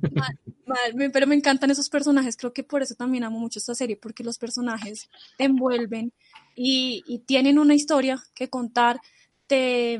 mal, 0.14 0.38
mal, 0.66 1.10
pero 1.12 1.26
me 1.26 1.34
encantan 1.34 1.70
esos 1.70 1.90
personajes. 1.90 2.36
Creo 2.36 2.54
que 2.54 2.64
por 2.64 2.82
eso 2.82 2.94
también 2.94 3.24
amo 3.24 3.38
mucho 3.38 3.58
esta 3.58 3.74
serie, 3.74 3.96
porque 3.96 4.24
los 4.24 4.38
personajes 4.38 5.10
te 5.36 5.44
envuelven 5.44 6.12
y, 6.54 7.04
y 7.06 7.18
tienen 7.20 7.58
una 7.58 7.74
historia 7.74 8.22
que 8.34 8.48
contar, 8.48 9.00
te, 9.46 9.98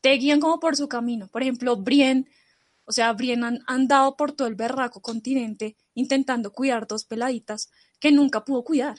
te 0.00 0.12
guían 0.14 0.40
como 0.40 0.58
por 0.58 0.74
su 0.74 0.88
camino. 0.88 1.28
Por 1.28 1.42
ejemplo, 1.42 1.76
Brienne 1.76 2.28
o 2.88 2.92
sea, 2.92 3.12
Brienne 3.12 3.46
han 3.46 3.58
andado 3.66 4.16
por 4.16 4.32
todo 4.32 4.48
el 4.48 4.54
berraco 4.54 5.02
continente 5.02 5.76
intentando 5.94 6.52
cuidar 6.52 6.86
dos 6.86 7.04
peladitas 7.04 7.70
que 8.00 8.10
nunca 8.10 8.46
pudo 8.46 8.64
cuidar. 8.64 8.96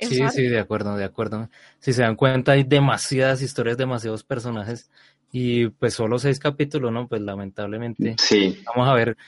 Sí, 0.00 0.22
sí, 0.30 0.42
de 0.44 0.58
acuerdo, 0.58 0.96
de 0.96 1.04
acuerdo. 1.04 1.50
Si 1.80 1.92
se 1.92 2.02
dan 2.02 2.16
cuenta, 2.16 2.52
hay 2.52 2.64
demasiadas 2.64 3.42
historias, 3.42 3.76
demasiados 3.76 4.24
personajes 4.24 4.90
y 5.30 5.68
pues 5.68 5.92
solo 5.92 6.18
seis 6.18 6.38
capítulos, 6.38 6.90
¿no? 6.90 7.06
Pues 7.06 7.20
lamentablemente. 7.20 8.16
Sí. 8.18 8.62
Vamos 8.64 8.88
a 8.88 8.94
ver, 8.94 9.18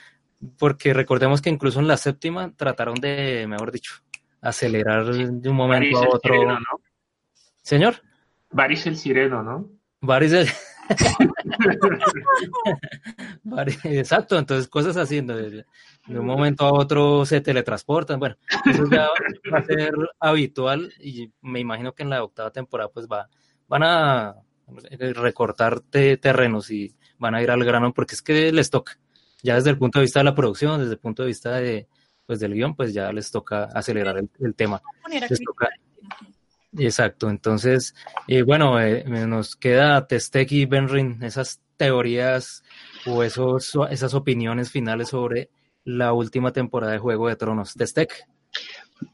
porque 0.57 0.91
recordemos 0.95 1.39
que 1.39 1.51
incluso 1.51 1.79
en 1.79 1.87
la 1.87 1.97
séptima 1.97 2.51
trataron 2.55 2.95
de, 2.95 3.45
mejor 3.47 3.71
dicho, 3.71 3.93
acelerar 4.41 5.05
de 5.05 5.49
un 5.49 5.55
momento 5.55 5.99
a 5.99 6.07
otro. 6.09 6.33
Sireno, 6.33 6.53
¿no? 6.53 6.81
Señor. 7.61 8.01
Varys 8.49 8.87
el 8.87 8.97
sireno, 8.97 9.43
¿no? 9.43 9.69
Varys 10.01 10.31
el... 10.31 10.47
Exacto, 13.83 14.37
entonces 14.37 14.67
cosas 14.67 14.97
así, 14.97 15.21
de, 15.21 15.65
un 16.07 16.25
momento 16.25 16.65
a 16.65 16.73
otro 16.73 17.25
se 17.25 17.41
teletransportan, 17.41 18.19
bueno, 18.19 18.35
eso 18.65 18.89
ya 18.89 19.09
va 19.51 19.59
a 19.59 19.65
ser 19.65 19.93
habitual 20.19 20.93
y 20.99 21.31
me 21.41 21.59
imagino 21.59 21.93
que 21.93 22.03
en 22.03 22.09
la 22.09 22.23
octava 22.23 22.51
temporada 22.51 22.89
pues 22.89 23.07
va, 23.07 23.29
van 23.67 23.83
a 23.83 24.35
recortar 25.13 25.81
terrenos 25.81 26.71
y 26.71 26.95
van 27.17 27.35
a 27.35 27.41
ir 27.41 27.51
al 27.51 27.63
grano 27.63 27.93
porque 27.93 28.15
es 28.15 28.21
que 28.21 28.51
les 28.51 28.69
toca, 28.69 28.97
ya 29.43 29.55
desde 29.55 29.69
el 29.69 29.77
punto 29.77 29.99
de 29.99 30.05
vista 30.05 30.19
de 30.19 30.25
la 30.25 30.35
producción, 30.35 30.79
desde 30.79 30.93
el 30.93 30.99
punto 30.99 31.23
de 31.23 31.27
vista 31.27 31.53
de, 31.53 31.87
pues, 32.25 32.39
del 32.39 32.53
guion, 32.53 32.75
pues 32.75 32.93
ya 32.93 33.11
les 33.11 33.31
toca 33.31 33.65
acelerar 33.65 34.17
el, 34.17 34.55
tema. 34.55 34.81
Exacto, 36.77 37.29
entonces, 37.29 37.93
y 38.27 38.41
bueno, 38.43 38.79
eh, 38.79 39.03
nos 39.27 39.55
queda 39.55 40.07
Testec 40.07 40.51
y 40.53 40.65
Benrin, 40.65 41.21
esas 41.21 41.59
teorías 41.75 42.63
o 43.05 43.23
esos, 43.23 43.77
esas 43.89 44.13
opiniones 44.13 44.71
finales 44.71 45.09
sobre 45.09 45.49
la 45.83 46.13
última 46.13 46.53
temporada 46.53 46.93
de 46.93 46.99
Juego 46.99 47.27
de 47.27 47.35
Tronos. 47.35 47.73
Testec. 47.73 48.25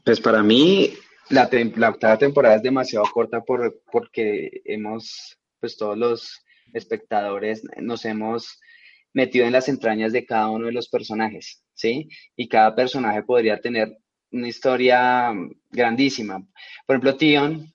Pues 0.04 0.20
para 0.20 0.42
mí, 0.42 0.92
la, 1.30 1.48
la, 1.76 1.88
octava 1.88 2.18
temporada 2.18 2.56
es 2.56 2.62
demasiado 2.62 3.06
corta 3.12 3.40
por, 3.40 3.82
porque 3.90 4.62
hemos, 4.64 5.38
pues 5.58 5.76
todos 5.76 5.98
los 5.98 6.44
espectadores 6.72 7.62
nos 7.78 8.04
hemos 8.04 8.60
metido 9.12 9.46
en 9.46 9.52
las 9.52 9.68
entrañas 9.68 10.12
de 10.12 10.26
cada 10.26 10.48
uno 10.50 10.66
de 10.66 10.72
los 10.72 10.88
personajes, 10.88 11.62
¿sí? 11.74 12.08
Y 12.36 12.48
cada 12.48 12.74
personaje 12.74 13.22
podría 13.22 13.60
tener 13.60 13.96
una 14.32 14.48
historia 14.48 15.32
grandísima. 15.70 16.38
Por 16.86 16.96
ejemplo, 16.96 17.16
Tion, 17.16 17.72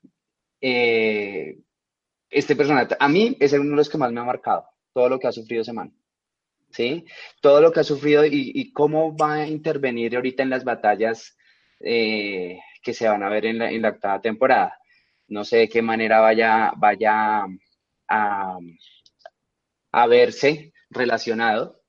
eh, 0.62 1.58
este 2.30 2.56
personaje, 2.56 2.95
a 2.99 3.10
mí 3.10 3.38
es 3.39 3.54
uno 3.54 3.72
de 3.72 3.76
los 3.76 3.89
que 3.89 3.97
más 3.97 4.12
me 4.12 4.22
ha 4.22 4.24
marcado, 4.24 4.66
todo 4.93 5.10
lo 5.10 5.20
que 5.20 5.28
ha 5.28 5.32
sufrido 5.32 5.62
ese 5.62 5.74
man. 5.74 5.93
¿Sí? 6.72 7.06
Todo 7.39 7.62
lo 7.62 7.72
que 7.72 7.82
ha 7.82 7.84
sufrido 7.84 8.26
y, 8.26 8.74
cómo 8.74 9.16
va 9.16 9.36
a 9.36 9.47
intervenir 9.47 10.16
ahorita 10.16 10.41
en 10.41 10.49
las 10.49 10.64
batallas 10.64 11.38
eh, 11.80 12.58
que 12.82 12.95
se 12.95 13.08
van 13.08 13.22
a 13.22 13.30
ver 13.30 13.45
en 13.45 13.60
la, 13.60 13.72
en 13.72 13.84
la, 13.84 13.89
octava 13.89 14.20
temporada. 14.20 14.80
No 15.28 15.45
sé 15.45 15.58
de 15.58 15.70
qué 15.70 15.84
manera 15.84 16.20
vaya, 16.20 16.74
vaya 16.76 17.45
a 18.08 18.58
verse 20.08 20.74
relacionado, 20.89 21.80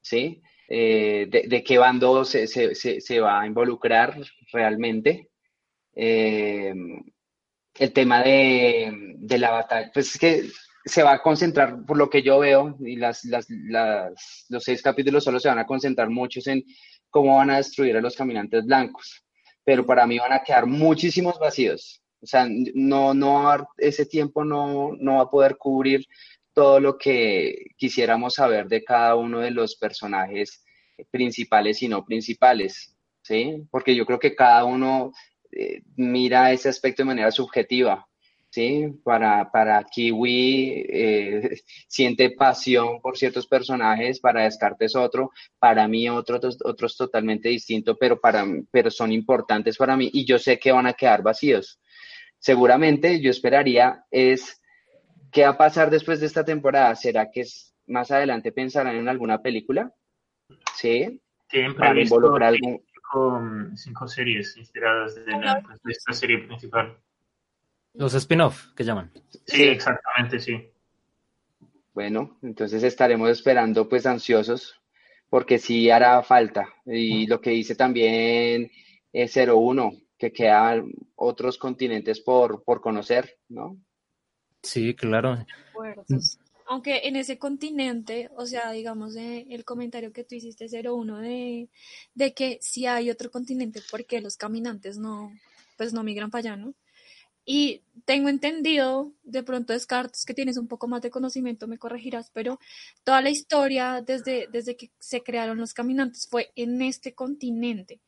¿sí? 0.00 0.40
Eh, 0.70 1.26
de, 1.30 1.64
qué 1.64 1.78
bando 1.78 2.26
se, 2.26 2.46
se, 2.46 2.74
se, 2.74 3.20
va 3.20 3.40
a 3.40 3.46
involucrar 3.46 4.20
realmente. 4.52 5.30
Eh, 5.94 6.74
el 7.74 7.92
tema 7.92 8.22
de, 8.22 9.14
de, 9.16 9.38
la 9.38 9.50
batalla, 9.50 9.90
pues 9.94 10.14
es 10.14 10.18
que 10.18 10.50
se 10.84 11.02
va 11.02 11.14
a 11.14 11.22
concentrar, 11.22 11.84
por 11.86 11.96
lo 11.96 12.10
que 12.10 12.22
yo 12.22 12.38
veo, 12.40 12.76
y 12.80 12.96
las, 12.96 13.24
las, 13.24 13.46
las, 13.48 14.46
los 14.48 14.64
seis 14.64 14.82
capítulos 14.82 15.24
solo 15.24 15.40
se 15.40 15.48
van 15.48 15.58
a 15.58 15.66
concentrar 15.66 16.10
muchos 16.10 16.46
en 16.48 16.64
cómo 17.08 17.36
van 17.36 17.50
a 17.50 17.56
destruir 17.58 17.96
a 17.96 18.00
los 18.00 18.16
caminantes 18.16 18.64
blancos, 18.64 19.24
pero 19.64 19.86
para 19.86 20.06
mí 20.06 20.18
van 20.18 20.32
a 20.32 20.42
quedar 20.42 20.66
muchísimos 20.66 21.38
vacíos. 21.38 22.02
O 22.20 22.26
sea, 22.26 22.48
no, 22.74 23.14
no, 23.14 23.68
ese 23.76 24.04
tiempo 24.04 24.44
no, 24.44 24.92
no 24.98 25.16
va 25.16 25.22
a 25.22 25.30
poder 25.30 25.56
cubrir 25.56 26.04
todo 26.58 26.80
lo 26.80 26.98
que 26.98 27.66
quisiéramos 27.76 28.34
saber 28.34 28.66
de 28.66 28.82
cada 28.82 29.14
uno 29.14 29.38
de 29.38 29.52
los 29.52 29.76
personajes 29.76 30.64
principales 31.08 31.80
y 31.84 31.86
no 31.86 32.04
principales, 32.04 32.96
¿sí? 33.22 33.62
Porque 33.70 33.94
yo 33.94 34.04
creo 34.04 34.18
que 34.18 34.34
cada 34.34 34.64
uno 34.64 35.12
eh, 35.52 35.82
mira 35.94 36.50
ese 36.50 36.68
aspecto 36.68 37.02
de 37.02 37.06
manera 37.06 37.30
subjetiva, 37.30 38.08
¿sí? 38.50 38.88
Para, 39.04 39.48
para 39.52 39.84
Kiwi 39.84 40.84
eh, 40.88 41.60
siente 41.86 42.30
pasión 42.30 43.00
por 43.00 43.16
ciertos 43.16 43.46
personajes, 43.46 44.18
para 44.18 44.42
Descartes 44.42 44.96
otro, 44.96 45.30
para 45.60 45.86
mí 45.86 46.08
otros, 46.08 46.58
otros 46.64 46.96
totalmente 46.96 47.50
distintos, 47.50 47.96
pero, 48.00 48.20
para, 48.20 48.44
pero 48.72 48.90
son 48.90 49.12
importantes 49.12 49.76
para 49.76 49.96
mí 49.96 50.10
y 50.12 50.24
yo 50.24 50.40
sé 50.40 50.58
que 50.58 50.72
van 50.72 50.88
a 50.88 50.94
quedar 50.94 51.22
vacíos. 51.22 51.78
Seguramente 52.40 53.20
yo 53.20 53.30
esperaría 53.30 54.04
es 54.10 54.60
¿Qué 55.30 55.42
va 55.42 55.50
a 55.50 55.58
pasar 55.58 55.90
después 55.90 56.20
de 56.20 56.26
esta 56.26 56.44
temporada? 56.44 56.94
¿Será 56.94 57.30
que 57.30 57.44
más 57.86 58.10
adelante 58.10 58.52
pensarán 58.52 58.96
en 58.96 59.08
alguna 59.08 59.42
película? 59.42 59.92
Sí. 60.74 61.20
Tienen 61.48 61.74
previsto 61.74 62.34
algún... 62.36 62.82
cinco, 63.76 64.06
series 64.06 64.56
inspiradas 64.56 65.14
de, 65.14 65.22
esta 65.86 66.12
serie 66.12 66.38
principal. 66.38 66.98
Los 67.94 68.14
spin-off 68.14 68.72
que 68.74 68.84
llaman. 68.84 69.10
Sí, 69.46 69.64
exactamente, 69.64 70.38
sí. 70.38 70.70
Bueno, 71.94 72.38
entonces 72.42 72.82
estaremos 72.82 73.30
esperando 73.30 73.88
pues 73.88 74.06
ansiosos 74.06 74.80
porque 75.28 75.58
sí 75.58 75.90
hará 75.90 76.22
falta. 76.22 76.68
Y 76.86 77.26
lo 77.26 77.40
que 77.40 77.50
dice 77.50 77.74
también 77.74 78.70
es 79.12 79.36
01, 79.36 79.92
que 80.16 80.32
quedan 80.32 80.92
otros 81.16 81.58
continentes 81.58 82.20
por, 82.20 82.62
por 82.62 82.80
conocer, 82.80 83.38
¿no? 83.48 83.78
Sí, 84.62 84.94
claro. 84.94 85.44
Aunque 86.66 87.08
en 87.08 87.16
ese 87.16 87.38
continente, 87.38 88.30
o 88.36 88.44
sea, 88.44 88.70
digamos, 88.72 89.16
eh, 89.16 89.46
el 89.48 89.64
comentario 89.64 90.12
que 90.12 90.24
tú 90.24 90.34
hiciste 90.34 90.66
01 90.66 91.18
de, 91.18 91.70
de 92.14 92.34
que 92.34 92.58
si 92.60 92.86
hay 92.86 93.10
otro 93.10 93.30
continente, 93.30 93.80
porque 93.90 94.20
los 94.20 94.36
caminantes 94.36 94.98
no, 94.98 95.32
pues 95.78 95.94
no 95.94 96.02
migran 96.02 96.30
para 96.30 96.40
allá, 96.40 96.56
¿no? 96.56 96.74
Y 97.50 97.82
tengo 98.04 98.28
entendido, 98.28 99.14
de 99.22 99.42
pronto 99.42 99.72
Descartes, 99.72 100.26
que 100.26 100.34
tienes 100.34 100.58
un 100.58 100.68
poco 100.68 100.86
más 100.86 101.00
de 101.00 101.10
conocimiento, 101.10 101.66
me 101.66 101.78
corregirás, 101.78 102.30
pero 102.34 102.60
toda 103.04 103.22
la 103.22 103.30
historia 103.30 104.02
desde, 104.02 104.48
desde 104.52 104.76
que 104.76 104.90
se 104.98 105.22
crearon 105.22 105.56
los 105.56 105.72
caminantes 105.72 106.28
fue 106.28 106.52
en 106.56 106.82
este 106.82 107.14
continente, 107.14 108.02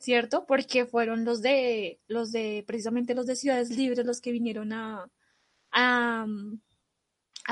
¿cierto? 0.00 0.44
Porque 0.44 0.86
fueron 0.86 1.24
los 1.24 1.40
de, 1.40 2.00
los 2.08 2.32
de, 2.32 2.64
precisamente 2.66 3.14
los 3.14 3.26
de 3.26 3.36
Ciudades 3.36 3.70
Libres 3.70 4.04
los 4.04 4.20
que 4.20 4.32
vinieron 4.32 4.72
a, 4.72 5.08
a, 5.72 6.26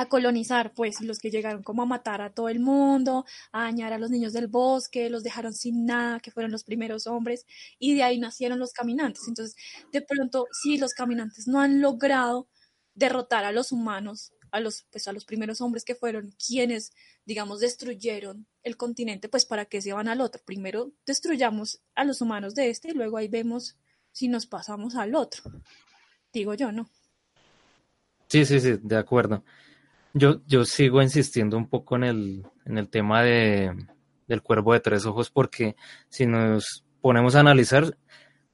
colonizar, 0.08 0.74
pues 0.74 1.00
los 1.00 1.18
que 1.18 1.30
llegaron 1.30 1.64
como 1.64 1.82
a 1.82 1.86
matar 1.86 2.20
a 2.22 2.32
todo 2.32 2.48
el 2.48 2.60
mundo, 2.60 3.24
a 3.50 3.62
dañar 3.64 3.92
a 3.92 3.98
los 3.98 4.10
niños 4.10 4.32
del 4.32 4.46
bosque, 4.46 5.10
los 5.10 5.24
dejaron 5.24 5.52
sin 5.52 5.86
nada, 5.86 6.20
que 6.20 6.30
fueron 6.30 6.52
los 6.52 6.62
primeros 6.62 7.08
hombres, 7.08 7.46
y 7.80 7.94
de 7.94 8.04
ahí 8.04 8.18
nacieron 8.18 8.60
los 8.60 8.72
caminantes. 8.72 9.26
Entonces, 9.26 9.56
de 9.92 10.00
pronto, 10.02 10.46
si 10.52 10.78
los 10.78 10.94
caminantes 10.94 11.48
no 11.48 11.60
han 11.60 11.80
logrado 11.80 12.48
derrotar 12.94 13.44
a 13.44 13.52
los 13.52 13.72
humanos, 13.72 14.32
a 14.50 14.60
los, 14.60 14.84
pues 14.90 15.08
a 15.08 15.12
los 15.12 15.24
primeros 15.24 15.60
hombres 15.60 15.84
que 15.84 15.94
fueron 15.94 16.32
quienes, 16.44 16.92
digamos, 17.24 17.60
destruyeron 17.60 18.46
el 18.62 18.76
continente, 18.76 19.28
pues 19.28 19.44
para 19.44 19.66
que 19.66 19.82
se 19.82 19.92
van 19.92 20.08
al 20.08 20.20
otro. 20.20 20.42
Primero 20.44 20.92
destruyamos 21.06 21.80
a 21.94 22.04
los 22.04 22.20
humanos 22.20 22.54
de 22.54 22.70
este 22.70 22.90
y 22.90 22.94
luego 22.94 23.16
ahí 23.16 23.28
vemos 23.28 23.76
si 24.12 24.28
nos 24.28 24.46
pasamos 24.46 24.94
al 24.96 25.14
otro. 25.14 25.42
Digo 26.32 26.54
yo, 26.54 26.72
¿no? 26.72 26.90
Sí, 28.28 28.44
sí, 28.44 28.60
sí, 28.60 28.78
de 28.82 28.96
acuerdo. 28.96 29.44
Yo, 30.14 30.42
yo 30.46 30.64
sigo 30.64 31.02
insistiendo 31.02 31.56
un 31.56 31.68
poco 31.68 31.96
en 31.96 32.04
el, 32.04 32.46
en 32.66 32.78
el 32.78 32.88
tema 32.90 33.22
de, 33.22 33.74
del 34.26 34.42
cuervo 34.42 34.72
de 34.74 34.80
tres 34.80 35.06
ojos 35.06 35.30
porque 35.30 35.76
si 36.08 36.26
nos 36.26 36.84
ponemos 37.00 37.36
a 37.36 37.40
analizar 37.40 37.96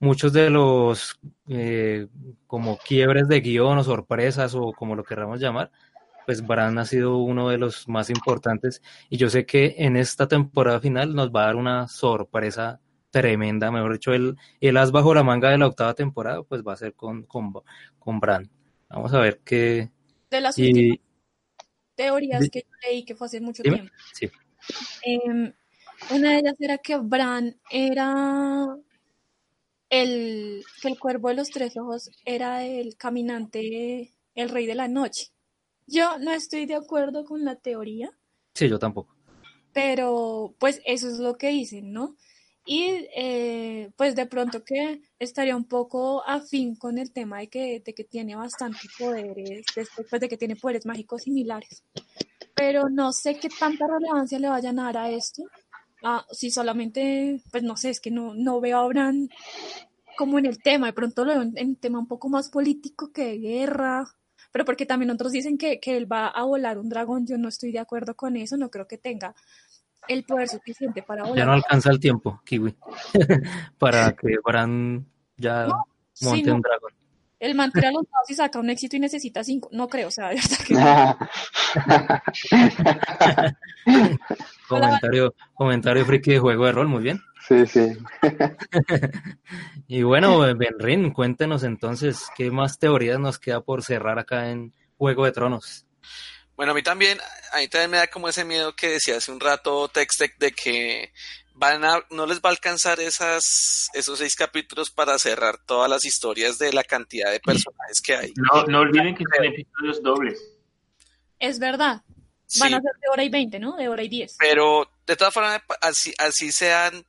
muchos 0.00 0.32
de 0.32 0.50
los 0.50 1.18
eh, 1.48 2.08
como 2.46 2.78
quiebres 2.78 3.28
de 3.28 3.40
guion 3.40 3.78
o 3.78 3.84
sorpresas 3.84 4.54
o 4.54 4.72
como 4.72 4.96
lo 4.96 5.04
queramos 5.04 5.40
llamar, 5.40 5.70
pues 6.26 6.46
Bran 6.46 6.78
ha 6.78 6.84
sido 6.86 7.18
uno 7.18 7.50
de 7.50 7.58
los 7.58 7.88
más 7.88 8.10
importantes 8.10 8.82
y 9.10 9.16
yo 9.18 9.30
sé 9.30 9.46
que 9.46 9.76
en 9.78 9.96
esta 9.96 10.28
temporada 10.28 10.80
final 10.80 11.14
nos 11.14 11.30
va 11.30 11.44
a 11.44 11.46
dar 11.46 11.56
una 11.56 11.88
sorpresa 11.88 12.80
tremenda, 13.10 13.70
mejor 13.70 13.92
dicho, 13.94 14.12
el, 14.14 14.36
el 14.60 14.76
as 14.76 14.92
bajo 14.92 15.14
la 15.14 15.22
manga 15.24 15.50
de 15.50 15.58
la 15.58 15.68
octava 15.68 15.94
temporada, 15.94 16.42
pues 16.44 16.62
va 16.62 16.74
a 16.74 16.76
ser 16.76 16.94
con, 16.94 17.24
con, 17.24 17.52
con 17.98 18.20
Bran. 18.20 18.50
Vamos 18.94 19.12
a 19.12 19.18
ver 19.20 19.40
qué... 19.44 19.90
De 20.30 20.40
las 20.40 20.56
y- 20.58 20.68
últimas 20.68 20.98
teorías 21.96 22.48
que 22.50 22.60
yo 22.60 22.68
leí 22.88 23.04
que 23.04 23.14
fue 23.16 23.26
hace 23.26 23.40
mucho 23.40 23.62
Dime. 23.62 23.76
tiempo. 23.76 23.94
Sí. 24.12 24.30
Em, 25.02 25.52
una 26.12 26.32
de 26.32 26.38
ellas 26.38 26.54
era 26.58 26.78
que 26.78 26.96
Bran 26.98 27.56
era 27.70 28.76
el, 29.90 30.64
que 30.80 30.88
el 30.88 30.98
cuervo 30.98 31.28
de 31.28 31.34
los 31.34 31.50
tres 31.50 31.76
ojos 31.76 32.10
era 32.24 32.64
el 32.64 32.96
caminante, 32.96 34.12
el 34.34 34.48
rey 34.48 34.66
de 34.66 34.74
la 34.74 34.88
noche. 34.88 35.28
Yo 35.86 36.18
no 36.18 36.32
estoy 36.32 36.66
de 36.66 36.74
acuerdo 36.74 37.24
con 37.24 37.44
la 37.44 37.56
teoría, 37.56 38.10
Sí, 38.54 38.68
yo 38.68 38.78
tampoco. 38.78 39.14
pero 39.72 40.54
pues 40.58 40.80
eso 40.86 41.08
es 41.08 41.18
lo 41.18 41.36
que 41.36 41.48
dicen, 41.48 41.92
¿no? 41.92 42.16
Y 42.66 43.06
eh, 43.14 43.90
pues 43.96 44.14
de 44.14 44.26
pronto 44.26 44.64
que 44.64 45.02
estaría 45.18 45.54
un 45.54 45.64
poco 45.64 46.26
afín 46.26 46.76
con 46.76 46.98
el 46.98 47.12
tema 47.12 47.40
de 47.40 47.48
que, 47.48 47.82
de 47.84 47.94
que 47.94 48.04
tiene 48.04 48.36
bastantes 48.36 48.90
poderes, 48.98 49.66
después 49.76 50.20
de 50.20 50.28
que 50.28 50.38
tiene 50.38 50.56
poderes 50.56 50.86
mágicos 50.86 51.22
similares. 51.22 51.82
Pero 52.54 52.88
no 52.88 53.12
sé 53.12 53.38
qué 53.38 53.48
tanta 53.48 53.86
relevancia 53.86 54.38
le 54.38 54.48
vayan 54.48 54.78
a 54.78 54.84
dar 54.84 54.96
a 54.96 55.10
esto. 55.10 55.42
Ah, 56.02 56.24
si 56.30 56.50
solamente, 56.50 57.42
pues 57.50 57.62
no 57.62 57.76
sé, 57.76 57.90
es 57.90 58.00
que 58.00 58.10
no, 58.10 58.34
no 58.34 58.60
veo 58.60 58.78
a 58.78 58.86
Bran 58.86 59.28
como 60.16 60.38
en 60.38 60.46
el 60.46 60.62
tema, 60.62 60.86
de 60.86 60.92
pronto 60.92 61.24
lo 61.24 61.32
veo 61.32 61.42
en, 61.42 61.52
en 61.56 61.68
un 61.70 61.76
tema 61.76 61.98
un 61.98 62.06
poco 62.06 62.28
más 62.28 62.48
político 62.48 63.12
que 63.12 63.24
de 63.24 63.38
guerra, 63.38 64.06
pero 64.52 64.64
porque 64.64 64.86
también 64.86 65.10
otros 65.10 65.32
dicen 65.32 65.58
que, 65.58 65.80
que 65.80 65.96
él 65.96 66.10
va 66.10 66.28
a 66.28 66.44
volar 66.44 66.78
un 66.78 66.88
dragón, 66.88 67.26
yo 67.26 67.36
no 67.36 67.48
estoy 67.48 67.72
de 67.72 67.80
acuerdo 67.80 68.14
con 68.14 68.36
eso, 68.36 68.56
no 68.56 68.70
creo 68.70 68.86
que 68.86 68.98
tenga 68.98 69.34
el 70.08 70.24
poder 70.24 70.48
suficiente 70.48 71.02
para 71.02 71.22
Ya 71.24 71.28
volar. 71.30 71.46
no 71.46 71.52
alcanza 71.54 71.90
el 71.90 71.98
tiempo, 72.00 72.40
Kiwi, 72.44 72.74
para 73.78 74.12
que 74.12 74.36
Bran 74.44 75.06
ya 75.36 75.66
Sí, 76.12 76.26
monte 76.26 76.48
no, 76.50 76.56
un 76.56 76.60
dragón. 76.62 76.92
el 77.40 77.54
man 77.56 77.72
tira 77.72 77.90
los 77.90 78.04
dados 78.04 78.30
y 78.30 78.34
saca 78.34 78.58
un 78.60 78.70
éxito 78.70 78.96
y 78.96 79.00
necesita 79.00 79.42
cinco, 79.42 79.68
no 79.72 79.88
creo, 79.88 80.08
o 80.08 80.10
sea, 80.10 80.28
de 80.28 80.36
verdad 80.36 80.58
que 80.66 80.74
Comentario, 84.68 85.34
comentario 85.54 86.04
friki 86.04 86.32
de 86.32 86.38
juego 86.38 86.66
de 86.66 86.72
rol, 86.72 86.88
muy 86.88 87.02
bien. 87.02 87.20
sí, 87.46 87.66
sí. 87.66 87.92
Y 89.86 90.02
bueno, 90.02 90.40
Benrin, 90.56 91.10
cuéntenos 91.12 91.62
entonces 91.62 92.28
qué 92.36 92.50
más 92.50 92.78
teorías 92.78 93.20
nos 93.20 93.38
queda 93.38 93.60
por 93.60 93.82
cerrar 93.82 94.18
acá 94.18 94.50
en 94.50 94.72
Juego 94.96 95.24
de 95.26 95.32
Tronos. 95.32 95.84
Bueno, 96.56 96.72
a 96.72 96.74
mí 96.74 96.82
también, 96.82 97.18
a 97.52 97.58
mí 97.58 97.68
también 97.68 97.90
me 97.90 97.96
da 97.96 98.06
como 98.06 98.28
ese 98.28 98.44
miedo 98.44 98.74
que 98.76 98.90
decía 98.90 99.16
hace 99.16 99.32
un 99.32 99.40
rato 99.40 99.88
Textec 99.88 100.38
de 100.38 100.52
que 100.52 101.12
van 101.54 101.84
a, 101.84 102.04
no 102.10 102.26
les 102.26 102.38
va 102.38 102.48
a 102.48 102.52
alcanzar 102.52 103.00
esas, 103.00 103.88
esos 103.94 104.18
seis 104.18 104.34
capítulos 104.34 104.90
para 104.90 105.18
cerrar 105.18 105.58
todas 105.64 105.88
las 105.88 106.04
historias 106.04 106.58
de 106.58 106.72
la 106.72 106.84
cantidad 106.84 107.30
de 107.30 107.40
personajes 107.40 108.00
que 108.04 108.16
hay. 108.16 108.32
No, 108.36 108.64
no 108.64 108.80
olviden 108.80 109.14
que 109.14 109.24
son 109.34 109.44
episodios 109.44 110.02
dobles. 110.02 110.42
es 111.38 111.58
verdad. 111.58 112.02
Sí, 112.46 112.60
Van 112.60 112.74
a 112.74 112.80
ser 112.80 112.92
de 113.00 113.08
hora 113.10 113.24
y 113.24 113.30
veinte, 113.30 113.58
¿no? 113.58 113.76
De 113.76 113.88
hora 113.88 114.02
y 114.02 114.08
diez. 114.08 114.36
pero 114.38 114.88
de 115.06 115.16
todas 115.16 115.32
formas, 115.32 115.62
así, 115.80 116.12
así 116.18 116.52
sean 116.52 117.04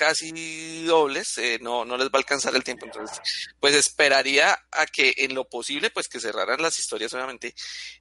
casi 0.00 0.84
dobles, 0.84 1.36
eh, 1.36 1.58
no, 1.60 1.84
no 1.84 1.98
les 1.98 2.06
va 2.06 2.12
a 2.14 2.18
alcanzar 2.18 2.56
el 2.56 2.64
tiempo. 2.64 2.86
Entonces, 2.86 3.20
pues 3.60 3.74
esperaría 3.74 4.58
a 4.72 4.86
que 4.86 5.12
en 5.18 5.34
lo 5.34 5.44
posible, 5.44 5.90
pues 5.90 6.08
que 6.08 6.18
cerraran 6.18 6.62
las 6.62 6.78
historias 6.78 7.12
obviamente. 7.12 7.54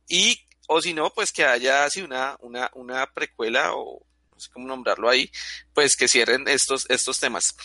Y, 0.07 0.39
o 0.69 0.81
si 0.81 0.93
no, 0.93 1.09
pues 1.11 1.31
que 1.31 1.43
haya 1.45 1.83
así 1.83 2.01
una, 2.01 2.37
una, 2.41 2.69
una 2.75 3.11
precuela 3.11 3.73
o 3.73 4.05
no 4.31 4.39
sé 4.39 4.49
cómo 4.51 4.67
nombrarlo 4.67 5.09
ahí, 5.09 5.29
pues 5.73 5.95
que 5.97 6.07
cierren 6.07 6.47
estos, 6.47 6.85
estos 6.89 7.19
temas. 7.19 7.55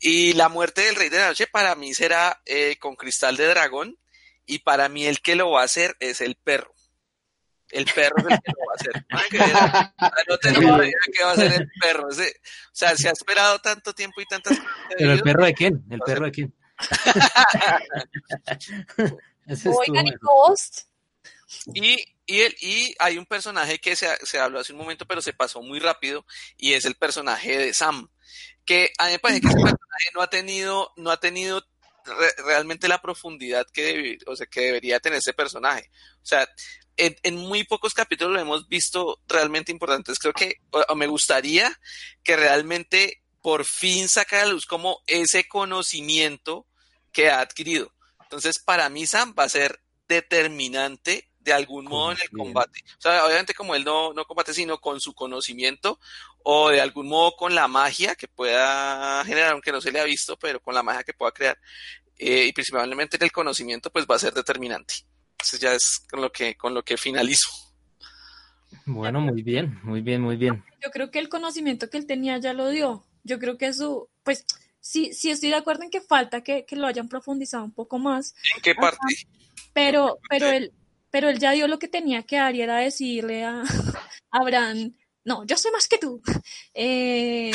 Y 0.00 0.32
la 0.34 0.48
muerte 0.48 0.82
del 0.82 0.96
Rey 0.96 1.08
de 1.10 1.18
la 1.18 1.28
Noche 1.28 1.46
para 1.46 1.74
mí 1.74 1.92
será 1.94 2.40
eh, 2.46 2.76
con 2.78 2.96
Cristal 2.96 3.36
de 3.36 3.46
Dragón 3.48 3.98
y 4.46 4.60
para 4.60 4.88
mí 4.88 5.06
el 5.06 5.20
que 5.20 5.34
lo 5.34 5.50
va 5.50 5.62
a 5.62 5.64
hacer 5.64 5.96
es 6.00 6.20
el 6.20 6.36
perro. 6.36 6.72
El 7.70 7.86
perro 7.86 8.16
es 8.18 8.26
el 8.34 8.40
que 8.40 8.52
lo 8.52 8.64
va 8.66 8.72
a 8.72 8.76
hacer. 8.76 9.06
Era- 9.50 9.94
Anótenlo 10.26 10.68
por 10.70 10.80
ahí, 10.82 10.92
que 11.12 11.24
va 11.24 11.32
a 11.32 11.36
ser 11.36 11.52
el 11.52 11.68
perro. 11.80 12.08
Ese- 12.10 12.40
o 12.40 12.74
sea, 12.74 12.96
se 12.96 13.08
ha 13.08 13.12
esperado 13.12 13.58
tanto 13.58 13.92
tiempo 13.92 14.20
y 14.20 14.26
tantas 14.26 14.58
cosas 14.58 14.72
¿Pero 14.96 15.12
el 15.12 15.22
perro 15.22 15.44
de 15.44 15.54
quién? 15.54 15.84
¿El 15.90 15.98
No 15.98 16.04
perro 16.04 16.26
de 16.26 16.32
quién? 16.32 16.54
Oigan, 19.66 20.06
y. 20.06 20.12
Ghost, 20.20 20.82
Y, 21.74 21.96
y, 22.26 22.40
el, 22.40 22.56
y 22.60 22.94
hay 22.98 23.18
un 23.18 23.26
personaje 23.26 23.78
que 23.78 23.96
se, 23.96 24.08
se 24.24 24.38
habló 24.38 24.60
hace 24.60 24.72
un 24.72 24.78
momento, 24.78 25.06
pero 25.06 25.22
se 25.22 25.32
pasó 25.32 25.62
muy 25.62 25.78
rápido, 25.78 26.24
y 26.56 26.72
es 26.74 26.84
el 26.84 26.94
personaje 26.94 27.58
de 27.58 27.74
Sam. 27.74 28.08
Que 28.64 28.92
a 28.98 29.06
mí 29.06 29.12
me 29.12 29.18
parece 29.18 29.40
que 29.40 29.48
ese 29.48 29.56
personaje 29.56 30.10
no 30.14 30.22
ha 30.22 30.30
tenido, 30.30 30.92
no 30.96 31.10
ha 31.10 31.20
tenido 31.20 31.62
re- 32.04 32.44
realmente 32.44 32.88
la 32.88 33.02
profundidad 33.02 33.66
que, 33.72 34.18
o 34.26 34.36
sea, 34.36 34.46
que 34.46 34.60
debería 34.62 35.00
tener 35.00 35.18
ese 35.18 35.34
personaje. 35.34 35.90
O 36.22 36.26
sea, 36.26 36.48
en, 36.96 37.36
muy 37.36 37.64
pocos 37.64 37.92
capítulos 37.92 38.32
lo 38.32 38.40
hemos 38.40 38.68
visto 38.68 39.20
realmente 39.26 39.72
importantes. 39.72 40.18
Creo 40.18 40.32
que 40.32 40.60
me 40.96 41.06
gustaría 41.06 41.78
que 42.22 42.36
realmente 42.36 43.22
por 43.42 43.64
fin 43.64 44.08
sacara 44.08 44.44
a 44.44 44.46
luz 44.46 44.64
como 44.64 45.02
ese 45.06 45.46
conocimiento 45.46 46.66
que 47.12 47.28
ha 47.28 47.40
adquirido. 47.40 47.92
Entonces, 48.22 48.58
para 48.64 48.88
mí 48.88 49.06
Sam 49.06 49.34
va 49.38 49.44
a 49.44 49.48
ser 49.50 49.82
determinante 50.08 51.28
de 51.44 51.52
algún 51.52 51.84
modo 51.84 52.12
en 52.12 52.18
el 52.22 52.30
combate. 52.30 52.80
O 52.98 53.00
sea, 53.00 53.24
obviamente 53.26 53.54
como 53.54 53.74
él 53.74 53.84
no, 53.84 54.14
no 54.14 54.24
combate, 54.24 54.54
sino 54.54 54.80
con 54.80 54.98
su 54.98 55.14
conocimiento 55.14 56.00
o 56.42 56.70
de 56.70 56.80
algún 56.80 57.08
modo 57.08 57.36
con 57.36 57.54
la 57.54 57.68
magia 57.68 58.14
que 58.14 58.28
pueda 58.28 59.22
generar, 59.24 59.52
aunque 59.52 59.70
no 59.70 59.80
se 59.80 59.92
le 59.92 60.00
ha 60.00 60.04
visto, 60.04 60.38
pero 60.38 60.60
con 60.60 60.74
la 60.74 60.82
magia 60.82 61.04
que 61.04 61.12
pueda 61.12 61.32
crear. 61.32 61.58
Eh, 62.18 62.46
y 62.46 62.52
principalmente 62.52 63.16
en 63.16 63.24
el 63.24 63.32
conocimiento, 63.32 63.90
pues 63.90 64.06
va 64.10 64.16
a 64.16 64.20
ser 64.20 64.32
determinante. 64.32 64.94
Eso 65.38 65.58
ya 65.58 65.74
es 65.74 66.00
con 66.10 66.22
lo 66.22 66.32
que, 66.32 66.56
con 66.56 66.72
lo 66.72 66.82
que 66.82 66.96
finalizo. 66.96 67.50
Bueno, 68.86 69.20
muy 69.20 69.42
bien, 69.42 69.78
muy 69.82 70.00
bien, 70.00 70.22
muy 70.22 70.36
bien. 70.36 70.64
yo 70.82 70.90
creo 70.90 71.10
que 71.10 71.18
el 71.18 71.28
conocimiento 71.28 71.90
que 71.90 71.98
él 71.98 72.06
tenía 72.06 72.38
ya 72.38 72.54
lo 72.54 72.70
dio. 72.70 73.06
Yo 73.22 73.38
creo 73.38 73.58
que 73.58 73.72
su, 73.72 74.08
pues, 74.22 74.46
sí, 74.80 75.12
sí 75.12 75.30
estoy 75.30 75.50
de 75.50 75.56
acuerdo 75.56 75.84
en 75.84 75.90
que 75.90 76.00
falta 76.00 76.42
que, 76.42 76.64
que 76.64 76.76
lo 76.76 76.86
hayan 76.86 77.08
profundizado 77.08 77.64
un 77.64 77.72
poco 77.72 77.98
más, 77.98 78.34
¿En 78.56 78.62
qué 78.62 78.74
parte? 78.74 78.98
pero, 79.72 80.18
pero 80.28 80.48
él, 80.48 80.72
pero 81.14 81.28
él 81.28 81.38
ya 81.38 81.52
dio 81.52 81.68
lo 81.68 81.78
que 81.78 81.86
tenía 81.86 82.24
que 82.24 82.38
dar 82.38 82.56
y 82.56 82.62
era 82.62 82.78
decirle 82.78 83.44
a, 83.44 83.62
a 84.32 84.42
Bran, 84.42 84.96
no, 85.22 85.44
yo 85.44 85.56
sé 85.56 85.70
más 85.70 85.86
que 85.86 85.98
tú. 85.98 86.20
Eh, 86.76 87.52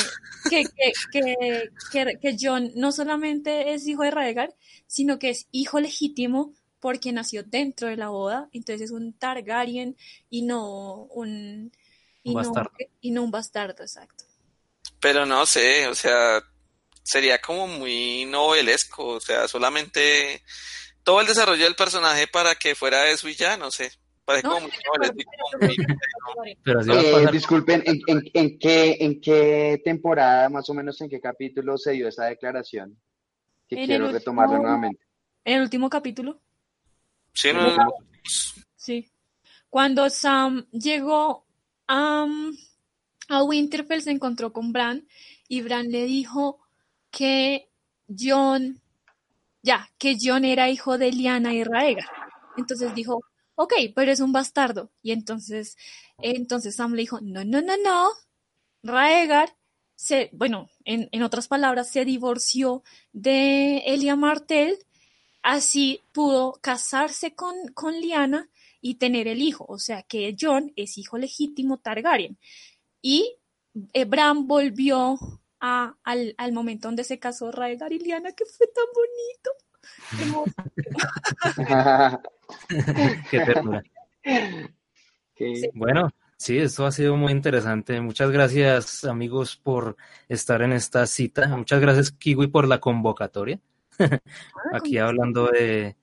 que, 0.49 0.63
que, 0.63 0.93
que, 1.11 1.69
que, 1.91 2.19
que 2.21 2.37
John 2.39 2.71
no 2.75 2.93
solamente 2.93 3.73
es 3.73 3.85
hijo 3.85 4.03
de 4.03 4.11
Rhaegar, 4.11 4.55
sino 4.87 5.19
que 5.19 5.31
es 5.31 5.47
hijo 5.51 5.81
legítimo 5.81 6.53
porque 6.79 7.11
nació 7.11 7.43
dentro 7.43 7.89
de 7.89 7.97
la 7.97 8.07
boda, 8.07 8.47
entonces 8.53 8.85
es 8.85 8.91
un 8.91 9.11
Targaryen 9.11 9.97
y 10.29 10.43
no 10.43 11.03
un, 11.11 11.73
y 12.23 12.29
Un 12.29 12.35
no, 12.35 12.39
bastardo. 12.39 12.71
y 13.01 13.11
no 13.11 13.23
un 13.23 13.31
bastardo, 13.31 13.83
exacto. 13.83 14.23
Pero 15.01 15.25
no 15.25 15.45
sé, 15.45 15.85
o 15.89 15.95
sea, 15.95 16.41
sería 17.03 17.41
como 17.41 17.67
muy 17.67 18.23
novelesco, 18.23 19.05
o 19.05 19.19
sea, 19.19 19.49
solamente 19.49 20.43
todo 21.09 21.21
el 21.21 21.27
desarrollo 21.27 21.63
del 21.63 21.75
personaje 21.75 22.27
para 22.27 22.53
que 22.53 22.75
fuera 22.75 23.09
eso 23.09 23.27
y 23.27 23.33
ya, 23.33 23.57
no 23.57 23.71
sé. 23.71 23.91
Parece 24.25 24.45
No, 24.47 24.53
como 24.53 24.67
muy 24.67 25.07
de 25.07 25.25
Eh, 27.25 27.31
disculpen, 27.31 27.81
¿en, 27.85 27.99
en, 28.05 28.21
en 28.33 28.59
qué, 28.59 28.97
¿en 28.99 29.19
qué 29.19 29.81
temporada, 29.83 30.49
más 30.49 30.69
o 30.69 30.73
menos, 30.75 31.01
en 31.01 31.09
qué 31.09 31.19
capítulo 31.19 31.77
se 31.79 31.93
dio 31.93 32.07
esa 32.07 32.25
declaración? 32.25 32.95
Que 33.67 33.79
En 33.81 33.87
quiero 33.87 34.09
último- 34.09 34.45
nuevamente. 34.45 35.03
En 35.45 35.55
el 35.55 35.61
último 35.63 35.89
capítulo, 35.89 36.39
Sí, 37.33 37.51
no, 37.53 37.75
no, 37.75 37.87
sí. 38.75 39.09
Cuando 39.69 40.09
Sam 40.11 40.67
llegó 40.71 41.47
a, 41.87 42.27
a 43.29 43.43
Winterfell 43.43 44.01
se 44.01 44.11
encontró 44.11 44.51
con 44.53 44.73
Bran 44.73 45.07
y 45.47 45.61
Bran 45.61 45.89
le 45.89 46.05
dijo 46.05 46.59
que 47.11 47.69
John, 48.07 48.79
ya, 49.61 49.89
que 49.97 50.17
John 50.21 50.45
era 50.45 50.69
hijo 50.69 50.97
de 50.97 51.11
Lyanna 51.11 51.53
y 51.53 51.63
Rhaegar. 51.63 52.07
Entonces 52.57 52.93
dijo, 52.95 53.21
ok, 53.55 53.73
pero 53.95 54.11
es 54.11 54.19
un 54.19 54.31
bastardo. 54.31 54.91
Y 55.01 55.11
entonces, 55.11 55.77
entonces 56.17 56.75
Sam 56.75 56.93
le 56.93 57.01
dijo, 57.01 57.19
no, 57.21 57.43
no, 57.43 57.61
no, 57.61 57.75
no. 57.77 58.09
Rhaegar 58.83 59.55
se, 59.95 60.29
bueno, 60.31 60.69
en, 60.85 61.09
en 61.11 61.23
otras 61.23 61.47
palabras, 61.47 61.91
se 61.91 62.05
divorció 62.05 62.83
de 63.11 63.79
Elia 63.79 64.15
Martell, 64.15 64.77
así 65.41 66.01
pudo 66.13 66.53
casarse 66.61 67.35
con, 67.35 67.55
con 67.73 67.95
Lyanna 67.99 68.49
y 68.81 68.95
tener 68.95 69.27
el 69.27 69.41
hijo. 69.41 69.65
O 69.67 69.77
sea 69.77 70.03
que 70.03 70.35
John 70.39 70.71
es 70.77 70.97
hijo 70.97 71.17
legítimo 71.17 71.77
Targaryen. 71.77 72.37
Y 73.01 73.35
Bran 74.07 74.47
volvió 74.47 75.17
a, 75.59 75.95
al, 76.03 76.35
al 76.37 76.53
momento 76.53 76.87
donde 76.87 77.03
se 77.03 77.19
casó 77.19 77.51
Rhaegar 77.51 77.91
y 77.93 77.99
Lyanna, 77.99 78.31
que 78.33 78.45
fue 78.45 78.67
tan 78.67 78.85
bonito. 78.93 79.51
Qué 83.29 83.39
ternura. 83.39 83.83
Bueno, 85.73 86.09
sí, 86.37 86.57
esto 86.57 86.85
ha 86.85 86.91
sido 86.91 87.15
muy 87.15 87.31
interesante. 87.31 87.99
Muchas 88.01 88.31
gracias, 88.31 89.05
amigos, 89.05 89.55
por 89.55 89.95
estar 90.27 90.61
en 90.61 90.73
esta 90.73 91.05
cita. 91.07 91.47
Muchas 91.47 91.79
gracias, 91.79 92.11
Kiwi, 92.11 92.47
por 92.47 92.67
la 92.67 92.79
convocatoria. 92.79 93.59
Ah, 93.99 94.19
Aquí 94.73 94.97
hablando 94.97 95.47
de, 95.47 95.95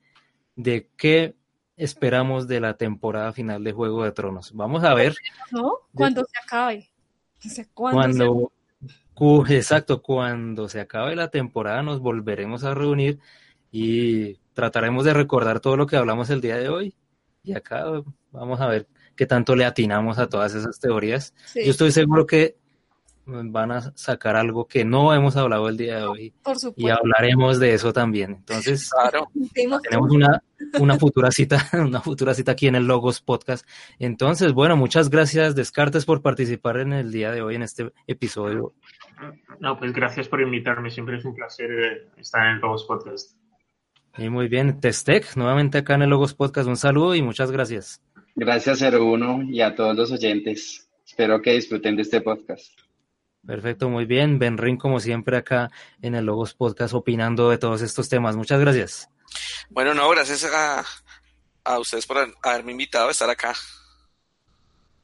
de 0.55 0.89
qué 0.97 1.35
esperamos 1.77 2.49
de 2.49 2.61
la 2.61 2.77
temporada 2.77 3.33
final 3.33 3.63
de 3.63 3.73
Juego 3.73 4.05
de 4.05 4.13
Tronos. 4.13 4.53
Vamos 4.53 4.85
a 4.85 4.95
ver. 4.95 5.15
¿No? 5.51 5.81
Cuando 5.95 6.25
se 6.25 6.39
acabe. 6.43 6.91
cuando, 7.75 8.53
exacto, 9.49 10.03
cuando 10.03 10.69
se 10.69 10.81
acabe 10.81 11.17
la 11.17 11.31
temporada 11.31 11.83
nos 11.83 12.01
volveremos 12.01 12.65
a 12.65 12.75
reunir 12.75 13.19
y 13.71 14.35
trataremos 14.53 15.05
de 15.05 15.15
recordar 15.15 15.61
todo 15.61 15.77
lo 15.77 15.87
que 15.87 15.97
hablamos 15.97 16.31
el 16.31 16.41
día 16.41 16.57
de 16.57 16.69
hoy. 16.69 16.95
Y 17.43 17.55
acá 17.55 17.85
vamos 18.33 18.61
a 18.61 18.67
ver 18.67 18.89
qué 19.15 19.27
tanto 19.27 19.55
le 19.55 19.65
atinamos 19.65 20.19
a 20.19 20.29
todas 20.29 20.55
esas 20.55 20.79
teorías. 20.81 21.35
Yo 21.55 21.71
estoy 21.71 21.93
seguro 21.93 22.27
que 22.27 22.57
van 23.27 23.73
a 23.73 23.93
sacar 23.97 24.37
algo 24.37 24.67
que 24.67 24.85
no 24.85 25.13
hemos 25.13 25.37
hablado 25.37 25.69
el 25.69 25.77
día 25.77 25.97
de 25.99 26.07
hoy. 26.07 26.35
Y 26.77 26.89
hablaremos 26.89 27.59
de 27.59 27.75
eso 27.75 27.93
también. 27.93 28.33
Entonces, 28.33 28.91
tenemos 29.83 30.11
una, 30.11 30.43
una 30.79 30.99
futura 30.99 31.31
cita, 31.31 31.69
una 31.73 32.01
futura 32.01 32.35
cita 32.35 32.53
aquí 32.53 32.69
en 32.69 32.77
el 32.77 32.87
Logos 32.87 33.21
Podcast. 33.21 33.67
Entonces, 33.99 34.53
bueno, 34.53 34.77
muchas 34.77 35.11
gracias 35.11 35.55
Descartes 35.55 36.05
por 36.05 36.23
participar 36.23 36.79
en 36.79 36.93
el 36.93 37.11
día 37.11 37.33
de 37.33 37.43
hoy 37.43 37.57
en 37.57 37.63
este 37.63 37.93
episodio. 38.07 38.75
No, 39.61 39.79
pues 39.79 39.93
gracias 39.93 40.29
por 40.29 40.41
invitarme. 40.41 40.91
Siempre 40.91 41.17
es 41.17 41.25
un 41.25 41.35
placer 41.35 41.71
eh, 41.71 42.09
estar 42.19 42.47
en 42.47 42.55
el 42.55 42.61
Logos 42.61 42.85
Podcast. 42.85 43.37
Y 44.19 44.31
muy 44.31 44.49
bien, 44.49 44.81
Testec, 44.81 45.37
nuevamente 45.37 45.79
acá 45.79 45.95
en 45.95 46.03
el 46.03 46.11
Logos 46.11 46.35
Podcast, 46.35 46.69
un 46.69 46.77
saludo 46.77 47.15
y 47.15 47.23
muchas 47.23 47.51
gracias. 47.51 48.03
Gracias, 48.35 48.83
01, 48.83 49.45
y 49.51 49.61
a 49.61 49.75
todos 49.75 49.95
los 49.95 50.11
oyentes. 50.11 50.89
Espero 51.07 51.41
que 51.43 51.53
disfruten 51.53 51.97
de 51.97 52.03
este 52.03 52.21
podcast. 52.21 52.73
Perfecto, 53.47 53.89
muy 53.89 54.07
bien. 54.07 54.39
Benrin, 54.39 54.77
como 54.77 55.01
siempre, 55.01 55.37
acá 55.37 55.71
en 56.03 56.15
el 56.15 56.25
Logos 56.25 56.55
Podcast 56.55 56.95
opinando 56.95 57.51
de 57.51 57.59
todos 57.59 57.83
estos 57.83 58.09
temas. 58.09 58.37
Muchas 58.37 58.61
gracias. 58.61 59.09
Bueno, 59.71 59.95
no, 59.95 60.09
gracias 60.11 60.45
a, 60.45 60.85
a 61.65 61.79
ustedes 61.79 62.07
por 62.07 62.19
haberme 62.43 62.73
invitado 62.73 63.09
a 63.09 63.13
estar 63.13 63.31
acá. 63.31 63.55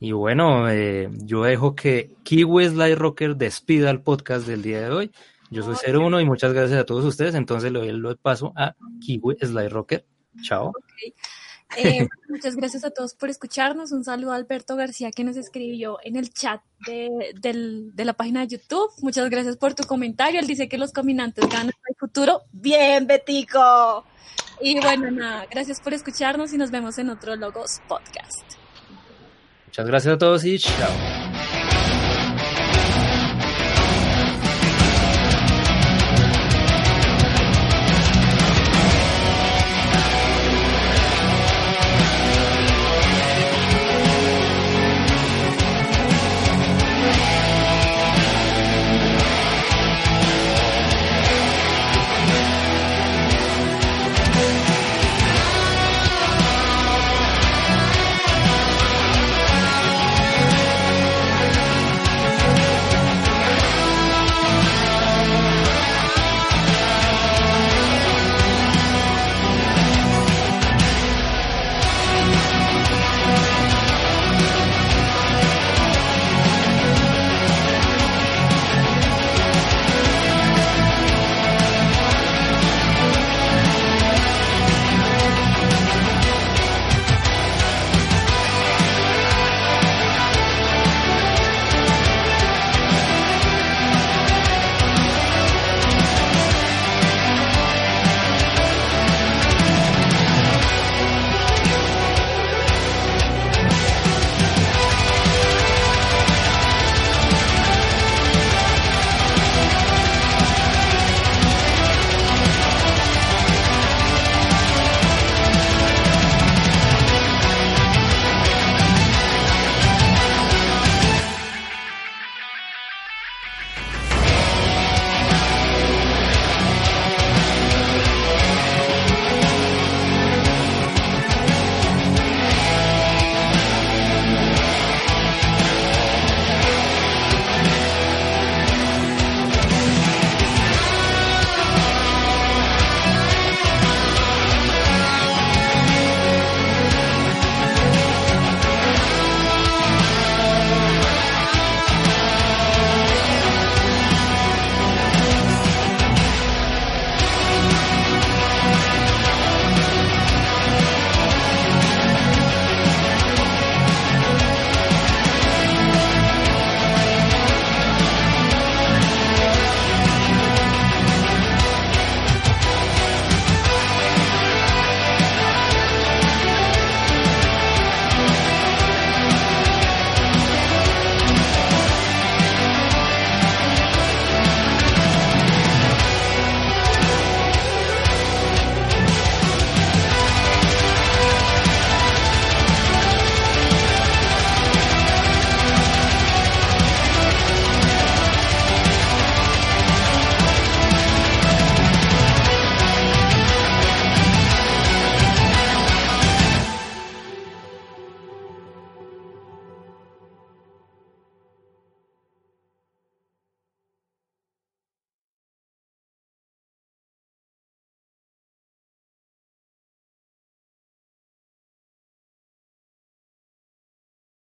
Y 0.03 0.11
bueno, 0.11 0.69
eh, 0.69 1.09
yo 1.13 1.45
dejo 1.45 1.77
que 1.77 2.17
Kiwi 2.25 2.71
Slide 2.71 2.97
Rocker 2.97 3.37
despida 3.37 3.89
el 3.89 4.01
podcast 4.01 4.49
del 4.49 4.61
día 4.61 4.81
de 4.81 4.91
hoy. 4.91 5.13
Yo 5.49 5.63
soy 5.63 5.77
01 5.77 6.21
y 6.21 6.25
muchas 6.25 6.53
gracias 6.53 6.81
a 6.81 6.85
todos 6.85 7.05
ustedes. 7.05 7.37
Entonces 7.37 7.71
le 7.71 7.79
doy 7.79 7.89
el 7.91 8.19
paso 8.21 8.53
a 8.57 8.75
Kiwi 9.01 9.37
Slide 9.41 9.69
Rocker. 9.69 10.05
Chao. 10.43 10.73
Eh, 11.77 12.09
muchas 12.29 12.57
gracias 12.57 12.83
a 12.83 12.91
todos 12.91 13.15
por 13.15 13.31
escucharnos. 13.31 13.93
Un 13.93 14.03
saludo 14.03 14.33
a 14.33 14.35
Alberto 14.35 14.75
García 14.75 15.13
que 15.13 15.23
nos 15.23 15.37
escribió 15.37 15.99
en 16.03 16.17
el 16.17 16.33
chat 16.35 16.61
de, 16.85 17.95
la 17.95 18.15
página 18.15 18.41
de 18.41 18.49
YouTube. 18.49 18.91
Muchas 19.03 19.31
gracias 19.31 19.57
por 19.57 19.75
tu 19.75 19.85
comentario. 19.85 20.41
Él 20.41 20.49
dice 20.49 20.69
que 20.69 20.79
los 20.79 20.91
caminantes 20.91 21.49
ganan 21.49 21.71
el 21.89 21.97
futuro. 21.97 22.41
Bien, 22.51 23.07
Betico. 23.07 24.05
Y 24.61 24.81
bueno, 24.81 25.13
nada, 25.13 25.47
gracias 25.49 25.81
por 25.81 25.95
escucharnos 25.95 26.53
y 26.53 26.59
nos 26.59 26.73
vemos 26.73 26.99
en 26.99 27.09
otro 27.09 27.37
Logos 27.37 27.81
Podcast. 27.87 28.62
Muchas 29.73 29.87
gracias 29.87 30.15
a 30.15 30.19
todos 30.19 30.45
y 30.45 30.59
chao. 30.59 31.22